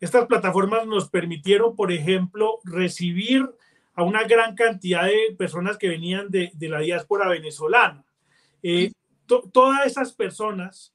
Estas 0.00 0.26
plataformas 0.26 0.86
nos 0.86 1.08
permitieron, 1.08 1.76
por 1.76 1.92
ejemplo, 1.92 2.58
recibir 2.64 3.48
a 3.94 4.02
una 4.02 4.24
gran 4.24 4.54
cantidad 4.54 5.04
de 5.04 5.34
personas 5.38 5.78
que 5.78 5.88
venían 5.88 6.30
de, 6.30 6.50
de 6.54 6.68
la 6.68 6.80
diáspora 6.80 7.28
venezolana. 7.28 8.04
Eh, 8.62 8.92
todas 9.52 9.86
esas 9.86 10.12
personas, 10.12 10.94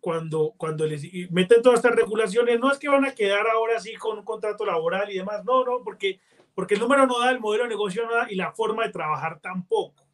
cuando, 0.00 0.52
cuando 0.56 0.86
les 0.86 1.02
meten 1.30 1.62
todas 1.62 1.78
estas 1.78 1.94
regulaciones, 1.94 2.58
no 2.58 2.70
es 2.70 2.78
que 2.78 2.88
van 2.88 3.04
a 3.04 3.14
quedar 3.14 3.46
ahora 3.46 3.80
sí 3.80 3.94
con 3.94 4.18
un 4.18 4.24
contrato 4.24 4.64
laboral 4.64 5.10
y 5.10 5.18
demás, 5.18 5.44
no, 5.44 5.64
no, 5.64 5.82
porque, 5.82 6.20
porque 6.54 6.74
el 6.74 6.80
número 6.80 7.06
no 7.06 7.18
da, 7.20 7.30
el 7.30 7.40
modelo 7.40 7.64
de 7.64 7.70
negocio 7.70 8.04
no 8.04 8.14
da 8.14 8.26
y 8.30 8.34
la 8.34 8.52
forma 8.52 8.84
de 8.84 8.92
trabajar 8.92 9.40
tampoco. 9.40 10.06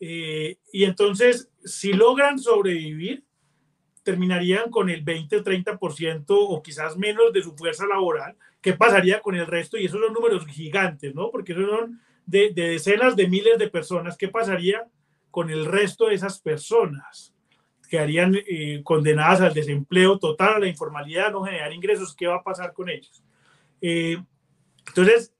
Eh, 0.00 0.58
y 0.72 0.84
entonces, 0.84 1.50
si 1.64 1.92
logran 1.92 2.38
sobrevivir, 2.38 3.24
terminarían 4.02 4.70
con 4.70 4.90
el 4.90 5.02
20 5.02 5.36
o 5.36 5.44
30% 5.44 6.24
o 6.28 6.62
quizás 6.62 6.96
menos 6.96 7.32
de 7.32 7.42
su 7.42 7.54
fuerza 7.56 7.86
laboral, 7.86 8.36
¿qué 8.60 8.72
pasaría 8.72 9.20
con 9.20 9.36
el 9.36 9.46
resto? 9.46 9.76
Y 9.76 9.86
esos 9.86 10.00
son 10.00 10.12
números 10.12 10.46
gigantes, 10.46 11.14
¿no? 11.14 11.30
Porque 11.30 11.52
esos 11.52 11.68
son 11.68 12.00
de, 12.26 12.52
decenas 12.54 13.16
de 13.16 13.28
miles 13.28 13.58
de 13.58 13.68
personas. 13.68 14.16
¿Qué 14.16 14.28
pasaría 14.28 14.86
con 15.30 15.50
el 15.50 15.64
resto 15.64 16.06
de 16.06 16.14
esas 16.14 16.40
personas? 16.40 17.34
Quedarían 17.88 18.34
eh, 18.34 18.82
condenadas 18.84 19.40
al 19.40 19.54
desempleo 19.54 20.18
total, 20.18 20.54
a 20.54 20.58
la 20.58 20.68
informalidad, 20.68 21.32
no 21.32 21.42
generar 21.42 21.72
ingresos. 21.72 22.14
¿Qué 22.14 22.26
va 22.26 22.36
a 22.36 22.42
pasar 22.42 22.72
con 22.72 22.88
ellos? 22.88 23.22
Eh, 23.80 24.18
entonces, 24.86 25.32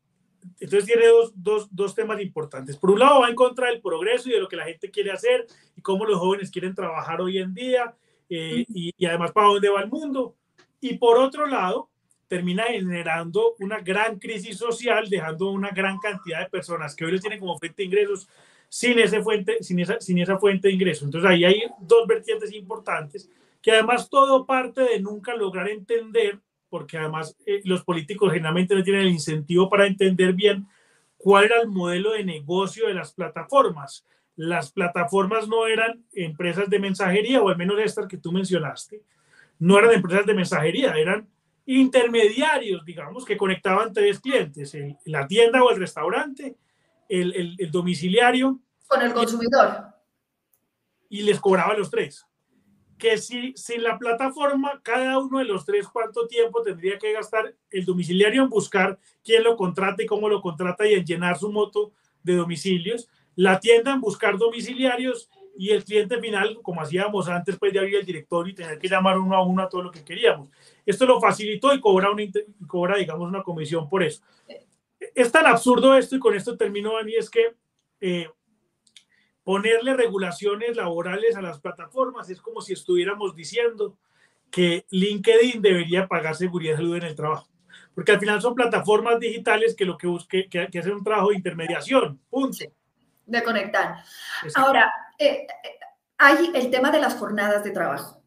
entonces 0.61 0.87
tiene 0.87 1.07
dos, 1.09 1.33
dos, 1.35 1.69
dos, 1.71 1.95
temas 1.95 2.21
importantes. 2.21 2.77
Por 2.77 2.91
un 2.91 3.01
lado, 3.01 3.21
va 3.21 3.29
en 3.29 3.35
contra 3.35 3.69
del 3.69 3.83
progreso 3.83 4.29
y 4.29 4.33
de 4.33 4.41
lo 4.41 4.49
que 4.49 4.57
la 4.57 4.65
gente 4.65 4.91
quiere 4.91 5.11
hacer 5.11 5.47
y 5.77 5.83
cómo 5.83 6.07
los 6.07 6.19
jóvenes 6.19 6.51
quieren 6.51 6.75
trabajar 6.75 7.21
hoy 7.21 7.39
en 7.39 7.53
día 7.53 7.95
eh, 8.29 8.65
y, 8.69 8.95
y, 8.97 9.07
además 9.07 9.33
para 9.33 9.49
dónde 9.49 9.69
va 9.69 9.81
el 9.83 9.91
mundo. 9.91 10.35
Y 10.81 10.97
por 10.97 11.19
otro 11.19 11.47
lado, 11.47 11.89
termina 12.29 12.65
generando 12.65 13.55
una 13.59 13.81
gran 13.81 14.19
crisis 14.19 14.57
social, 14.59 15.09
dejando 15.09 15.51
una 15.51 15.71
gran 15.71 15.99
cantidad 15.99 16.41
de 16.41 16.51
personas 16.51 16.95
que 16.95 17.05
hoy 17.05 17.13
les 17.13 17.21
tienen 17.21 17.41
como 17.41 17.59
fuente 17.59 17.83
de 17.83 17.87
ingresos 17.87 18.29
sin, 18.69 18.99
ese 18.99 19.23
fuente, 19.23 19.63
sin, 19.63 19.81
esa, 19.81 20.01
sin 20.01 20.19
esa 20.19 20.39
fuente 20.39 20.69
de 20.69 20.75
ingresos. 20.75 21.05
Entonces 21.05 21.31
ahí 21.31 21.45
hay 21.45 21.63
dos 21.81 22.07
vertientes 22.07 22.53
importantes 22.53 23.31
que 23.63 23.73
además 23.73 24.09
todo 24.09 24.47
parte 24.47 24.83
de 24.83 25.01
nunca 25.01 25.35
lograr 25.35 25.69
entender, 25.69 26.39
porque 26.69 26.99
además 26.99 27.37
eh, 27.47 27.63
los 27.65 27.83
políticos 27.83 28.33
generalmente 28.33 28.75
no 28.75 28.85
tienen 28.85 29.03
el 29.03 29.09
incentivo 29.09 29.69
para 29.69 29.87
entender 29.87 30.35
bien 30.35 30.67
cuál 31.17 31.47
era 31.47 31.61
el 31.61 31.69
modelo 31.69 32.13
de 32.13 32.25
negocio 32.25 32.87
de 32.87 32.95
las 32.95 33.13
plataformas. 33.13 34.07
Las 34.39 34.71
plataformas 34.71 35.49
no 35.49 35.67
eran 35.67 36.05
empresas 36.13 36.71
de 36.71 36.79
mensajería, 36.79 37.43
o 37.43 37.49
al 37.49 37.57
menos 37.57 37.81
estas 37.81 38.07
que 38.07 38.19
tú 38.19 38.31
mencionaste, 38.31 39.03
no 39.59 39.77
eran 39.77 39.91
empresas 39.95 40.27
de 40.27 40.35
mensajería, 40.35 40.93
eran 40.95 41.29
intermediarios, 41.67 42.85
digamos, 42.85 43.25
que 43.25 43.37
conectaban 43.37 43.93
tres 43.93 44.21
clientes, 44.21 44.77
la 45.07 45.27
tienda 45.27 45.65
o 45.65 45.73
el 45.73 45.81
restaurante, 45.81 46.57
el, 47.09 47.57
el, 47.59 47.71
domiciliario. 47.73 48.61
Con 48.87 49.03
el 49.03 49.13
consumidor. 49.13 49.89
Y, 51.09 51.23
les 51.23 51.41
cobraba 51.41 51.75
los 51.75 51.91
tres. 51.91 52.25
Que 52.97 53.19
si 53.19 53.55
sin 53.57 53.83
la 53.83 53.99
plataforma, 53.99 54.81
cada 54.85 55.19
uno 55.19 55.41
de 55.41 55.47
los 55.47 55.65
tres, 55.65 55.89
¿cuánto 55.89 56.29
tiempo 56.29 56.63
tendría 56.63 56.97
que 56.97 57.13
gastar 57.13 57.57
el 57.71 57.85
domiciliario 57.85 58.45
en 58.45 58.51
buscar 58.51 59.01
quién 59.25 59.43
lo 59.43 59.57
contrata 59.57 60.01
y 60.01 60.07
cómo 60.07 60.29
lo 60.29 60.41
contrata 60.41 60.87
y 60.87 60.95
en 60.95 61.05
llenar 61.05 61.39
su 61.39 61.51
moto 61.51 61.91
de 62.23 62.37
domicilios? 62.37 63.09
La 63.39 63.61
tienda 63.61 63.93
en 63.93 64.01
buscar 64.01 64.37
domiciliarios 64.37 65.31
y 65.57 65.71
el 65.71 65.85
cliente 65.85 66.21
final, 66.21 66.59
como 66.61 66.81
hacíamos 66.83 67.29
antes, 67.29 67.57
pues 67.57 67.73
de 67.73 67.79
abrir 67.79 67.95
el 67.95 68.05
directorio 68.05 68.51
y 68.51 68.57
tener 68.57 68.81
que 68.81 68.89
llamar 68.89 69.17
uno 69.17 69.37
a 69.37 69.47
uno 69.47 69.63
a 69.63 69.69
todo 69.69 69.81
lo 69.81 69.93
que 69.93 70.05
queríamos. 70.05 70.49
Esto 70.85 71.07
lo 71.07 71.21
facilitó 71.21 71.73
y 71.73 71.81
cobra, 71.81 72.11
una, 72.11 72.25
cobra 72.67 72.97
digamos, 72.97 73.29
una 73.29 73.45
comisión 73.45 73.89
por 73.89 74.03
eso. 74.03 74.25
Es 75.15 75.31
tan 75.31 75.47
absurdo 75.47 75.97
esto, 75.97 76.17
y 76.17 76.19
con 76.19 76.35
esto 76.35 76.57
termino, 76.57 76.95
Dani, 76.95 77.15
es 77.15 77.31
que 77.31 77.55
eh, 78.01 78.29
ponerle 79.45 79.95
regulaciones 79.95 80.75
laborales 80.75 81.37
a 81.37 81.41
las 81.41 81.61
plataformas 81.61 82.29
es 82.31 82.41
como 82.41 82.61
si 82.61 82.73
estuviéramos 82.73 83.37
diciendo 83.37 83.97
que 84.51 84.85
LinkedIn 84.91 85.63
debería 85.63 86.09
pagar 86.09 86.35
seguridad 86.35 86.73
de 86.73 86.79
salud 86.79 86.97
en 86.97 87.05
el 87.05 87.15
trabajo. 87.15 87.49
Porque 87.95 88.11
al 88.11 88.19
final 88.19 88.43
son 88.43 88.57
plataformas 88.57 89.21
digitales 89.21 89.77
que 89.77 89.85
lo 89.85 89.97
que 89.97 90.09
busque, 90.09 90.49
que, 90.49 90.67
que 90.67 90.79
hacen 90.81 90.95
un 90.95 91.05
trabajo 91.05 91.29
de 91.29 91.37
intermediación, 91.37 92.21
punto. 92.29 92.65
De 93.29 93.43
conectar. 93.43 94.03
Ahora, 94.55 94.93
eh, 95.19 95.47
hay 96.17 96.51
el 96.55 96.71
tema 96.71 96.91
de 96.91 97.01
las 97.01 97.15
jornadas 97.15 97.63
de 97.63 97.71
trabajo. 97.71 98.23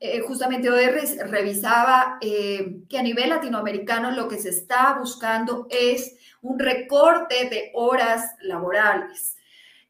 Eh, 0.00 0.20
justamente 0.20 0.70
hoy 0.70 0.86
revisaba 0.86 2.18
eh, 2.20 2.82
que 2.88 2.98
a 2.98 3.02
nivel 3.02 3.30
latinoamericano 3.30 4.12
lo 4.12 4.28
que 4.28 4.38
se 4.38 4.50
está 4.50 4.96
buscando 4.98 5.66
es 5.70 6.16
un 6.40 6.58
recorte 6.58 7.48
de 7.48 7.70
horas 7.74 8.34
laborales. 8.40 9.36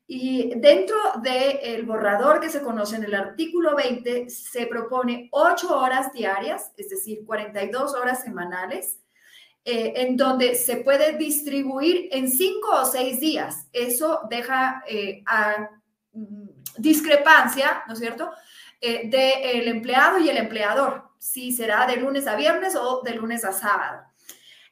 Y 0.06 0.58
dentro 0.58 0.96
del 1.22 1.84
borrador 1.84 2.40
que 2.40 2.48
se 2.48 2.62
conoce 2.62 2.96
en 2.96 3.04
el 3.04 3.14
artículo 3.14 3.76
20, 3.76 4.30
se 4.30 4.66
propone 4.66 5.28
8 5.30 5.78
horas 5.78 6.12
diarias, 6.12 6.72
es 6.78 6.88
decir, 6.88 7.26
42 7.26 7.94
horas 7.94 8.22
semanales, 8.22 8.98
en 9.68 10.16
donde 10.16 10.54
se 10.54 10.76
puede 10.76 11.16
distribuir 11.16 12.08
en 12.12 12.28
5 12.30 12.68
o 12.70 12.84
6 12.84 13.20
días. 13.20 13.68
Eso 13.72 14.20
deja 14.30 14.82
a 15.26 15.68
Mm, 16.18 16.48
discrepancia, 16.78 17.84
¿no 17.86 17.92
es 17.92 17.98
cierto?, 18.00 18.30
eh, 18.80 19.08
del 19.08 19.68
empleado 19.68 20.18
y 20.18 20.28
el 20.28 20.36
empleador, 20.36 21.10
si 21.18 21.52
será 21.52 21.86
de 21.86 21.96
lunes 21.96 22.26
a 22.26 22.36
viernes 22.36 22.76
o 22.76 23.02
de 23.02 23.14
lunes 23.14 23.44
a 23.44 23.52
sábado. 23.52 24.02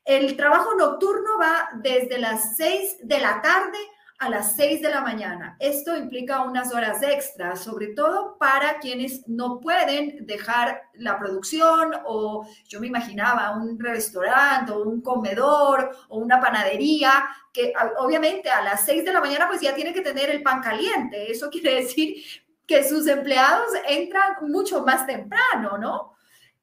El 0.04 0.37
trabajo 0.37 0.74
nocturno 0.74 1.38
va 1.40 1.68
desde 1.74 2.18
las 2.18 2.56
6 2.56 2.98
de 3.02 3.20
la 3.20 3.42
tarde 3.42 3.78
a 4.18 4.31
las 4.31 4.57
6 4.57 4.81
de 4.81 4.88
la 4.88 5.00
mañana. 5.02 5.57
Esto 5.61 5.96
implica 5.96 6.42
unas 6.42 6.72
horas 6.72 7.02
extras, 7.02 7.62
sobre 7.62 7.88
todo 7.88 8.38
para 8.38 8.79
quienes 8.79 9.29
no 9.29 9.61
pueden 9.61 10.26
dejar 10.26 10.83
la 10.94 11.18
producción 11.18 11.92
o 12.07 12.46
yo 12.66 12.81
me 12.81 12.87
imaginaba 12.87 13.57
un 13.57 13.79
restaurante 13.79 14.72
o 14.72 14.83
un 14.83 15.02
comedor 15.02 15.90
o 16.09 16.18
una 16.18 16.40
panadería 16.40 17.29
que 17.52 17.72
obviamente 17.98 18.48
a 18.48 18.62
las 18.62 18.85
6 18.87 19.05
de 19.05 19.12
la 19.12 19.20
mañana 19.20 19.48
pues 19.48 19.61
ya 19.61 19.74
tiene 19.74 19.92
que 19.92 20.00
tener 20.00 20.31
el 20.31 20.42
pan 20.42 20.62
caliente. 20.62 21.31
Eso 21.31 21.50
quiere 21.50 21.74
decir 21.74 22.16
que 22.66 22.88
sus 22.88 23.07
empleados 23.07 23.68
entran 23.87 24.48
mucho 24.48 24.83
más 24.83 25.07
temprano, 25.07 25.79
¿no? 25.79 26.14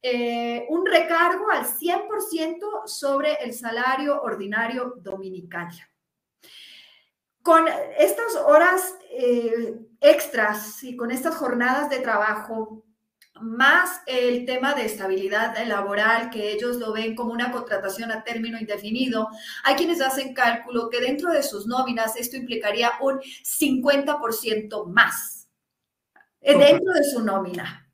Eh, 0.01 0.65
un 0.69 0.85
recargo 0.85 1.49
al 1.49 1.65
100% 1.65 2.87
sobre 2.87 3.35
el 3.35 3.53
salario 3.53 4.21
ordinario 4.21 4.95
dominical 4.97 5.69
con 7.43 7.65
estas 7.99 8.35
horas 8.35 8.95
eh, 9.11 9.75
extras 9.99 10.81
y 10.83 10.95
con 10.95 11.11
estas 11.11 11.35
jornadas 11.35 11.89
de 11.89 11.99
trabajo, 11.99 12.83
más 13.41 14.01
el 14.05 14.45
tema 14.45 14.73
de 14.73 14.85
estabilidad 14.85 15.55
laboral, 15.67 16.29
que 16.29 16.53
ellos 16.53 16.77
lo 16.77 16.93
ven 16.93 17.15
como 17.15 17.33
una 17.33 17.51
contratación 17.51 18.11
a 18.11 18.23
término 18.23 18.57
indefinido, 18.57 19.27
hay 19.65 19.75
quienes 19.75 20.01
hacen 20.01 20.33
cálculo 20.33 20.89
que 20.89 21.01
dentro 21.01 21.31
de 21.31 21.43
sus 21.43 21.67
nóminas 21.67 22.15
esto 22.15 22.37
implicaría 22.37 22.93
un 23.01 23.19
50% 23.19 24.85
más 24.87 25.49
eh, 26.39 26.57
dentro 26.57 26.93
de 26.93 27.03
su 27.03 27.23
nómina. 27.23 27.89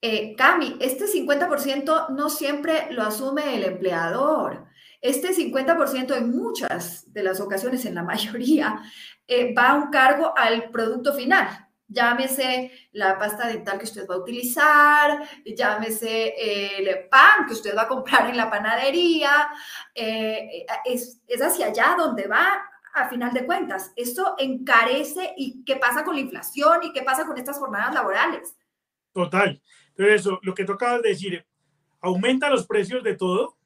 Eh, 0.00 0.36
Cami, 0.36 0.76
este 0.80 1.06
50% 1.06 2.10
no 2.10 2.28
siempre 2.28 2.88
lo 2.90 3.02
asume 3.02 3.56
el 3.56 3.64
empleador. 3.64 4.67
Este 5.00 5.28
50% 5.32 6.16
en 6.16 6.30
muchas 6.30 7.12
de 7.12 7.22
las 7.22 7.40
ocasiones, 7.40 7.84
en 7.84 7.94
la 7.94 8.02
mayoría, 8.02 8.82
eh, 9.26 9.54
va 9.54 9.70
a 9.70 9.74
un 9.74 9.90
cargo 9.90 10.32
al 10.36 10.70
producto 10.70 11.14
final. 11.14 11.48
Llámese 11.90 12.70
la 12.92 13.18
pasta 13.18 13.48
dental 13.48 13.78
que 13.78 13.84
usted 13.84 14.06
va 14.06 14.16
a 14.16 14.18
utilizar, 14.18 15.22
llámese 15.46 16.34
el 16.76 17.08
pan 17.08 17.46
que 17.46 17.54
usted 17.54 17.74
va 17.74 17.82
a 17.82 17.88
comprar 17.88 18.28
en 18.28 18.36
la 18.36 18.50
panadería. 18.50 19.48
Eh, 19.94 20.66
es, 20.84 21.22
es 21.26 21.40
hacia 21.40 21.68
allá 21.68 21.94
donde 21.96 22.26
va 22.26 22.62
a 22.92 23.08
final 23.08 23.32
de 23.32 23.46
cuentas. 23.46 23.92
Esto 23.96 24.34
encarece 24.38 25.32
y 25.36 25.64
qué 25.64 25.76
pasa 25.76 26.04
con 26.04 26.14
la 26.14 26.20
inflación 26.20 26.80
y 26.82 26.92
qué 26.92 27.02
pasa 27.02 27.26
con 27.26 27.38
estas 27.38 27.58
jornadas 27.58 27.94
laborales. 27.94 28.56
Total. 29.12 29.60
Pero 29.94 30.14
eso, 30.14 30.38
lo 30.42 30.54
que 30.54 30.64
tocaba 30.64 31.00
decir, 31.00 31.46
aumenta 32.00 32.50
los 32.50 32.66
precios 32.66 33.02
de 33.02 33.16
todo, 33.16 33.57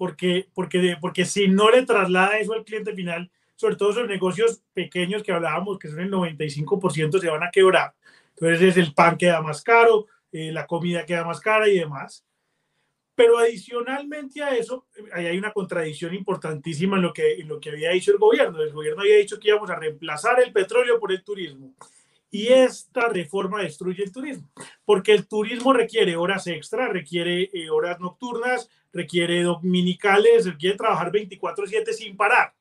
porque, 0.00 0.48
porque, 0.54 0.96
porque 0.98 1.26
si 1.26 1.46
no 1.46 1.70
le 1.70 1.84
traslada 1.84 2.38
eso 2.38 2.54
al 2.54 2.64
cliente 2.64 2.94
final, 2.94 3.30
sobre 3.54 3.76
todo 3.76 3.90
esos 3.90 4.08
negocios 4.08 4.62
pequeños 4.72 5.22
que 5.22 5.30
hablábamos, 5.30 5.78
que 5.78 5.88
son 5.88 6.00
el 6.00 6.10
95%, 6.10 7.20
se 7.20 7.28
van 7.28 7.42
a 7.42 7.50
quebrar. 7.50 7.92
Entonces 8.30 8.78
el 8.78 8.94
pan 8.94 9.18
queda 9.18 9.42
más 9.42 9.62
caro, 9.62 10.06
eh, 10.32 10.52
la 10.52 10.66
comida 10.66 11.04
queda 11.04 11.22
más 11.24 11.38
cara 11.38 11.68
y 11.68 11.80
demás. 11.80 12.24
Pero 13.14 13.36
adicionalmente 13.36 14.42
a 14.42 14.56
eso, 14.56 14.86
ahí 15.12 15.26
hay 15.26 15.36
una 15.36 15.52
contradicción 15.52 16.14
importantísima 16.14 16.96
en 16.96 17.02
lo, 17.02 17.12
que, 17.12 17.34
en 17.34 17.48
lo 17.48 17.60
que 17.60 17.68
había 17.68 17.90
dicho 17.90 18.10
el 18.10 18.16
gobierno. 18.16 18.62
El 18.62 18.72
gobierno 18.72 19.02
había 19.02 19.18
dicho 19.18 19.38
que 19.38 19.48
íbamos 19.48 19.68
a 19.68 19.76
reemplazar 19.76 20.40
el 20.40 20.50
petróleo 20.50 20.98
por 20.98 21.12
el 21.12 21.22
turismo. 21.22 21.74
Y 22.30 22.48
esta 22.48 23.08
reforma 23.08 23.62
destruye 23.62 24.04
el 24.04 24.12
turismo, 24.12 24.48
porque 24.84 25.12
el 25.12 25.26
turismo 25.26 25.72
requiere 25.72 26.16
horas 26.16 26.46
extra, 26.46 26.88
requiere 26.88 27.50
eh, 27.52 27.70
horas 27.70 27.98
nocturnas, 27.98 28.70
requiere 28.92 29.42
dominicales, 29.42 30.46
requiere 30.46 30.76
trabajar 30.76 31.10
24/7 31.10 31.92
sin 31.92 32.16
parar. 32.16 32.54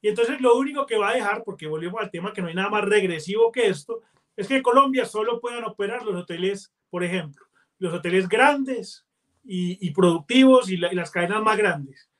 Y 0.00 0.08
entonces 0.08 0.40
lo 0.40 0.56
único 0.56 0.86
que 0.86 0.96
va 0.96 1.10
a 1.10 1.14
dejar, 1.14 1.42
porque 1.44 1.66
volvemos 1.66 2.00
al 2.00 2.10
tema 2.10 2.32
que 2.32 2.40
no 2.40 2.48
hay 2.48 2.54
nada 2.54 2.70
más 2.70 2.84
regresivo 2.84 3.50
que 3.50 3.66
esto, 3.66 4.02
es 4.36 4.46
que 4.46 4.56
en 4.56 4.62
Colombia 4.62 5.06
solo 5.06 5.40
puedan 5.40 5.64
operar 5.64 6.04
los 6.04 6.14
hoteles, 6.14 6.72
por 6.90 7.02
ejemplo, 7.02 7.46
los 7.78 7.92
hoteles 7.94 8.28
grandes 8.28 9.06
y, 9.42 9.90
productivos 9.90 10.70
y, 10.70 10.76
las 10.76 11.10
cadenas 11.10 11.42
más 11.42 11.56
grandes. 11.56 12.10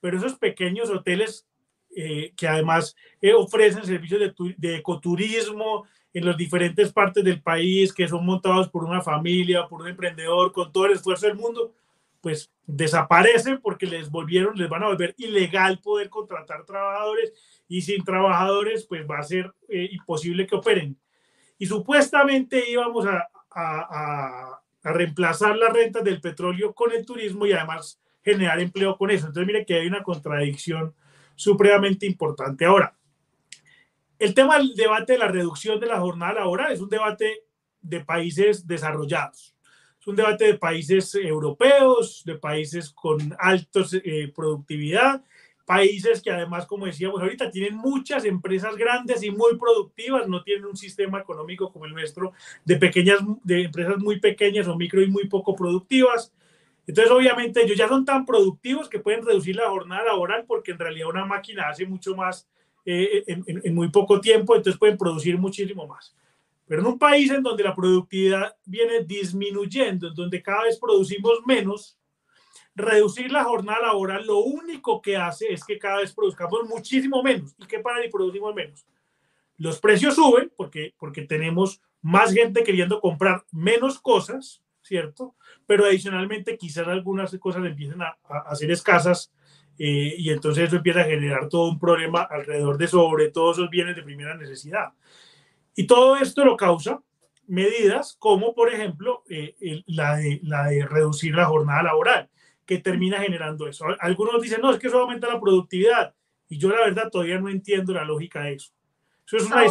Pero 0.00 0.18
esos 0.18 0.36
pequeños 0.36 0.88
hoteles 0.90 1.46
eh, 1.94 2.32
que 2.36 2.48
además 2.48 2.96
eh, 3.20 3.34
ofrecen 3.34 3.84
servicios 3.84 4.20
de, 4.20 4.54
de 4.56 4.76
ecoturismo, 4.76 5.86
en 6.14 6.26
las 6.26 6.36
diferentes 6.36 6.92
partes 6.92 7.24
del 7.24 7.40
país 7.40 7.92
que 7.92 8.08
son 8.08 8.24
montados 8.24 8.68
por 8.68 8.84
una 8.84 9.00
familia, 9.00 9.66
por 9.68 9.82
un 9.82 9.88
emprendedor, 9.88 10.52
con 10.52 10.72
todo 10.72 10.86
el 10.86 10.92
esfuerzo 10.92 11.26
del 11.26 11.36
mundo, 11.36 11.72
pues 12.20 12.52
desaparecen 12.66 13.60
porque 13.60 13.86
les 13.86 14.10
volvieron, 14.10 14.56
les 14.56 14.68
van 14.68 14.84
a 14.84 14.86
volver 14.86 15.14
ilegal 15.18 15.80
poder 15.80 16.08
contratar 16.08 16.64
trabajadores 16.64 17.32
y 17.68 17.82
sin 17.82 18.04
trabajadores 18.04 18.86
pues 18.86 19.04
va 19.10 19.18
a 19.18 19.22
ser 19.24 19.52
eh, 19.68 19.88
imposible 19.90 20.46
que 20.46 20.54
operen. 20.54 20.96
Y 21.58 21.66
supuestamente 21.66 22.70
íbamos 22.70 23.06
a, 23.06 23.28
a, 23.50 24.58
a, 24.82 24.92
reemplazar 24.92 25.56
las 25.56 25.72
rentas 25.72 26.02
del 26.02 26.20
petróleo 26.20 26.74
con 26.74 26.92
el 26.92 27.06
turismo 27.06 27.46
y 27.46 27.52
además 27.52 28.00
generar 28.22 28.60
empleo 28.60 28.96
con 28.96 29.10
eso. 29.10 29.26
Entonces 29.26 29.46
mire 29.46 29.64
que 29.64 29.74
hay 29.74 29.86
una 29.86 30.02
contradicción 30.02 30.94
supremamente 31.34 32.06
importante. 32.06 32.64
Ahora, 32.64 32.94
el 34.22 34.34
tema 34.34 34.56
del 34.56 34.76
debate 34.76 35.14
de 35.14 35.18
la 35.18 35.26
reducción 35.26 35.80
de 35.80 35.86
la 35.86 35.98
jornada 35.98 36.34
laboral 36.34 36.70
es 36.70 36.80
un 36.80 36.88
debate 36.88 37.42
de 37.80 38.04
países 38.04 38.64
desarrollados. 38.68 39.56
Es 40.00 40.06
un 40.06 40.14
debate 40.14 40.44
de 40.44 40.54
países 40.54 41.12
europeos, 41.16 42.22
de 42.24 42.36
países 42.36 42.90
con 42.90 43.34
altos 43.36 43.94
eh, 43.94 44.32
productividad, 44.32 45.24
países 45.64 46.22
que 46.22 46.30
además, 46.30 46.66
como 46.66 46.86
decíamos 46.86 47.20
ahorita, 47.20 47.50
tienen 47.50 47.76
muchas 47.76 48.24
empresas 48.24 48.76
grandes 48.76 49.24
y 49.24 49.32
muy 49.32 49.58
productivas, 49.58 50.28
no 50.28 50.44
tienen 50.44 50.66
un 50.66 50.76
sistema 50.76 51.18
económico 51.18 51.72
como 51.72 51.86
el 51.86 51.92
nuestro 51.92 52.32
de 52.64 52.76
pequeñas, 52.76 53.18
de 53.42 53.64
empresas 53.64 53.98
muy 53.98 54.20
pequeñas 54.20 54.68
o 54.68 54.76
micro 54.76 55.02
y 55.02 55.08
muy 55.08 55.26
poco 55.26 55.56
productivas. 55.56 56.32
Entonces, 56.86 57.12
obviamente, 57.12 57.64
ellos 57.64 57.76
ya 57.76 57.88
son 57.88 58.04
tan 58.04 58.24
productivos 58.24 58.88
que 58.88 59.00
pueden 59.00 59.26
reducir 59.26 59.56
la 59.56 59.68
jornada 59.68 60.04
laboral 60.04 60.44
porque 60.46 60.70
en 60.70 60.78
realidad 60.78 61.08
una 61.08 61.24
máquina 61.24 61.68
hace 61.68 61.86
mucho 61.86 62.14
más 62.14 62.48
eh, 62.84 63.24
en, 63.26 63.44
en, 63.46 63.74
muy 63.74 63.90
poco 63.90 64.20
tiempo, 64.20 64.56
entonces 64.56 64.78
pueden 64.78 64.98
producir 64.98 65.38
muchísimo 65.38 65.86
más. 65.86 66.14
Pero 66.66 66.82
en 66.82 66.88
un 66.88 66.98
país 66.98 67.30
en 67.30 67.42
donde 67.42 67.62
la 67.62 67.74
productividad 67.74 68.56
viene 68.64 69.04
disminuyendo, 69.04 70.08
en 70.08 70.14
donde 70.14 70.42
cada 70.42 70.64
vez 70.64 70.78
producimos 70.78 71.40
menos, 71.46 71.98
reducir 72.74 73.30
la 73.30 73.44
jornada 73.44 73.82
laboral 73.82 74.26
lo 74.26 74.38
único 74.38 75.02
que 75.02 75.16
hace 75.16 75.52
es 75.52 75.64
que 75.64 75.78
cada 75.78 75.98
vez 75.98 76.12
produzcamos 76.12 76.66
muchísimo 76.68 77.22
menos. 77.22 77.54
¿Y 77.58 77.66
qué 77.66 77.80
para 77.80 78.04
y 78.04 78.10
producimos 78.10 78.54
menos? 78.54 78.86
Los 79.58 79.78
precios 79.78 80.14
suben 80.14 80.50
porque, 80.56 80.94
porque 80.98 81.22
tenemos 81.22 81.80
más 82.00 82.32
gente 82.32 82.64
queriendo 82.64 83.00
comprar 83.00 83.44
menos 83.52 84.00
cosas, 84.00 84.62
¿cierto? 84.82 85.36
Pero 85.66 85.84
adicionalmente 85.84 86.56
quizás 86.56 86.88
algunas 86.88 87.36
cosas 87.38 87.64
empiezan 87.64 88.02
a, 88.02 88.16
a, 88.28 88.56
ser 88.56 88.70
escasas 88.70 89.32
eh, 89.78 90.14
y 90.18 90.30
entonces 90.30 90.64
eso 90.64 90.76
empieza 90.76 91.00
a 91.00 91.04
generar 91.04 91.48
todo 91.48 91.70
un 91.70 91.78
problema 91.78 92.22
alrededor 92.22 92.78
de 92.78 92.88
sobre 92.88 93.30
todos 93.30 93.58
esos 93.58 93.70
bienes 93.70 93.96
de 93.96 94.02
primera 94.02 94.36
necesidad. 94.36 94.92
Y 95.74 95.86
todo 95.86 96.16
esto 96.16 96.44
lo 96.44 96.56
causa 96.56 97.02
medidas 97.46 98.16
como, 98.18 98.54
por 98.54 98.72
ejemplo, 98.72 99.24
eh, 99.28 99.54
la, 99.86 100.16
de, 100.16 100.40
la 100.42 100.66
de 100.66 100.86
reducir 100.86 101.34
la 101.34 101.46
jornada 101.46 101.82
laboral, 101.82 102.30
que 102.64 102.78
termina 102.78 103.18
generando 103.20 103.66
eso. 103.66 103.86
Algunos 104.00 104.40
dicen, 104.40 104.60
no, 104.60 104.70
es 104.70 104.78
que 104.78 104.86
eso 104.86 105.00
aumenta 105.00 105.28
la 105.28 105.40
productividad. 105.40 106.14
Y 106.48 106.58
yo 106.58 106.68
la 106.68 106.80
verdad 106.80 107.10
todavía 107.10 107.40
no 107.40 107.48
entiendo 107.48 107.92
la 107.92 108.04
lógica 108.04 108.42
de 108.42 108.54
eso. 108.54 108.72
Eso 109.26 109.36
es 109.38 109.46
una 109.46 109.64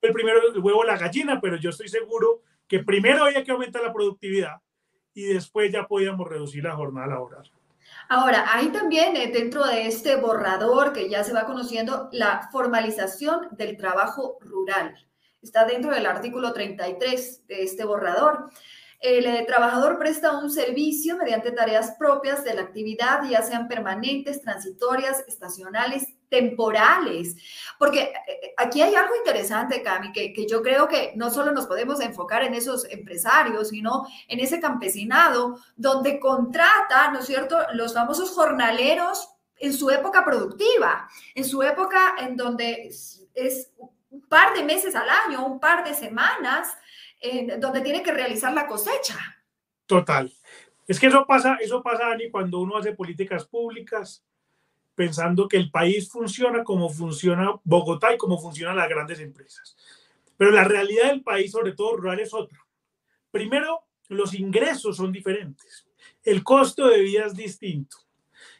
el 0.00 0.12
primero 0.12 0.40
el 0.54 0.60
huevo 0.60 0.84
la 0.84 0.96
gallina, 0.96 1.40
pero 1.40 1.56
yo 1.56 1.70
estoy 1.70 1.88
seguro 1.88 2.42
que 2.66 2.80
primero 2.80 3.24
había 3.24 3.42
que 3.42 3.50
aumentar 3.50 3.82
la 3.82 3.92
productividad 3.92 4.56
y 5.14 5.24
después 5.24 5.72
ya 5.72 5.86
podíamos 5.86 6.28
reducir 6.28 6.64
la 6.64 6.76
jornada 6.76 7.08
laboral. 7.08 7.50
Ahora, 8.10 8.46
hay 8.54 8.68
también 8.68 9.16
eh, 9.16 9.30
dentro 9.30 9.66
de 9.66 9.86
este 9.86 10.16
borrador 10.16 10.94
que 10.94 11.10
ya 11.10 11.22
se 11.24 11.34
va 11.34 11.44
conociendo 11.44 12.08
la 12.10 12.48
formalización 12.50 13.48
del 13.52 13.76
trabajo 13.76 14.38
rural. 14.40 14.94
Está 15.42 15.66
dentro 15.66 15.92
del 15.92 16.06
artículo 16.06 16.54
33 16.54 17.46
de 17.46 17.62
este 17.62 17.84
borrador. 17.84 18.50
El 19.00 19.26
eh, 19.26 19.44
trabajador 19.46 19.98
presta 19.98 20.38
un 20.38 20.50
servicio 20.50 21.18
mediante 21.18 21.52
tareas 21.52 21.96
propias 21.98 22.44
de 22.44 22.54
la 22.54 22.62
actividad, 22.62 23.28
ya 23.28 23.42
sean 23.42 23.68
permanentes, 23.68 24.40
transitorias, 24.40 25.22
estacionales, 25.28 26.06
temporales. 26.28 27.36
Porque 27.78 28.00
eh, 28.00 28.12
eh, 28.26 28.54
aquí 28.56 28.82
hay 28.82 28.94
algo 28.94 29.14
interesante, 29.16 29.82
Cami, 29.82 30.12
que, 30.12 30.46
yo 30.48 30.62
creo 30.62 30.88
que 30.88 31.12
no 31.16 31.30
solo 31.30 31.52
nos 31.52 31.66
podemos 31.66 32.00
enfocar 32.00 32.42
en 32.42 32.54
esos 32.54 32.84
empresarios, 32.90 33.68
sino 33.68 34.06
en 34.28 34.40
ese 34.40 34.60
campesinado 34.60 35.58
donde 35.76 36.18
contrata, 36.18 37.10
¿no 37.10 37.20
es 37.20 37.26
cierto?, 37.26 37.58
los 37.74 37.94
famosos 37.94 38.30
jornaleros 38.30 39.28
en 39.56 39.72
su 39.72 39.90
época 39.90 40.24
productiva, 40.24 41.08
en 41.34 41.44
su 41.44 41.62
época 41.62 42.14
en 42.20 42.36
donde 42.36 42.88
es 43.34 43.72
un 44.10 44.22
par 44.28 44.54
de 44.54 44.62
meses 44.62 44.94
al 44.94 45.08
año, 45.08 45.44
un 45.44 45.58
par 45.58 45.84
de 45.84 45.94
semanas, 45.94 46.76
donde 47.58 47.80
tiene 47.80 48.02
que 48.04 48.12
realizar 48.12 48.52
la 48.52 48.68
cosecha. 48.68 49.16
Total. 49.86 50.32
Es 50.86 51.00
que 51.00 51.08
eso 51.08 51.26
pasa, 51.26 51.58
eso 51.60 51.82
pasa, 51.82 52.12
Ani, 52.12 52.30
cuando 52.30 52.60
uno 52.60 52.76
hace 52.76 52.92
políticas 52.92 53.44
públicas 53.44 54.24
pensando 54.98 55.46
que 55.46 55.56
el 55.56 55.70
país 55.70 56.10
funciona 56.10 56.64
como 56.64 56.88
funciona 56.88 57.54
Bogotá 57.62 58.12
y 58.12 58.18
como 58.18 58.36
funcionan 58.36 58.76
las 58.76 58.88
grandes 58.88 59.20
empresas. 59.20 59.76
Pero 60.36 60.50
la 60.50 60.64
realidad 60.64 61.10
del 61.10 61.22
país, 61.22 61.52
sobre 61.52 61.70
todo 61.70 61.96
rural, 61.96 62.18
es 62.18 62.34
otra. 62.34 62.58
Primero, 63.30 63.84
los 64.08 64.34
ingresos 64.34 64.96
son 64.96 65.12
diferentes. 65.12 65.86
El 66.24 66.42
costo 66.42 66.88
de 66.88 67.00
vida 67.00 67.26
es 67.26 67.34
distinto. 67.34 67.96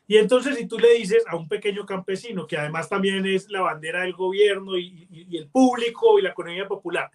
Y 0.07 0.17
entonces, 0.17 0.57
si 0.57 0.69
tú 0.69 0.79
le 0.79 0.95
dices 0.95 1.25
a 1.27 1.35
un 1.35 1.49
pequeño 1.49 1.85
campesino, 1.85 2.47
que 2.47 2.57
además 2.57 2.89
también 2.89 3.27
es 3.27 3.51
la 3.51 3.63
bandera 3.63 4.03
del 4.03 4.13
gobierno 4.13 4.79
y, 4.79 5.09
el 5.37 5.49
público 5.49 6.21
y 6.21 6.23
la 6.23 6.31
economía 6.31 6.69
popular, 6.69 7.11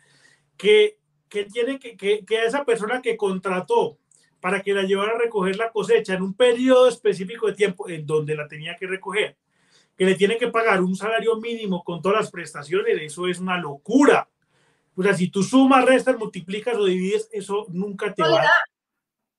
que 0.57 0.97
que 1.29 1.45
tiene 1.45 1.79
que, 1.79 1.97
que, 1.97 2.23
que 2.23 2.45
esa 2.45 2.63
persona 2.63 3.01
que 3.01 3.17
contrató 3.17 3.97
para 4.43 4.61
que 4.61 4.73
la 4.73 4.83
llevara 4.83 5.13
a 5.13 5.17
recoger 5.17 5.55
la 5.55 5.71
cosecha 5.71 6.15
en 6.15 6.21
un 6.21 6.33
periodo 6.33 6.89
específico 6.89 7.47
de 7.47 7.53
tiempo 7.53 7.87
en 7.87 8.05
donde 8.05 8.35
la 8.35 8.45
tenía 8.45 8.75
que 8.75 8.85
recoger, 8.85 9.37
que 9.95 10.03
le 10.03 10.15
tiene 10.15 10.35
que 10.35 10.49
pagar 10.49 10.81
un 10.81 10.97
salario 10.97 11.37
mínimo 11.37 11.81
con 11.81 12.01
todas 12.01 12.19
las 12.19 12.29
prestaciones, 12.29 13.01
eso 13.01 13.25
es 13.29 13.39
una 13.39 13.57
locura. 13.57 14.27
O 14.97 15.01
sea, 15.01 15.13
si 15.13 15.29
tú 15.29 15.43
sumas, 15.43 15.85
restas, 15.85 16.17
multiplicas 16.19 16.75
o 16.75 16.83
divides, 16.83 17.29
eso 17.31 17.67
nunca 17.69 18.13
te 18.13 18.21
va. 18.21 18.43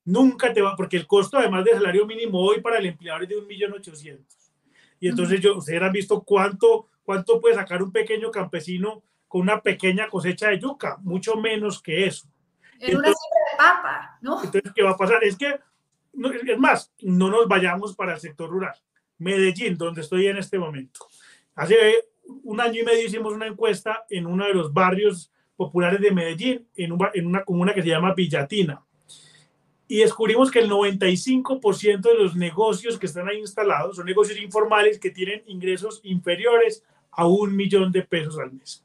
Nunca 0.07 0.55
te 0.55 0.63
va, 0.63 0.75
porque 0.75 0.97
el 0.97 1.07
costo 1.07 1.37
además 1.37 1.67
del 1.67 1.75
salario 1.75 2.07
mínimo 2.07 2.41
hoy 2.41 2.63
para 2.63 2.79
el 2.79 2.87
empleador 2.87 3.25
es 3.25 3.29
de 3.29 3.37
un 3.37 3.47
millón 3.47 3.75
ochocientos. 3.75 4.55
Y 5.01 5.09
entonces 5.09 5.39
yo, 5.39 5.59
ustedes 5.59 5.83
han 5.83 5.93
visto 5.93 6.23
cuánto, 6.23 6.89
cuánto 7.03 7.43
puede 7.43 7.57
sacar 7.57 7.83
un 7.83 7.93
pequeño 7.93 8.31
campesino 8.31 9.03
con 9.29 9.43
una 9.43 9.61
pequeña 9.61 10.09
cosecha 10.09 10.49
de 10.49 10.61
yuca, 10.61 10.97
mucho 11.03 11.37
menos 11.37 11.83
que 11.83 12.07
eso. 12.07 12.27
En 12.81 12.97
una 12.97 13.13
siembra 13.13 13.41
de 13.44 13.44
papa, 13.57 14.19
¿no? 14.21 14.43
Entonces, 14.43 14.73
¿qué 14.75 14.83
va 14.83 14.91
a 14.91 14.97
pasar? 14.97 15.23
Es 15.25 15.37
que, 15.37 15.59
es 16.47 16.59
más, 16.59 16.93
no 17.03 17.31
nos 17.31 17.49
vayamos 17.49 17.95
para 17.95 18.15
el 18.15 18.21
sector 18.21 18.51
rural. 18.51 18.75
Medellín, 19.19 19.77
donde 19.77 20.01
estoy 20.01 20.27
en 20.27 20.37
este 20.37 20.59
momento. 20.59 21.07
Hace 21.55 22.09
un 22.43 22.61
año 22.61 22.81
y 22.81 22.85
medio 22.85 23.07
hicimos 23.07 23.33
una 23.33 23.47
encuesta 23.47 24.05
en 24.11 24.27
uno 24.27 24.47
de 24.47 24.55
los 24.55 24.73
barrios 24.73 25.33
populares 25.57 26.01
de 26.01 26.11
Medellín, 26.11 26.67
en, 26.75 26.97
en 27.15 27.27
una 27.27 27.45
comuna 27.45 27.75
que 27.75 27.83
se 27.83 27.89
llama 27.89 28.15
Villatina. 28.15 28.85
Y 29.87 29.99
descubrimos 29.99 30.51
que 30.51 30.61
el 30.61 30.71
95% 30.71 32.01
de 32.01 32.15
los 32.15 32.35
negocios 32.35 32.99
que 32.99 33.07
están 33.07 33.29
ahí 33.29 33.39
instalados 33.39 33.97
son 33.97 34.07
negocios 34.07 34.41
informales 34.41 34.99
que 34.99 35.11
tienen 35.11 35.43
ingresos 35.47 36.01
inferiores 36.03 36.83
a 37.11 37.27
un 37.27 37.55
millón 37.55 37.93
de 37.93 38.03
pesos 38.03 38.39
al 38.39 38.53
mes. 38.53 38.85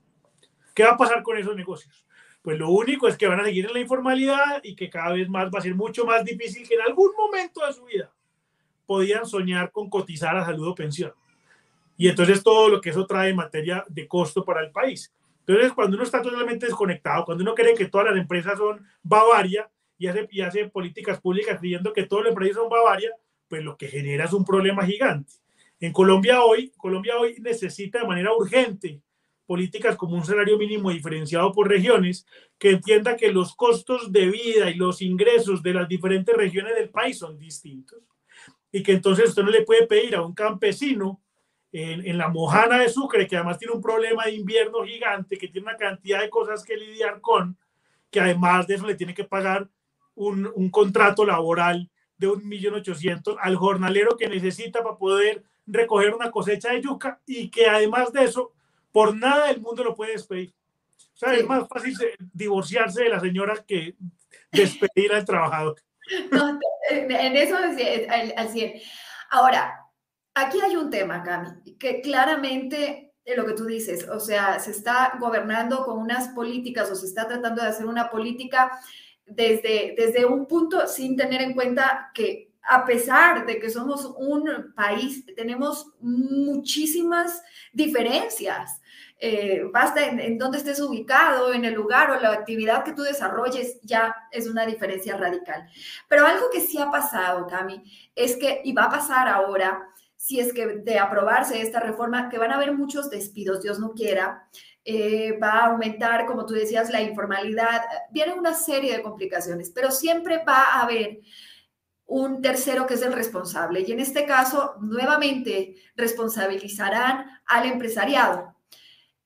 ¿Qué 0.75 0.83
va 0.83 0.91
a 0.91 0.97
pasar 0.97 1.23
con 1.23 1.37
esos 1.37 1.55
negocios? 1.55 2.05
Pues 2.41 2.57
lo 2.57 2.69
único 2.69 3.07
es 3.07 3.17
que 3.17 3.27
van 3.27 3.39
a 3.39 3.45
seguir 3.45 3.65
en 3.65 3.73
la 3.73 3.79
informalidad 3.79 4.61
y 4.63 4.75
que 4.75 4.89
cada 4.89 5.13
vez 5.13 5.27
más 5.29 5.49
va 5.53 5.59
a 5.59 5.61
ser 5.61 5.75
mucho 5.75 6.05
más 6.05 6.23
difícil 6.23 6.67
que 6.67 6.75
en 6.75 6.81
algún 6.81 7.11
momento 7.17 7.65
de 7.65 7.73
su 7.73 7.83
vida 7.85 8.11
podían 8.85 9.25
soñar 9.25 9.71
con 9.71 9.89
cotizar 9.89 10.35
a 10.35 10.45
salud 10.45 10.69
o 10.69 10.75
pensión. 10.75 11.13
Y 11.97 12.07
entonces 12.07 12.41
todo 12.41 12.69
lo 12.69 12.79
que 12.79 12.91
eso 12.91 13.05
trae 13.05 13.29
en 13.29 13.35
materia 13.35 13.83
de 13.89 14.07
costo 14.07 14.43
para 14.45 14.61
el 14.61 14.71
país. 14.71 15.13
Entonces, 15.45 15.73
cuando 15.73 15.95
uno 15.95 16.03
está 16.03 16.21
totalmente 16.21 16.67
desconectado, 16.67 17.25
cuando 17.25 17.41
uno 17.43 17.55
cree 17.55 17.73
que 17.73 17.87
todas 17.87 18.07
las 18.07 18.17
empresas 18.17 18.57
son 18.57 18.85
Bavaria 19.03 19.69
y 19.97 20.07
hace, 20.07 20.27
y 20.31 20.41
hace 20.41 20.69
políticas 20.69 21.19
públicas 21.19 21.59
creyendo 21.59 21.91
que 21.91 22.03
todas 22.03 22.25
las 22.25 22.31
empresas 22.31 22.57
son 22.57 22.69
Bavaria, 22.69 23.11
pues 23.47 23.63
lo 23.63 23.75
que 23.75 23.87
genera 23.87 24.25
es 24.25 24.33
un 24.33 24.45
problema 24.45 24.85
gigante. 24.85 25.33
En 25.79 25.91
Colombia 25.91 26.43
hoy, 26.43 26.71
Colombia 26.77 27.17
hoy 27.17 27.35
necesita 27.39 27.99
de 27.99 28.07
manera 28.07 28.31
urgente 28.33 29.01
políticas 29.49 29.95
como 29.95 30.13
un 30.13 30.23
salario 30.23 30.59
mínimo 30.59 30.91
diferenciado 30.91 31.51
por 31.51 31.67
regiones, 31.67 32.23
que 32.59 32.69
entienda 32.69 33.17
que 33.17 33.31
los 33.31 33.55
costos 33.55 34.11
de 34.11 34.27
vida 34.29 34.69
y 34.69 34.75
los 34.75 35.01
ingresos 35.01 35.63
de 35.63 35.73
las 35.73 35.89
diferentes 35.89 36.37
regiones 36.37 36.75
del 36.75 36.91
país 36.91 37.17
son 37.17 37.39
distintos. 37.39 37.97
Y 38.71 38.83
que 38.83 38.91
entonces 38.91 39.29
usted 39.29 39.41
no 39.41 39.49
le 39.49 39.63
puede 39.63 39.87
pedir 39.87 40.15
a 40.15 40.21
un 40.21 40.35
campesino 40.35 41.19
en, 41.71 42.05
en, 42.05 42.19
la 42.19 42.27
mojana 42.27 42.77
de 42.77 42.89
Sucre, 42.89 43.25
que 43.25 43.37
además 43.37 43.57
tiene 43.57 43.73
un 43.73 43.81
problema 43.81 44.25
de 44.25 44.33
invierno 44.33 44.83
gigante, 44.85 45.39
que 45.39 45.47
tiene 45.47 45.67
una 45.67 45.77
cantidad 45.77 46.21
de 46.21 46.29
cosas 46.29 46.63
que 46.63 46.77
lidiar 46.77 47.19
con, 47.19 47.57
que 48.11 48.19
además 48.19 48.67
de 48.67 48.75
eso 48.75 48.85
le 48.85 48.93
tiene 48.93 49.15
que 49.15 49.23
pagar 49.23 49.67
un, 50.13 50.47
un 50.53 50.69
contrato 50.69 51.25
laboral 51.25 51.89
de 52.19 52.27
un 52.27 52.47
millón 52.47 52.75
ochocientos 52.75 53.35
al 53.41 53.55
jornalero 53.55 54.15
que 54.15 54.29
necesita 54.29 54.83
para 54.83 54.97
poder 54.97 55.41
recoger 55.65 56.13
una 56.13 56.29
cosecha 56.29 56.71
de 56.71 56.83
yuca 56.83 57.19
y 57.25 57.49
que 57.49 57.65
además 57.65 58.13
de 58.13 58.25
eso 58.25 58.53
por 58.91 59.15
nada 59.15 59.47
del 59.47 59.61
mundo 59.61 59.83
lo 59.83 59.95
puede 59.95 60.13
despedir. 60.13 60.53
O 61.13 61.17
sea, 61.17 61.33
es 61.33 61.45
más 61.45 61.67
fácil 61.67 61.95
divorciarse 62.33 63.03
de 63.03 63.09
la 63.09 63.19
señora 63.19 63.63
que 63.67 63.95
despedir 64.51 65.11
al 65.13 65.25
trabajador. 65.25 65.75
en 66.89 67.35
eso 67.35 67.57
al 67.57 68.49
100. 68.49 68.73
Ahora, 69.31 69.85
aquí 70.33 70.59
hay 70.61 70.75
un 70.75 70.89
tema, 70.89 71.21
Cami, 71.23 71.75
que 71.77 72.01
claramente 72.01 73.09
lo 73.35 73.45
que 73.45 73.53
tú 73.53 73.65
dices, 73.65 74.07
o 74.07 74.19
sea, 74.19 74.59
se 74.59 74.71
está 74.71 75.17
gobernando 75.19 75.85
con 75.85 75.99
unas 75.99 76.29
políticas 76.29 76.89
o 76.89 76.95
se 76.95 77.05
está 77.05 77.27
tratando 77.27 77.61
de 77.61 77.67
hacer 77.67 77.85
una 77.85 78.09
política 78.09 78.71
desde, 79.25 79.93
desde 79.97 80.25
un 80.25 80.47
punto 80.47 80.87
sin 80.87 81.15
tener 81.15 81.41
en 81.41 81.53
cuenta 81.53 82.11
que 82.13 82.48
a 82.69 82.85
pesar 82.85 83.45
de 83.45 83.59
que 83.59 83.69
somos 83.69 84.05
un 84.17 84.73
país, 84.75 85.25
tenemos 85.35 85.91
muchísimas 85.99 87.41
diferencias 87.73 88.79
eh, 89.21 89.63
basta 89.73 90.05
en, 90.05 90.37
dónde 90.37 90.59
estés 90.59 90.79
ubicado, 90.79 91.53
en 91.53 91.65
el 91.65 91.73
lugar 91.73 92.09
o 92.09 92.19
la 92.21 92.31
actividad 92.31 92.85
que 92.85 92.93
tú 92.93 93.01
desarrolles, 93.01 93.79
ya 93.83 94.15
es 94.31 94.47
una 94.47 94.65
diferencia 94.65 95.17
radical. 95.17 95.67
Pero 96.07 96.25
algo 96.25 96.49
que 96.49 96.61
sí 96.61 96.77
ha 96.79 96.89
pasado, 96.89 97.45
Cami, 97.45 97.83
es 98.15 98.37
que, 98.37 98.61
y 98.63 98.71
va 98.71 98.85
a 98.85 98.89
pasar 98.89 99.27
ahora, 99.27 99.89
si 100.15 100.39
es 100.39 100.53
que 100.53 100.67
de 100.67 100.99
aprobarse 100.99 101.61
esta 101.61 101.81
reforma, 101.81 102.29
que 102.29 102.37
van 102.37 102.51
a 102.51 102.55
haber 102.55 102.73
muchos 102.73 103.09
despidos, 103.09 103.61
Dios 103.61 103.77
no 103.77 103.91
quiera, 103.91 104.47
eh, 104.85 105.37
va 105.37 105.51
a 105.51 105.65
aumentar, 105.67 106.25
como 106.25 106.45
tú 106.45 106.53
decías, 106.53 106.89
la 106.89 107.01
informalidad, 107.01 107.81
viene 108.11 108.33
una 108.33 108.53
serie 108.53 108.95
de 108.95 109.03
complicaciones, 109.03 109.69
pero 109.69 109.91
siempre 109.91 110.43
va 110.47 110.63
a 110.63 110.83
haber 110.83 111.19
un 112.09 112.41
tercero 112.41 112.85
que 112.87 112.95
es 112.95 113.01
el 113.03 113.13
responsable. 113.13 113.81
Y 113.81 113.91
en 113.91 113.99
este 113.99 114.25
caso, 114.25 114.75
nuevamente, 114.81 115.75
responsabilizarán 115.95 117.25
al 117.45 117.65
empresariado. 117.67 118.55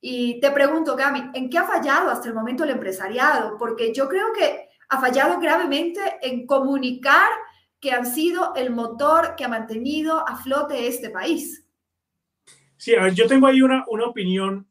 Y 0.00 0.38
te 0.40 0.50
pregunto, 0.50 0.94
Gami, 0.94 1.30
¿en 1.32 1.48
qué 1.48 1.58
ha 1.58 1.64
fallado 1.64 2.10
hasta 2.10 2.28
el 2.28 2.34
momento 2.34 2.62
el 2.62 2.70
empresariado? 2.70 3.56
Porque 3.56 3.92
yo 3.94 4.06
creo 4.06 4.34
que 4.34 4.68
ha 4.90 5.00
fallado 5.00 5.40
gravemente 5.40 6.00
en 6.20 6.46
comunicar 6.46 7.28
que 7.80 7.90
han 7.90 8.04
sido 8.04 8.54
el 8.54 8.70
motor 8.70 9.34
que 9.34 9.44
ha 9.44 9.48
mantenido 9.48 10.26
a 10.28 10.36
flote 10.36 10.86
este 10.86 11.08
país. 11.08 11.66
Sí, 12.76 12.94
a 12.94 13.04
ver, 13.04 13.14
yo 13.14 13.26
tengo 13.26 13.46
ahí 13.46 13.62
una, 13.62 13.84
una 13.88 14.04
opinión, 14.04 14.68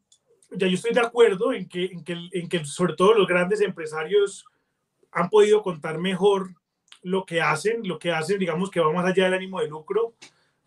ya 0.52 0.68
yo 0.68 0.74
estoy 0.74 0.92
de 0.92 1.00
acuerdo 1.00 1.52
en 1.52 1.68
que, 1.68 1.86
en 1.86 2.04
que, 2.04 2.16
en 2.30 2.48
que 2.48 2.64
sobre 2.64 2.94
todo 2.94 3.12
los 3.14 3.26
grandes 3.26 3.60
empresarios 3.60 4.44
han 5.10 5.28
podido 5.30 5.64
contar 5.64 5.98
mejor 5.98 6.54
lo 7.04 7.24
que 7.24 7.40
hacen, 7.40 7.86
lo 7.86 7.98
que 7.98 8.10
hacen, 8.10 8.38
digamos 8.38 8.70
que 8.70 8.80
va 8.80 8.92
más 8.92 9.04
allá 9.04 9.24
del 9.24 9.34
ánimo 9.34 9.60
de 9.60 9.68
lucro, 9.68 10.14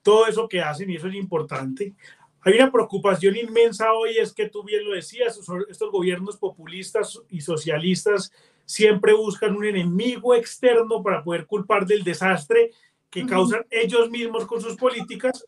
todo 0.01 0.27
eso 0.27 0.47
que 0.47 0.61
hacen 0.61 0.89
y 0.89 0.95
eso 0.95 1.07
es 1.07 1.15
importante. 1.15 1.93
Hay 2.41 2.53
una 2.53 2.71
preocupación 2.71 3.35
inmensa 3.35 3.91
hoy, 3.93 4.17
es 4.17 4.33
que 4.33 4.47
tú 4.47 4.63
bien 4.63 4.85
lo 4.85 4.93
decías, 4.93 5.37
estos 5.69 5.91
gobiernos 5.91 6.37
populistas 6.37 7.19
y 7.29 7.41
socialistas 7.41 8.31
siempre 8.65 9.13
buscan 9.13 9.55
un 9.55 9.65
enemigo 9.65 10.33
externo 10.35 11.01
para 11.03 11.23
poder 11.23 11.45
culpar 11.45 11.85
del 11.85 12.03
desastre 12.03 12.71
que 13.09 13.25
causan 13.25 13.65
ellos 13.69 14.09
mismos 14.09 14.45
con 14.45 14.61
sus 14.61 14.75
políticas 14.75 15.45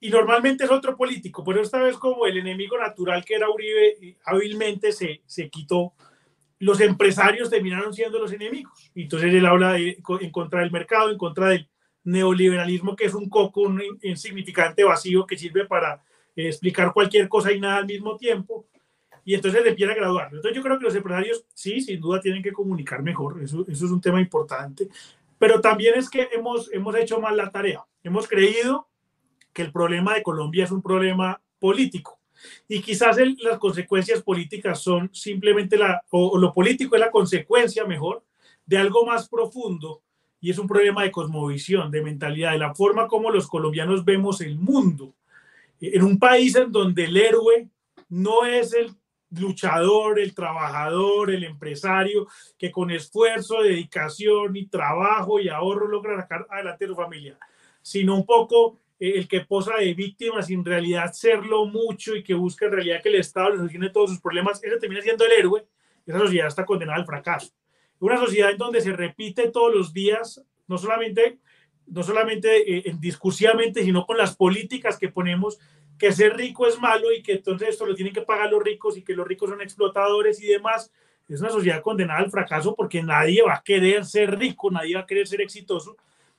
y 0.00 0.10
normalmente 0.10 0.64
es 0.64 0.70
otro 0.70 0.96
político, 0.96 1.42
pero 1.42 1.60
esta 1.60 1.82
vez 1.82 1.96
como 1.96 2.26
el 2.26 2.38
enemigo 2.38 2.78
natural 2.78 3.24
que 3.24 3.34
era 3.34 3.50
Uribe 3.50 4.16
hábilmente 4.24 4.92
se, 4.92 5.22
se 5.26 5.48
quitó 5.50 5.94
los 6.58 6.80
empresarios 6.80 7.50
terminaron 7.50 7.94
siendo 7.94 8.18
los 8.18 8.32
enemigos. 8.32 8.90
Entonces 8.94 9.32
él 9.32 9.46
habla 9.46 9.78
en 9.78 10.30
contra 10.30 10.60
del 10.60 10.70
mercado, 10.70 11.10
en 11.10 11.18
contra 11.18 11.48
del 11.48 11.68
neoliberalismo, 12.04 12.96
que 12.96 13.04
es 13.04 13.14
un 13.14 13.28
coco, 13.28 13.62
un 13.62 13.82
insignificante 14.02 14.84
vacío 14.84 15.26
que 15.26 15.36
sirve 15.36 15.66
para 15.66 16.02
eh, 16.34 16.48
explicar 16.48 16.92
cualquier 16.92 17.28
cosa 17.28 17.52
y 17.52 17.60
nada 17.60 17.76
al 17.76 17.86
mismo 17.86 18.16
tiempo. 18.16 18.66
Y 19.24 19.34
entonces 19.34 19.64
empieza 19.64 19.92
a 19.92 19.96
graduar. 19.96 20.26
Entonces 20.26 20.56
yo 20.56 20.62
creo 20.62 20.78
que 20.78 20.84
los 20.84 20.94
empresarios 20.94 21.44
sí, 21.52 21.80
sin 21.80 22.00
duda 22.00 22.20
tienen 22.20 22.42
que 22.42 22.52
comunicar 22.52 23.02
mejor. 23.02 23.42
Eso, 23.42 23.64
eso 23.68 23.84
es 23.84 23.90
un 23.90 24.00
tema 24.00 24.20
importante. 24.20 24.88
Pero 25.38 25.60
también 25.60 25.94
es 25.96 26.08
que 26.08 26.28
hemos, 26.32 26.72
hemos 26.72 26.96
hecho 26.96 27.20
mal 27.20 27.36
la 27.36 27.50
tarea. 27.50 27.84
Hemos 28.02 28.26
creído 28.26 28.88
que 29.52 29.62
el 29.62 29.70
problema 29.70 30.14
de 30.14 30.22
Colombia 30.22 30.64
es 30.64 30.70
un 30.70 30.82
problema 30.82 31.40
político 31.58 32.17
y 32.68 32.80
quizás 32.80 33.16
las 33.40 33.58
consecuencias 33.58 34.22
políticas 34.22 34.80
son 34.80 35.10
simplemente 35.12 35.76
la, 35.76 36.02
o, 36.10 36.38
lo 36.38 36.52
político 36.52 36.94
es 36.94 37.00
la 37.00 37.10
consecuencia 37.10 37.84
mejor 37.84 38.24
de 38.66 38.78
algo 38.78 39.06
más 39.06 39.28
profundo 39.28 40.02
y 40.40 40.50
es 40.50 40.58
un 40.58 40.68
problema 40.68 41.02
de 41.02 41.10
cosmovisión, 41.10 41.90
de 41.90 42.02
mentalidad, 42.02 42.52
de 42.52 42.58
la 42.58 42.74
forma 42.74 43.08
como 43.08 43.30
los 43.30 43.48
colombianos 43.48 44.04
vemos 44.04 44.40
el 44.40 44.56
mundo. 44.56 45.14
En 45.80 46.02
un 46.02 46.18
país 46.18 46.54
en 46.54 46.70
donde 46.70 47.04
el 47.04 47.16
héroe 47.16 47.68
no 48.08 48.44
es 48.44 48.72
el 48.72 48.94
luchador, 49.30 50.18
el 50.18 50.34
trabajador, 50.34 51.30
el 51.30 51.44
empresario 51.44 52.28
que 52.56 52.70
con 52.70 52.90
esfuerzo, 52.90 53.62
dedicación 53.62 54.56
y 54.56 54.66
trabajo 54.66 55.40
y 55.40 55.48
ahorro 55.48 55.86
logra 55.86 56.20
sacar 56.20 56.46
adelante 56.50 56.84
a 56.84 56.88
su 56.88 56.94
familia, 56.94 57.38
sino 57.82 58.14
un 58.14 58.24
poco 58.24 58.78
el 58.98 59.28
que 59.28 59.42
posa 59.42 59.76
de 59.76 59.94
víctima 59.94 60.42
sin 60.42 60.64
realidad 60.64 61.12
serlo 61.12 61.66
mucho 61.66 62.16
y 62.16 62.22
que 62.22 62.34
busca 62.34 62.66
en 62.66 62.72
realidad 62.72 63.02
que 63.02 63.08
el 63.08 63.14
Estado 63.16 63.50
le 63.50 63.56
solucione 63.56 63.90
todos 63.90 64.10
sus 64.10 64.20
problemas, 64.20 64.62
ese 64.62 64.76
termina 64.78 65.00
siendo 65.00 65.24
el 65.24 65.32
héroe, 65.32 65.66
esa 66.06 66.18
sociedad 66.18 66.48
está 66.48 66.64
condenada 66.64 66.98
al 66.98 67.06
fracaso. 67.06 67.52
Una 68.00 68.16
sociedad 68.16 68.50
en 68.50 68.58
donde 68.58 68.80
se 68.80 68.92
repite 68.92 69.50
todos 69.50 69.74
los 69.74 69.92
días, 69.92 70.44
no 70.66 70.78
solamente, 70.78 71.38
no 71.86 72.02
solamente 72.02 72.88
eh, 72.88 72.96
discursivamente, 72.98 73.84
sino 73.84 74.04
con 74.04 74.16
las 74.16 74.36
políticas 74.36 74.98
que 74.98 75.08
ponemos, 75.08 75.58
que 75.98 76.12
ser 76.12 76.36
rico 76.36 76.66
es 76.66 76.78
malo 76.78 77.12
y 77.12 77.22
que 77.22 77.32
entonces 77.32 77.70
esto 77.70 77.84
lo 77.84 77.94
tienen 77.94 78.14
que 78.14 78.22
pagar 78.22 78.50
los 78.50 78.62
ricos 78.62 78.96
y 78.96 79.02
que 79.02 79.14
los 79.14 79.26
ricos 79.26 79.50
son 79.50 79.60
explotadores 79.60 80.40
y 80.42 80.46
demás. 80.46 80.92
Es 81.28 81.40
una 81.40 81.50
sociedad 81.50 81.82
condenada 81.82 82.20
al 82.20 82.30
fracaso 82.30 82.74
porque 82.74 83.02
nadie 83.02 83.42
va 83.42 83.54
a 83.54 83.62
querer 83.62 84.04
ser 84.04 84.38
rico, 84.38 84.70
nadie 84.70 84.94
va 84.94 85.02
a 85.02 85.06
querer 85.06 85.26
ser 85.26 85.40
exitoso 85.40 85.96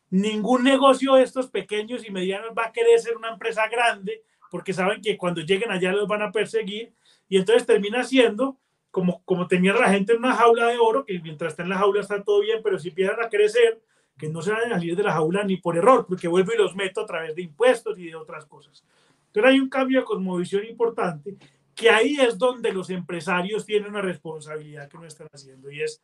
Ningún 0.09 0.63
negocio 0.63 1.15
de 1.15 1.23
estos 1.23 1.47
pequeños 1.49 2.07
y 2.07 2.11
medianos 2.11 2.51
va 2.57 2.67
a 2.67 2.71
querer 2.71 2.99
ser 2.99 3.15
una 3.15 3.29
empresa 3.29 3.67
grande 3.67 4.23
porque 4.49 4.73
saben 4.73 5.01
que 5.01 5.17
cuando 5.17 5.41
lleguen 5.41 5.71
allá 5.71 5.91
los 5.91 6.07
van 6.07 6.23
a 6.23 6.31
perseguir 6.31 6.93
y 7.27 7.37
entonces 7.37 7.65
termina 7.65 8.03
siendo 8.03 8.57
como, 8.91 9.23
como 9.23 9.47
tenía 9.47 9.73
la 9.73 9.89
gente 9.89 10.13
en 10.13 10.19
una 10.19 10.35
jaula 10.35 10.67
de 10.67 10.79
oro, 10.79 11.05
que 11.05 11.19
mientras 11.19 11.53
está 11.53 11.63
en 11.63 11.69
la 11.69 11.77
jaula 11.77 12.01
está 12.01 12.23
todo 12.23 12.41
bien, 12.41 12.61
pero 12.63 12.79
si 12.79 12.89
empiezan 12.89 13.21
a 13.21 13.29
crecer, 13.29 13.81
que 14.17 14.27
no 14.27 14.41
se 14.41 14.51
van 14.51 14.71
a 14.71 14.75
salir 14.75 14.95
de 14.95 15.03
la 15.03 15.13
jaula 15.13 15.43
ni 15.43 15.57
por 15.57 15.77
error, 15.77 16.05
porque 16.07 16.27
vuelvo 16.27 16.53
y 16.53 16.57
los 16.57 16.75
meto 16.75 17.01
a 17.01 17.05
través 17.05 17.35
de 17.35 17.43
impuestos 17.43 17.97
y 17.99 18.07
de 18.07 18.15
otras 18.15 18.45
cosas. 18.45 18.83
Entonces 19.27 19.51
hay 19.51 19.59
un 19.59 19.69
cambio 19.69 19.99
de 19.99 20.05
cosmovisión 20.05 20.65
importante, 20.65 21.37
que 21.75 21.89
ahí 21.89 22.17
es 22.19 22.37
donde 22.37 22.73
los 22.73 22.89
empresarios 22.89 23.65
tienen 23.65 23.89
una 23.89 24.01
responsabilidad 24.01 24.89
que 24.89 24.97
no 24.97 25.05
están 25.05 25.27
haciendo, 25.31 25.71
y 25.71 25.81
es 25.81 26.01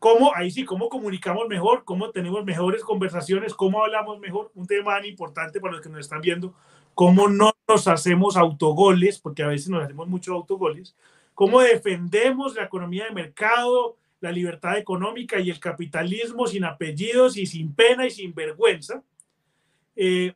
cómo, 0.00 0.34
ahí 0.34 0.50
sí, 0.50 0.64
cómo 0.64 0.88
comunicamos 0.88 1.46
mejor, 1.46 1.84
cómo 1.84 2.10
tenemos 2.10 2.44
mejores 2.44 2.82
conversaciones, 2.82 3.54
cómo 3.54 3.84
hablamos 3.84 4.18
mejor, 4.18 4.50
un 4.54 4.66
tema 4.66 4.96
tan 4.96 5.04
importante 5.04 5.60
para 5.60 5.74
los 5.74 5.82
que 5.82 5.90
nos 5.90 6.00
están 6.00 6.22
viendo, 6.22 6.54
cómo 6.94 7.28
no 7.28 7.52
nos 7.68 7.86
hacemos 7.86 8.36
autogoles, 8.36 9.20
porque 9.20 9.42
a 9.42 9.48
veces 9.48 9.68
nos 9.68 9.84
hacemos 9.84 10.08
muchos 10.08 10.34
autogoles, 10.34 10.96
cómo 11.34 11.60
defendemos 11.60 12.56
la 12.56 12.64
economía 12.64 13.04
de 13.04 13.10
mercado, 13.10 13.98
la 14.20 14.32
libertad 14.32 14.78
económica 14.78 15.38
y 15.38 15.50
el 15.50 15.60
capitalismo 15.60 16.46
sin 16.46 16.64
apellidos 16.64 17.36
y 17.36 17.44
sin 17.46 17.74
pena 17.74 18.06
y 18.06 18.10
sin 18.10 18.34
vergüenza, 18.34 19.02
eh, 19.94 20.32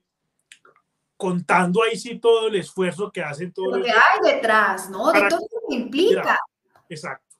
contando 1.16 1.82
ahí 1.82 1.96
sí 1.96 2.18
todo 2.18 2.48
el 2.48 2.56
esfuerzo 2.56 3.10
que 3.10 3.22
hacen 3.22 3.50
todos. 3.50 3.78
Lo 3.78 3.84
que 3.84 3.90
hay 3.90 4.34
detrás, 4.34 4.90
¿no? 4.90 5.10
De 5.10 5.26
todo 5.26 5.40
lo 5.40 5.68
que 5.68 5.74
implica. 5.74 6.38
Exacto. 6.86 7.33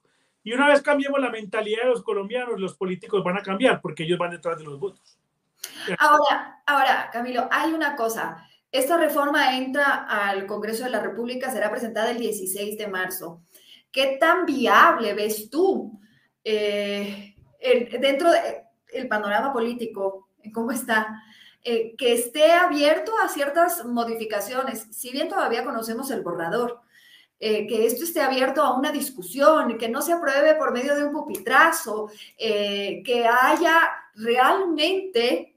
Y 0.45 0.53
una 0.53 0.67
vez 0.67 0.83
cambiemos 0.83 1.19
la 1.19 1.31
mentalidad 1.31 1.81
de 1.81 1.89
los 1.89 2.03
colombianos, 2.03 2.59
los 2.59 2.75
políticos 2.75 3.23
van 3.23 3.35
a 3.35 3.41
cambiar 3.41 3.81
porque 3.81 4.03
ellos 4.03 4.19
van 4.19 4.29
detrás 4.29 4.59
de 4.59 4.63
los 4.63 4.79
votos. 4.79 5.17
Ahora, 5.97 6.61
ahora, 6.67 7.09
Camilo, 7.11 7.47
hay 7.49 7.73
una 7.73 7.95
cosa. 7.95 8.47
Esta 8.71 8.95
reforma 8.95 9.57
entra 9.57 10.05
al 10.07 10.45
Congreso 10.45 10.83
de 10.83 10.91
la 10.91 10.99
República, 10.99 11.49
será 11.49 11.71
presentada 11.71 12.11
el 12.11 12.19
16 12.19 12.77
de 12.77 12.87
marzo. 12.87 13.41
¿Qué 13.91 14.17
tan 14.19 14.45
viable 14.45 15.15
ves 15.15 15.49
tú 15.49 15.99
eh, 16.43 17.33
dentro 17.99 18.29
del 18.29 19.07
panorama 19.07 19.51
político? 19.51 20.29
¿Cómo 20.53 20.71
está? 20.71 21.23
Eh, 21.63 21.95
que 21.97 22.13
esté 22.13 22.51
abierto 22.51 23.13
a 23.23 23.29
ciertas 23.29 23.83
modificaciones, 23.83 24.89
si 24.91 25.09
bien 25.09 25.27
todavía 25.27 25.63
conocemos 25.63 26.11
el 26.11 26.21
borrador, 26.21 26.81
eh, 27.39 27.67
que 27.67 27.85
esto 27.85 28.03
esté 28.03 28.21
abierto 28.21 28.61
a 28.61 28.77
una 28.77 28.91
discusión, 28.91 29.77
que 29.77 29.89
no 29.89 30.01
se 30.01 30.13
apruebe 30.13 30.55
por 30.55 30.71
medio 30.71 30.95
de 30.95 31.03
un 31.03 31.11
pupitrazo, 31.11 32.09
eh, 32.37 33.01
que 33.05 33.27
haya 33.27 33.89
realmente 34.15 35.55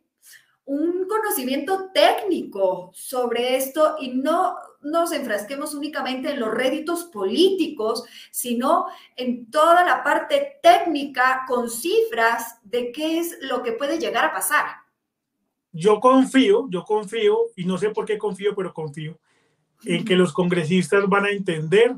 un 0.65 1.07
conocimiento 1.09 1.91
técnico 1.95 2.91
sobre 2.93 3.57
esto 3.57 3.97
y 4.01 4.11
no 4.11 4.57
nos 4.83 5.13
enfrasquemos 5.13 5.75
únicamente 5.75 6.31
en 6.31 6.41
los 6.41 6.53
réditos 6.53 7.05
políticos, 7.05 8.05
sino 8.31 8.87
en 9.17 9.51
toda 9.51 9.85
la 9.85 10.03
parte 10.03 10.59
técnica 10.63 11.45
con 11.49 11.71
cifras 11.71 12.59
de 12.63 12.93
qué 12.93 13.19
es 13.19 13.39
lo 13.41 13.63
que 13.63 13.73
puede 13.73 13.99
llegar 13.99 14.27
a 14.27 14.33
pasar. 14.33 14.67
Yo 15.73 16.01
confío, 16.01 16.67
yo 16.71 16.85
confío, 16.85 17.39
y 17.57 17.65
no 17.65 17.79
sé 17.79 17.91
por 17.91 18.05
qué 18.05 18.19
confío, 18.19 18.55
pero 18.55 18.73
confío, 18.75 19.19
en 19.85 20.05
que 20.05 20.17
los 20.17 20.33
congresistas 20.33 21.09
van 21.09 21.27
a 21.27 21.31
entender 21.31 21.95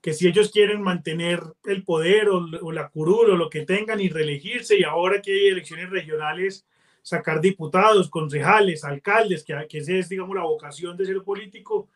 que 0.00 0.12
si 0.12 0.28
ellos 0.28 0.50
quieren 0.50 0.80
mantener 0.80 1.42
el 1.64 1.82
poder 1.82 2.28
o, 2.28 2.72
la 2.72 2.88
curul 2.88 3.30
o 3.30 3.36
lo 3.36 3.50
que 3.50 3.64
tengan 3.64 4.00
y 4.00 4.08
reelegirse 4.08 4.78
y 4.78 4.84
ahora 4.84 5.20
que 5.20 5.32
hay 5.32 5.48
elecciones 5.48 5.90
regionales, 5.90 6.66
sacar 7.02 7.40
diputados, 7.40 8.08
concejales, 8.08 8.84
alcaldes, 8.84 9.44
que, 9.44 9.54
que 9.68 9.78
esa 9.78 9.92
es, 9.94 10.08
digamos, 10.08 10.36
la 10.36 10.42
vocación 10.42 10.96
de 10.96 11.06
ser 11.06 11.22
político, 11.22 11.88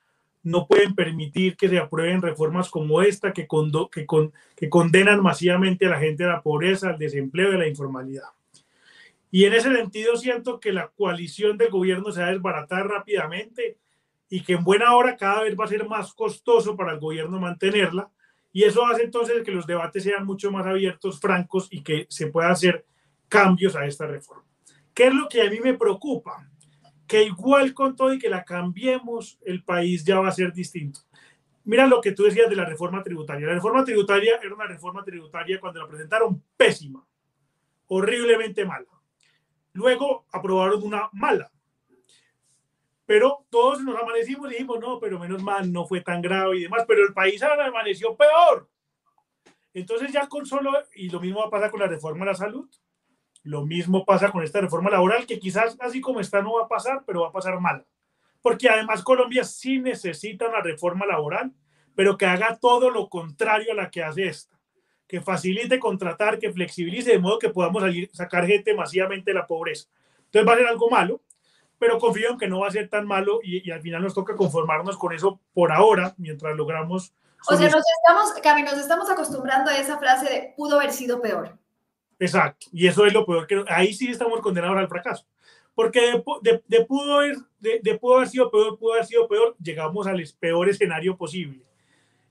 no 0.43 0.67
pueden 0.67 0.95
permitir 0.95 1.57
que 1.57 1.69
se 1.69 1.79
aprueben 1.79 2.21
reformas 2.21 2.69
como 2.69 3.03
esta 3.03 3.33
que, 3.33 3.47
que, 3.93 4.07
con, 4.07 4.33
que 4.57 4.69
condenan 4.69 5.23
masivamente 5.23 5.87
a 5.87 5.91
la 5.91 6.01
gente 6.01 6.25
a 6.25 6.29
la 6.29 6.43
pobreza, 6.43 6.91
al 6.91 6.99
desempleo 6.99 7.53
y 7.53 7.55
a 7.55 7.59
la 7.59 7.69
informalidad. 7.69 8.29
Y 9.31 9.45
en 9.45 9.55
ese 9.55 9.75
sentido 9.75 10.17
siento 10.17 10.59
que 10.59 10.73
la 10.73 10.89
coalición 10.89 11.57
del 11.57 11.71
gobierno 11.71 12.11
se 12.11 12.21
va 12.21 12.27
a 12.27 12.33
desbaratar 12.33 12.89
rápidamente 12.89 13.79
y 14.33 14.41
que 14.41 14.55
en 14.55 14.65
buena 14.65 14.97
hora 14.97 15.15
cada 15.15 15.43
vez 15.43 15.55
va 15.61 15.67
a 15.67 15.69
ser 15.69 15.87
más 15.87 16.15
costoso 16.15 16.75
para 16.75 16.93
el 16.93 16.99
gobierno 16.99 17.39
mantenerla. 17.39 18.11
Y 18.51 18.63
eso 18.63 18.87
hace 18.87 19.03
entonces 19.03 19.43
que 19.43 19.51
los 19.51 19.67
debates 19.67 20.05
sean 20.05 20.25
mucho 20.25 20.51
más 20.51 20.65
abiertos, 20.67 21.21
francos 21.21 21.69
y 21.71 21.83
que 21.83 22.07
se 22.09 22.29
pueda 22.29 22.49
hacer 22.49 22.87
cambios 23.29 23.77
a 23.77 23.85
esta 23.85 24.07
reforma. 24.07 24.47
¿Qué 24.95 25.09
es 25.09 25.15
lo 25.15 25.29
que 25.29 25.43
a 25.43 25.51
mí 25.51 25.61
me 25.61 25.75
preocupa? 25.75 26.49
Que 27.07 27.25
igual 27.25 27.75
con 27.75 27.95
todo 27.95 28.15
y 28.15 28.19
que 28.19 28.31
la 28.31 28.43
cambiemos, 28.43 29.39
el 29.45 29.65
país 29.65 30.03
ya 30.03 30.19
va 30.19 30.29
a 30.29 30.33
ser 30.33 30.55
distinto. 30.55 31.01
Mira 31.65 31.87
lo 31.87 32.01
que 32.01 32.13
tú 32.13 32.23
decías 32.23 32.49
de 32.49 32.57
la 32.57 32.65
reforma 32.65 33.03
tributaria. 33.03 33.49
La 33.49 33.55
reforma 33.55 33.85
tributaria 33.85 34.41
era 34.43 34.55
una 34.55 34.67
reforma 34.67 35.05
tributaria 35.05 35.61
cuando 35.61 35.81
la 35.81 35.89
presentaron 35.89 36.43
pésima, 36.57 37.07
horriblemente 37.87 38.65
mala. 38.65 38.89
Luego 39.75 40.25
aprobaron 40.33 40.83
una 40.83 41.11
mala. 41.13 41.53
Pero 43.13 43.45
todos 43.51 43.83
nos 43.83 44.01
amanecimos 44.01 44.49
y 44.49 44.53
dijimos, 44.55 44.81
no, 44.81 44.99
pero 44.99 45.19
menos 45.19 45.43
mal, 45.43 45.71
no 45.71 45.85
fue 45.85 46.01
tan 46.01 46.23
grave 46.23 46.57
y 46.57 46.63
demás. 46.63 46.85
Pero 46.89 47.07
el 47.07 47.13
país 47.13 47.43
amaneció 47.43 48.17
peor. 48.17 48.71
Entonces 49.75 50.11
ya 50.11 50.27
con 50.29 50.47
solo, 50.47 50.73
y 50.95 51.11
lo 51.11 51.21
mismo 51.21 51.41
va 51.41 51.49
a 51.49 51.51
pasar 51.51 51.71
con 51.71 51.81
la 51.81 51.89
reforma 51.89 52.25
de 52.25 52.31
la 52.31 52.39
salud, 52.39 52.71
lo 53.43 53.67
mismo 53.67 54.07
pasa 54.07 54.33
con 54.33 54.43
esta 54.43 54.63
reforma 54.63 54.89
laboral, 54.89 55.27
que 55.27 55.39
quizás 55.39 55.77
así 55.81 56.01
como 56.01 56.21
está 56.21 56.41
no 56.41 56.55
va 56.55 56.65
a 56.65 56.69
pasar, 56.69 57.03
pero 57.07 57.21
va 57.21 57.29
a 57.29 57.33
pasar 57.33 57.61
mal. 57.61 57.85
Porque 58.41 58.71
además 58.71 59.03
Colombia 59.03 59.45
sí 59.45 59.79
necesita 59.79 60.49
una 60.49 60.63
reforma 60.63 61.05
laboral, 61.05 61.53
pero 61.95 62.17
que 62.17 62.25
haga 62.25 62.57
todo 62.59 62.89
lo 62.89 63.11
contrario 63.11 63.73
a 63.73 63.75
la 63.75 63.91
que 63.91 64.03
hace 64.03 64.27
esta. 64.27 64.59
Que 65.07 65.21
facilite 65.21 65.79
contratar, 65.79 66.39
que 66.39 66.51
flexibilice, 66.51 67.11
de 67.11 67.19
modo 67.19 67.39
que 67.39 67.51
podamos 67.51 67.85
sacar 68.15 68.47
gente 68.47 68.73
masivamente 68.73 69.33
de 69.33 69.35
la 69.35 69.47
pobreza. 69.47 69.91
Entonces 70.25 70.49
va 70.49 70.55
a 70.55 70.57
ser 70.57 70.67
algo 70.67 70.89
malo, 70.89 71.21
pero 71.83 71.99
confío 71.99 72.31
en 72.31 72.39
que 72.39 72.47
no 72.47 72.61
va 72.61 72.69
a 72.69 72.71
ser 72.71 72.89
tan 72.89 73.09
malo 73.09 73.41
y, 73.43 73.69
al 73.73 73.83
final 73.83 74.03
nos 74.03 74.15
toca 74.15 74.37
conformarnos 74.37 74.97
con 74.97 75.13
eso 75.13 75.41
por 75.53 75.73
ahora, 75.73 76.15
mientras 76.17 76.55
logramos... 76.55 77.13
O 77.49 77.57
sea, 77.57 77.69
nos 77.69 77.83
estamos, 77.99 78.33
Cami, 78.41 78.63
nos 78.63 78.79
estamos 78.79 79.11
acostumbrando 79.11 79.69
a 79.69 79.77
esa 79.77 79.99
frase 79.99 80.27
de 80.27 80.55
pudo 80.57 80.79
haber 80.79 80.93
sido 80.93 81.21
peor. 81.21 81.59
Exacto, 82.21 82.69
y 82.71 82.87
eso 82.87 83.05
es 83.05 83.13
lo 83.13 83.27
peor 83.27 83.49
que 83.49 83.65
ahí 83.67 83.93
sí 83.93 84.09
estamos 84.09 84.41
condenados 84.41 84.77
al 84.77 84.87
fracaso. 84.87 85.27
Porque 85.75 86.23
de, 86.43 86.85
pudo, 86.85 87.17
haber, 87.17 87.39
de, 87.59 87.99
pudo 87.99 88.15
haber 88.19 88.29
sido 88.29 88.49
peor, 88.49 88.79
pudo 88.79 88.93
haber 88.93 89.07
sido 89.07 89.27
peor, 89.27 89.57
llegamos 89.61 90.07
al 90.07 90.25
peor 90.39 90.69
escenario 90.69 91.17
posible. 91.17 91.65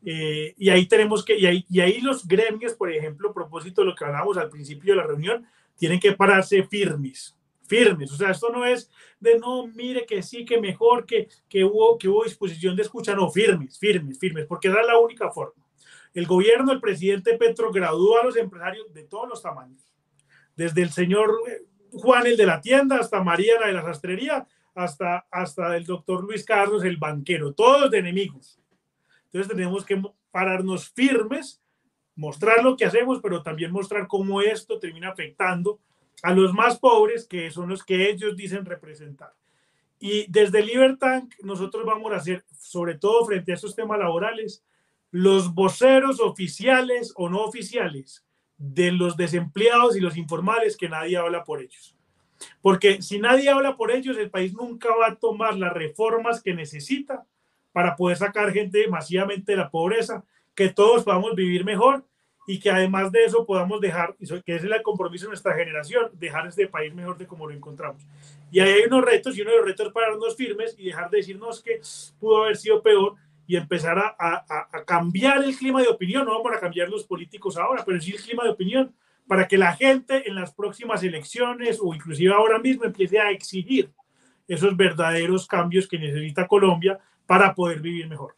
Eh, 0.06 0.54
y 0.56 0.70
ahí 0.70 0.86
tenemos 0.86 1.26
que, 1.26 1.38
y 1.38 1.46
ahí, 1.46 1.66
y 1.70 1.82
ahí 1.82 2.00
los 2.00 2.26
gremios, 2.26 2.72
por 2.72 2.90
ejemplo, 2.90 3.32
a 3.32 3.34
propósito 3.34 3.82
de 3.82 3.88
lo 3.88 3.96
que 3.96 4.06
hablábamos 4.06 4.38
al 4.38 4.50
principio 4.50 4.94
de 4.94 5.02
la 5.02 5.08
reunión, 5.08 5.46
tienen 5.76 6.00
que 6.00 6.14
pararse 6.14 6.64
firmes, 6.64 7.36
firmes. 7.72 8.12
O 8.12 8.18
sea, 8.18 8.32
esto 8.32 8.50
no 8.50 8.66
es 8.66 8.92
de 9.18 9.40
no, 9.40 9.66
mire 9.68 10.06
que 10.06 10.22
sí, 10.22 10.44
que 10.44 10.60
mejor, 10.60 11.06
que, 11.06 11.30
que, 11.48 11.64
hubo, 11.64 11.98
que 11.98 12.10
hubo 12.10 12.26
disposición 12.26 12.76
de 12.76 12.82
escucha, 12.82 13.16
no, 13.16 13.30
firmes, 13.32 13.80
firmes, 13.80 14.20
firmes, 14.20 14.46
porque 14.46 14.68
era 14.68 14.84
la 14.84 15.00
única 15.00 15.32
forma. 15.32 15.66
El 16.14 16.28
gobierno, 16.28 16.74
el 16.74 16.82
presidente 16.82 17.38
Petro 17.38 17.72
graduó 17.72 18.20
a 18.20 18.26
los 18.26 18.36
empresarios 18.36 18.94
de 18.94 19.06
todos 19.06 19.30
los 19.30 19.42
tamaños, 19.42 19.82
desde 20.58 20.82
el 20.82 20.90
señor 20.90 21.32
eh, 21.48 21.62
Juan, 21.94 22.28
el 22.28 22.36
de 22.36 22.46
la 22.46 22.60
tienda, 22.60 22.98
hasta 22.98 23.24
María, 23.24 23.58
la 23.58 23.68
de 23.68 23.74
la 23.74 23.84
sastrería, 23.84 24.46
hasta, 24.76 25.26
hasta 25.32 25.78
el 25.78 25.86
doctor 25.86 26.26
Luis 26.26 26.44
Carlos, 26.44 26.84
el 26.84 26.98
banquero, 26.98 27.54
todos 27.54 27.90
de 27.90 28.00
enemigos. 28.00 28.60
Entonces 29.26 29.48
tenemos 29.48 29.86
que 29.86 30.02
pararnos 30.30 30.90
firmes, 30.90 31.62
mostrar 32.16 32.64
lo 32.64 32.76
que 32.76 32.84
hacemos, 32.84 33.22
pero 33.22 33.42
también 33.44 33.72
mostrar 33.72 34.08
cómo 34.08 34.42
esto 34.42 34.78
termina 34.78 35.10
afectando 35.10 35.80
a 36.24 36.34
los 36.34 36.54
más 36.54 36.80
pobres, 36.80 37.28
que 37.28 37.50
son 37.52 37.70
los 37.70 37.84
que 37.84 38.10
ellos 38.10 38.36
dicen 38.36 38.66
representar. 38.66 39.34
Y 40.00 40.26
desde 40.32 40.64
Libertad 40.64 41.24
nosotros 41.44 41.86
vamos 41.86 42.12
a 42.12 42.18
hacer, 42.18 42.44
sobre 42.60 42.96
todo 42.96 43.26
frente 43.26 43.52
a 43.52 43.56
estos 43.56 43.76
temas 43.76 44.00
laborales, 44.00 44.64
los 45.12 45.54
voceros 45.54 46.20
oficiales 46.20 47.14
o 47.16 47.30
no 47.30 47.42
oficiales 47.42 48.26
de 48.58 48.92
los 48.92 49.18
desempleados 49.18 49.96
y 49.96 50.00
los 50.00 50.18
informales 50.18 50.78
que 50.78 50.90
nadie 50.90 51.18
habla 51.18 51.44
por 51.44 51.62
ellos. 51.62 51.96
Porque 52.62 53.02
si 53.02 53.20
nadie 53.20 53.50
habla 53.50 53.76
por 53.76 53.92
ellos, 53.92 54.18
el 54.18 54.30
país 54.30 54.54
nunca 54.54 54.90
va 54.96 55.08
a 55.08 55.16
tomar 55.16 55.58
las 55.58 55.74
reformas 55.74 56.42
que 56.42 56.54
necesita 56.54 57.26
para 57.72 57.96
poder 57.96 58.18
sacar 58.18 58.52
gente 58.52 58.88
masivamente 58.88 59.54
de 59.54 59.58
la 59.58 59.70
pobreza, 59.70 60.26
que 60.56 60.70
todos 60.70 61.04
podamos 61.04 61.36
vivir 61.36 61.64
mejor 61.64 62.06
y 62.48 62.60
que 62.60 62.72
además 62.72 63.12
de 63.12 63.24
eso 63.24 63.46
podamos 63.46 63.80
dejar, 63.80 64.16
que 64.18 64.26
ese 64.56 64.68
es 64.68 64.74
el 64.74 64.82
compromiso 64.82 65.26
de 65.26 65.30
nuestra 65.30 65.54
generación, 65.54 66.10
dejar 66.14 66.48
este 66.48 66.68
país 66.68 66.94
mejor 66.94 67.18
de 67.18 67.28
como 67.28 67.48
lo 67.48 67.54
encontramos. 67.54 68.04
Y 68.52 68.60
ahí 68.60 68.72
hay 68.72 68.84
unos 68.88 69.06
retos 69.06 69.38
y 69.38 69.42
uno 69.42 69.52
de 69.52 69.58
los 69.58 69.66
retos 69.66 69.94
para 69.94 70.10
darnos 70.10 70.36
firmes 70.36 70.76
y 70.78 70.86
dejar 70.86 71.10
de 71.10 71.18
decirnos 71.18 71.62
que 71.62 71.82
pudo 72.20 72.44
haber 72.44 72.58
sido 72.58 72.82
peor 72.82 73.16
y 73.48 73.56
empezar 73.56 73.98
a, 73.98 74.16
a, 74.18 74.86
cambiar 74.86 75.44
el 75.44 75.56
clima 75.56 75.82
de 75.82 75.88
opinión. 75.88 76.26
No 76.26 76.32
vamos 76.32 76.58
a 76.58 76.60
cambiar 76.60 76.90
los 76.90 77.04
políticos 77.04 77.58
ahora, 77.58 77.84
pero 77.86 78.00
sí 78.00 78.12
el 78.12 78.22
clima 78.22 78.44
de 78.44 78.52
opinión 78.52 78.94
para 79.28 79.48
que 79.48 79.58
la 79.58 79.74
gente 79.76 80.28
en 80.28 80.36
las 80.36 80.54
próximas 80.54 81.04
elecciones 81.04 81.80
o 81.82 81.94
inclusive 81.94 82.34
ahora 82.34 82.60
mismo 82.60 82.86
empiece 82.86 83.20
a 83.20 83.32
exigir 83.32 83.92
esos 84.48 84.76
verdaderos 84.76 85.48
cambios 85.48 85.88
que 85.88 85.98
necesita 85.98 86.48
Colombia 86.48 87.00
para 87.26 87.54
poder 87.56 87.80
vivir 87.80 88.10
mejor. 88.10 88.36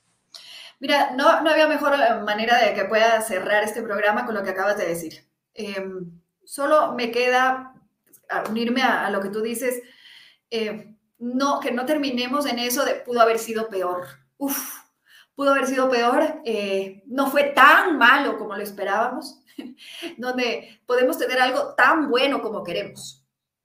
Mira, 0.84 1.12
no, 1.16 1.40
no 1.40 1.50
había 1.50 1.66
mejor 1.70 1.98
manera 2.26 2.58
de 2.58 2.74
que 2.74 2.84
pueda 2.84 3.22
cerrar 3.22 3.64
este 3.64 3.82
programa 3.82 4.26
con 4.26 4.36
lo 4.36 4.44
que 4.44 4.50
acabas 4.50 4.78
de 4.78 4.86
decir. 4.86 5.26
Em, 5.54 6.20
solo 6.44 6.92
me 6.92 7.10
queda 7.10 7.74
unirme 8.50 8.82
a, 8.82 9.10
lo 9.10 9.22
que 9.22 9.30
tú 9.30 9.42
dices, 9.42 9.82
eh, 10.52 10.94
no, 11.20 11.62
que 11.62 11.72
no 11.72 11.86
terminemos 11.86 12.46
en 12.46 12.60
eso 12.60 12.84
de 12.84 12.96
pudo 12.96 13.22
haber 13.22 13.40
sido 13.40 13.70
peor. 13.70 14.08
Pudo 15.36 15.52
haber 15.52 15.68
sido 15.68 15.90
peor, 15.90 16.42
eh, 16.44 17.02
no 17.08 17.32
fue 17.32 17.46
tan 17.46 17.98
malo 17.98 18.38
como 18.38 18.54
lo 18.54 18.62
esperábamos, 18.62 19.40
donde 20.18 20.82
podemos 20.86 21.18
tener 21.18 21.40
algo 21.40 21.76
tan 21.76 22.10
bueno 22.10 22.42
como 22.42 22.62
queremos. 22.62 23.23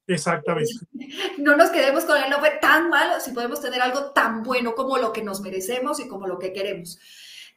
Exactamente. 0.09 0.73
No 1.39 1.57
nos 1.57 1.71
quedemos 1.71 2.05
con 2.05 2.17
él, 2.17 2.29
no 2.29 2.41
fue 2.41 2.51
tan 2.61 2.91
malo, 2.91 3.21
si 3.21 3.31
podemos 3.31 3.61
tener 3.61 3.81
algo 3.81 4.11
tan 4.11 4.43
bueno 4.43 4.75
como 4.75 4.99
lo 4.99 5.13
que 5.13 5.23
nos 5.23 5.41
merecemos 5.41 6.01
y 6.01 6.09
como 6.09 6.27
lo 6.27 6.39
que 6.39 6.53
queremos. 6.53 6.99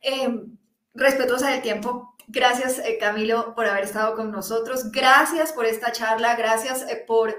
Eh, 0.02 0.30
respetuosa 0.94 1.50
del 1.50 1.62
tiempo, 1.62 2.16
gracias 2.28 2.78
eh, 2.80 2.98
Camilo 3.00 3.56
por 3.56 3.66
haber 3.66 3.86
estado 3.86 4.16
con 4.16 4.32
nosotros, 4.32 4.92
gracias 4.92 5.52
por 5.52 5.66
esta 5.66 5.92
charla, 5.92 6.36
gracias 6.36 6.86
por, 7.08 7.36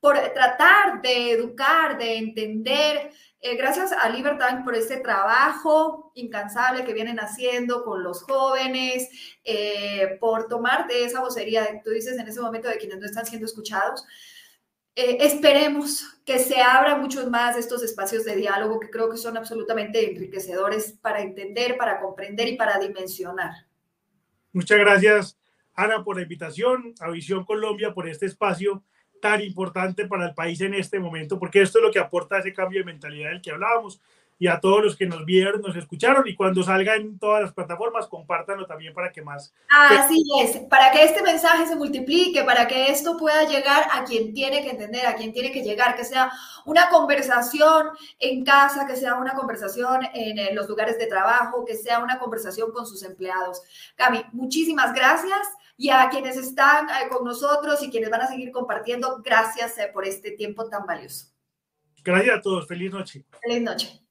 por 0.00 0.18
tratar 0.34 1.00
de 1.00 1.32
educar, 1.32 1.98
de 1.98 2.18
entender 2.18 3.10
eh, 3.48 3.54
gracias 3.54 3.92
a 3.92 4.08
Libertad 4.08 4.64
por 4.64 4.74
este 4.74 4.96
trabajo 4.96 6.10
incansable 6.14 6.84
que 6.84 6.92
vienen 6.92 7.20
haciendo 7.20 7.84
con 7.84 8.02
los 8.02 8.22
jóvenes, 8.22 9.08
eh, 9.44 10.16
por 10.18 10.48
tomar 10.48 10.88
de 10.88 11.04
esa 11.04 11.20
vocería, 11.20 11.80
tú 11.84 11.90
dices 11.90 12.18
en 12.18 12.26
ese 12.26 12.40
momento, 12.40 12.68
de 12.68 12.78
quienes 12.78 12.98
no 12.98 13.06
están 13.06 13.24
siendo 13.24 13.46
escuchados. 13.46 14.04
Eh, 14.96 15.18
esperemos 15.20 16.04
que 16.24 16.38
se 16.38 16.62
abran 16.62 17.02
muchos 17.02 17.28
más 17.28 17.54
estos 17.58 17.82
espacios 17.82 18.24
de 18.24 18.34
diálogo 18.34 18.80
que 18.80 18.88
creo 18.88 19.10
que 19.10 19.18
son 19.18 19.36
absolutamente 19.36 20.10
enriquecedores 20.10 20.92
para 21.02 21.20
entender, 21.20 21.76
para 21.76 22.00
comprender 22.00 22.48
y 22.48 22.56
para 22.56 22.78
dimensionar. 22.78 23.52
Muchas 24.52 24.78
gracias, 24.78 25.38
Ana, 25.74 26.02
por 26.02 26.16
la 26.16 26.22
invitación, 26.22 26.94
a 27.00 27.10
Visión 27.10 27.44
Colombia, 27.44 27.92
por 27.92 28.08
este 28.08 28.24
espacio 28.24 28.82
tan 29.20 29.42
importante 29.42 30.06
para 30.06 30.28
el 30.28 30.34
país 30.34 30.62
en 30.62 30.72
este 30.72 30.98
momento, 30.98 31.38
porque 31.38 31.60
esto 31.60 31.78
es 31.78 31.84
lo 31.84 31.90
que 31.90 31.98
aporta 31.98 32.38
ese 32.38 32.54
cambio 32.54 32.80
de 32.80 32.86
mentalidad 32.86 33.30
del 33.30 33.42
que 33.42 33.50
hablábamos. 33.50 34.00
Y 34.38 34.48
a 34.48 34.60
todos 34.60 34.84
los 34.84 34.96
que 34.96 35.06
nos 35.06 35.24
vieron, 35.24 35.62
nos 35.62 35.74
escucharon 35.76 36.28
y 36.28 36.34
cuando 36.34 36.62
salga 36.62 36.94
en 36.94 37.18
todas 37.18 37.42
las 37.42 37.52
plataformas, 37.52 38.06
compártanlo 38.06 38.66
también 38.66 38.92
para 38.92 39.10
que 39.10 39.22
más. 39.22 39.54
Así 39.70 40.22
es, 40.42 40.58
para 40.68 40.90
que 40.90 41.04
este 41.04 41.22
mensaje 41.22 41.66
se 41.66 41.76
multiplique, 41.76 42.44
para 42.44 42.66
que 42.66 42.90
esto 42.90 43.16
pueda 43.16 43.44
llegar 43.44 43.86
a 43.92 44.04
quien 44.04 44.34
tiene 44.34 44.62
que 44.62 44.70
entender, 44.70 45.06
a 45.06 45.14
quien 45.14 45.32
tiene 45.32 45.52
que 45.52 45.62
llegar, 45.62 45.96
que 45.96 46.04
sea 46.04 46.30
una 46.66 46.88
conversación 46.90 47.88
en 48.18 48.44
casa, 48.44 48.86
que 48.86 48.96
sea 48.96 49.14
una 49.14 49.34
conversación 49.34 50.00
en 50.12 50.54
los 50.54 50.68
lugares 50.68 50.98
de 50.98 51.06
trabajo, 51.06 51.64
que 51.64 51.74
sea 51.74 52.00
una 52.00 52.18
conversación 52.18 52.72
con 52.72 52.86
sus 52.86 53.02
empleados. 53.02 53.62
Cami, 53.94 54.22
muchísimas 54.32 54.92
gracias 54.94 55.48
y 55.76 55.90
a 55.90 56.08
quienes 56.10 56.36
están 56.36 56.88
eh, 56.88 57.08
con 57.10 57.24
nosotros 57.24 57.82
y 57.82 57.90
quienes 57.90 58.10
van 58.10 58.22
a 58.22 58.26
seguir 58.26 58.50
compartiendo, 58.50 59.20
gracias 59.22 59.78
eh, 59.78 59.90
por 59.92 60.06
este 60.06 60.32
tiempo 60.32 60.68
tan 60.68 60.86
valioso. 60.86 61.26
Gracias 62.02 62.38
a 62.38 62.40
todos. 62.40 62.66
Feliz 62.66 62.92
noche. 62.92 63.24
Feliz 63.42 63.62
noche. 63.62 64.05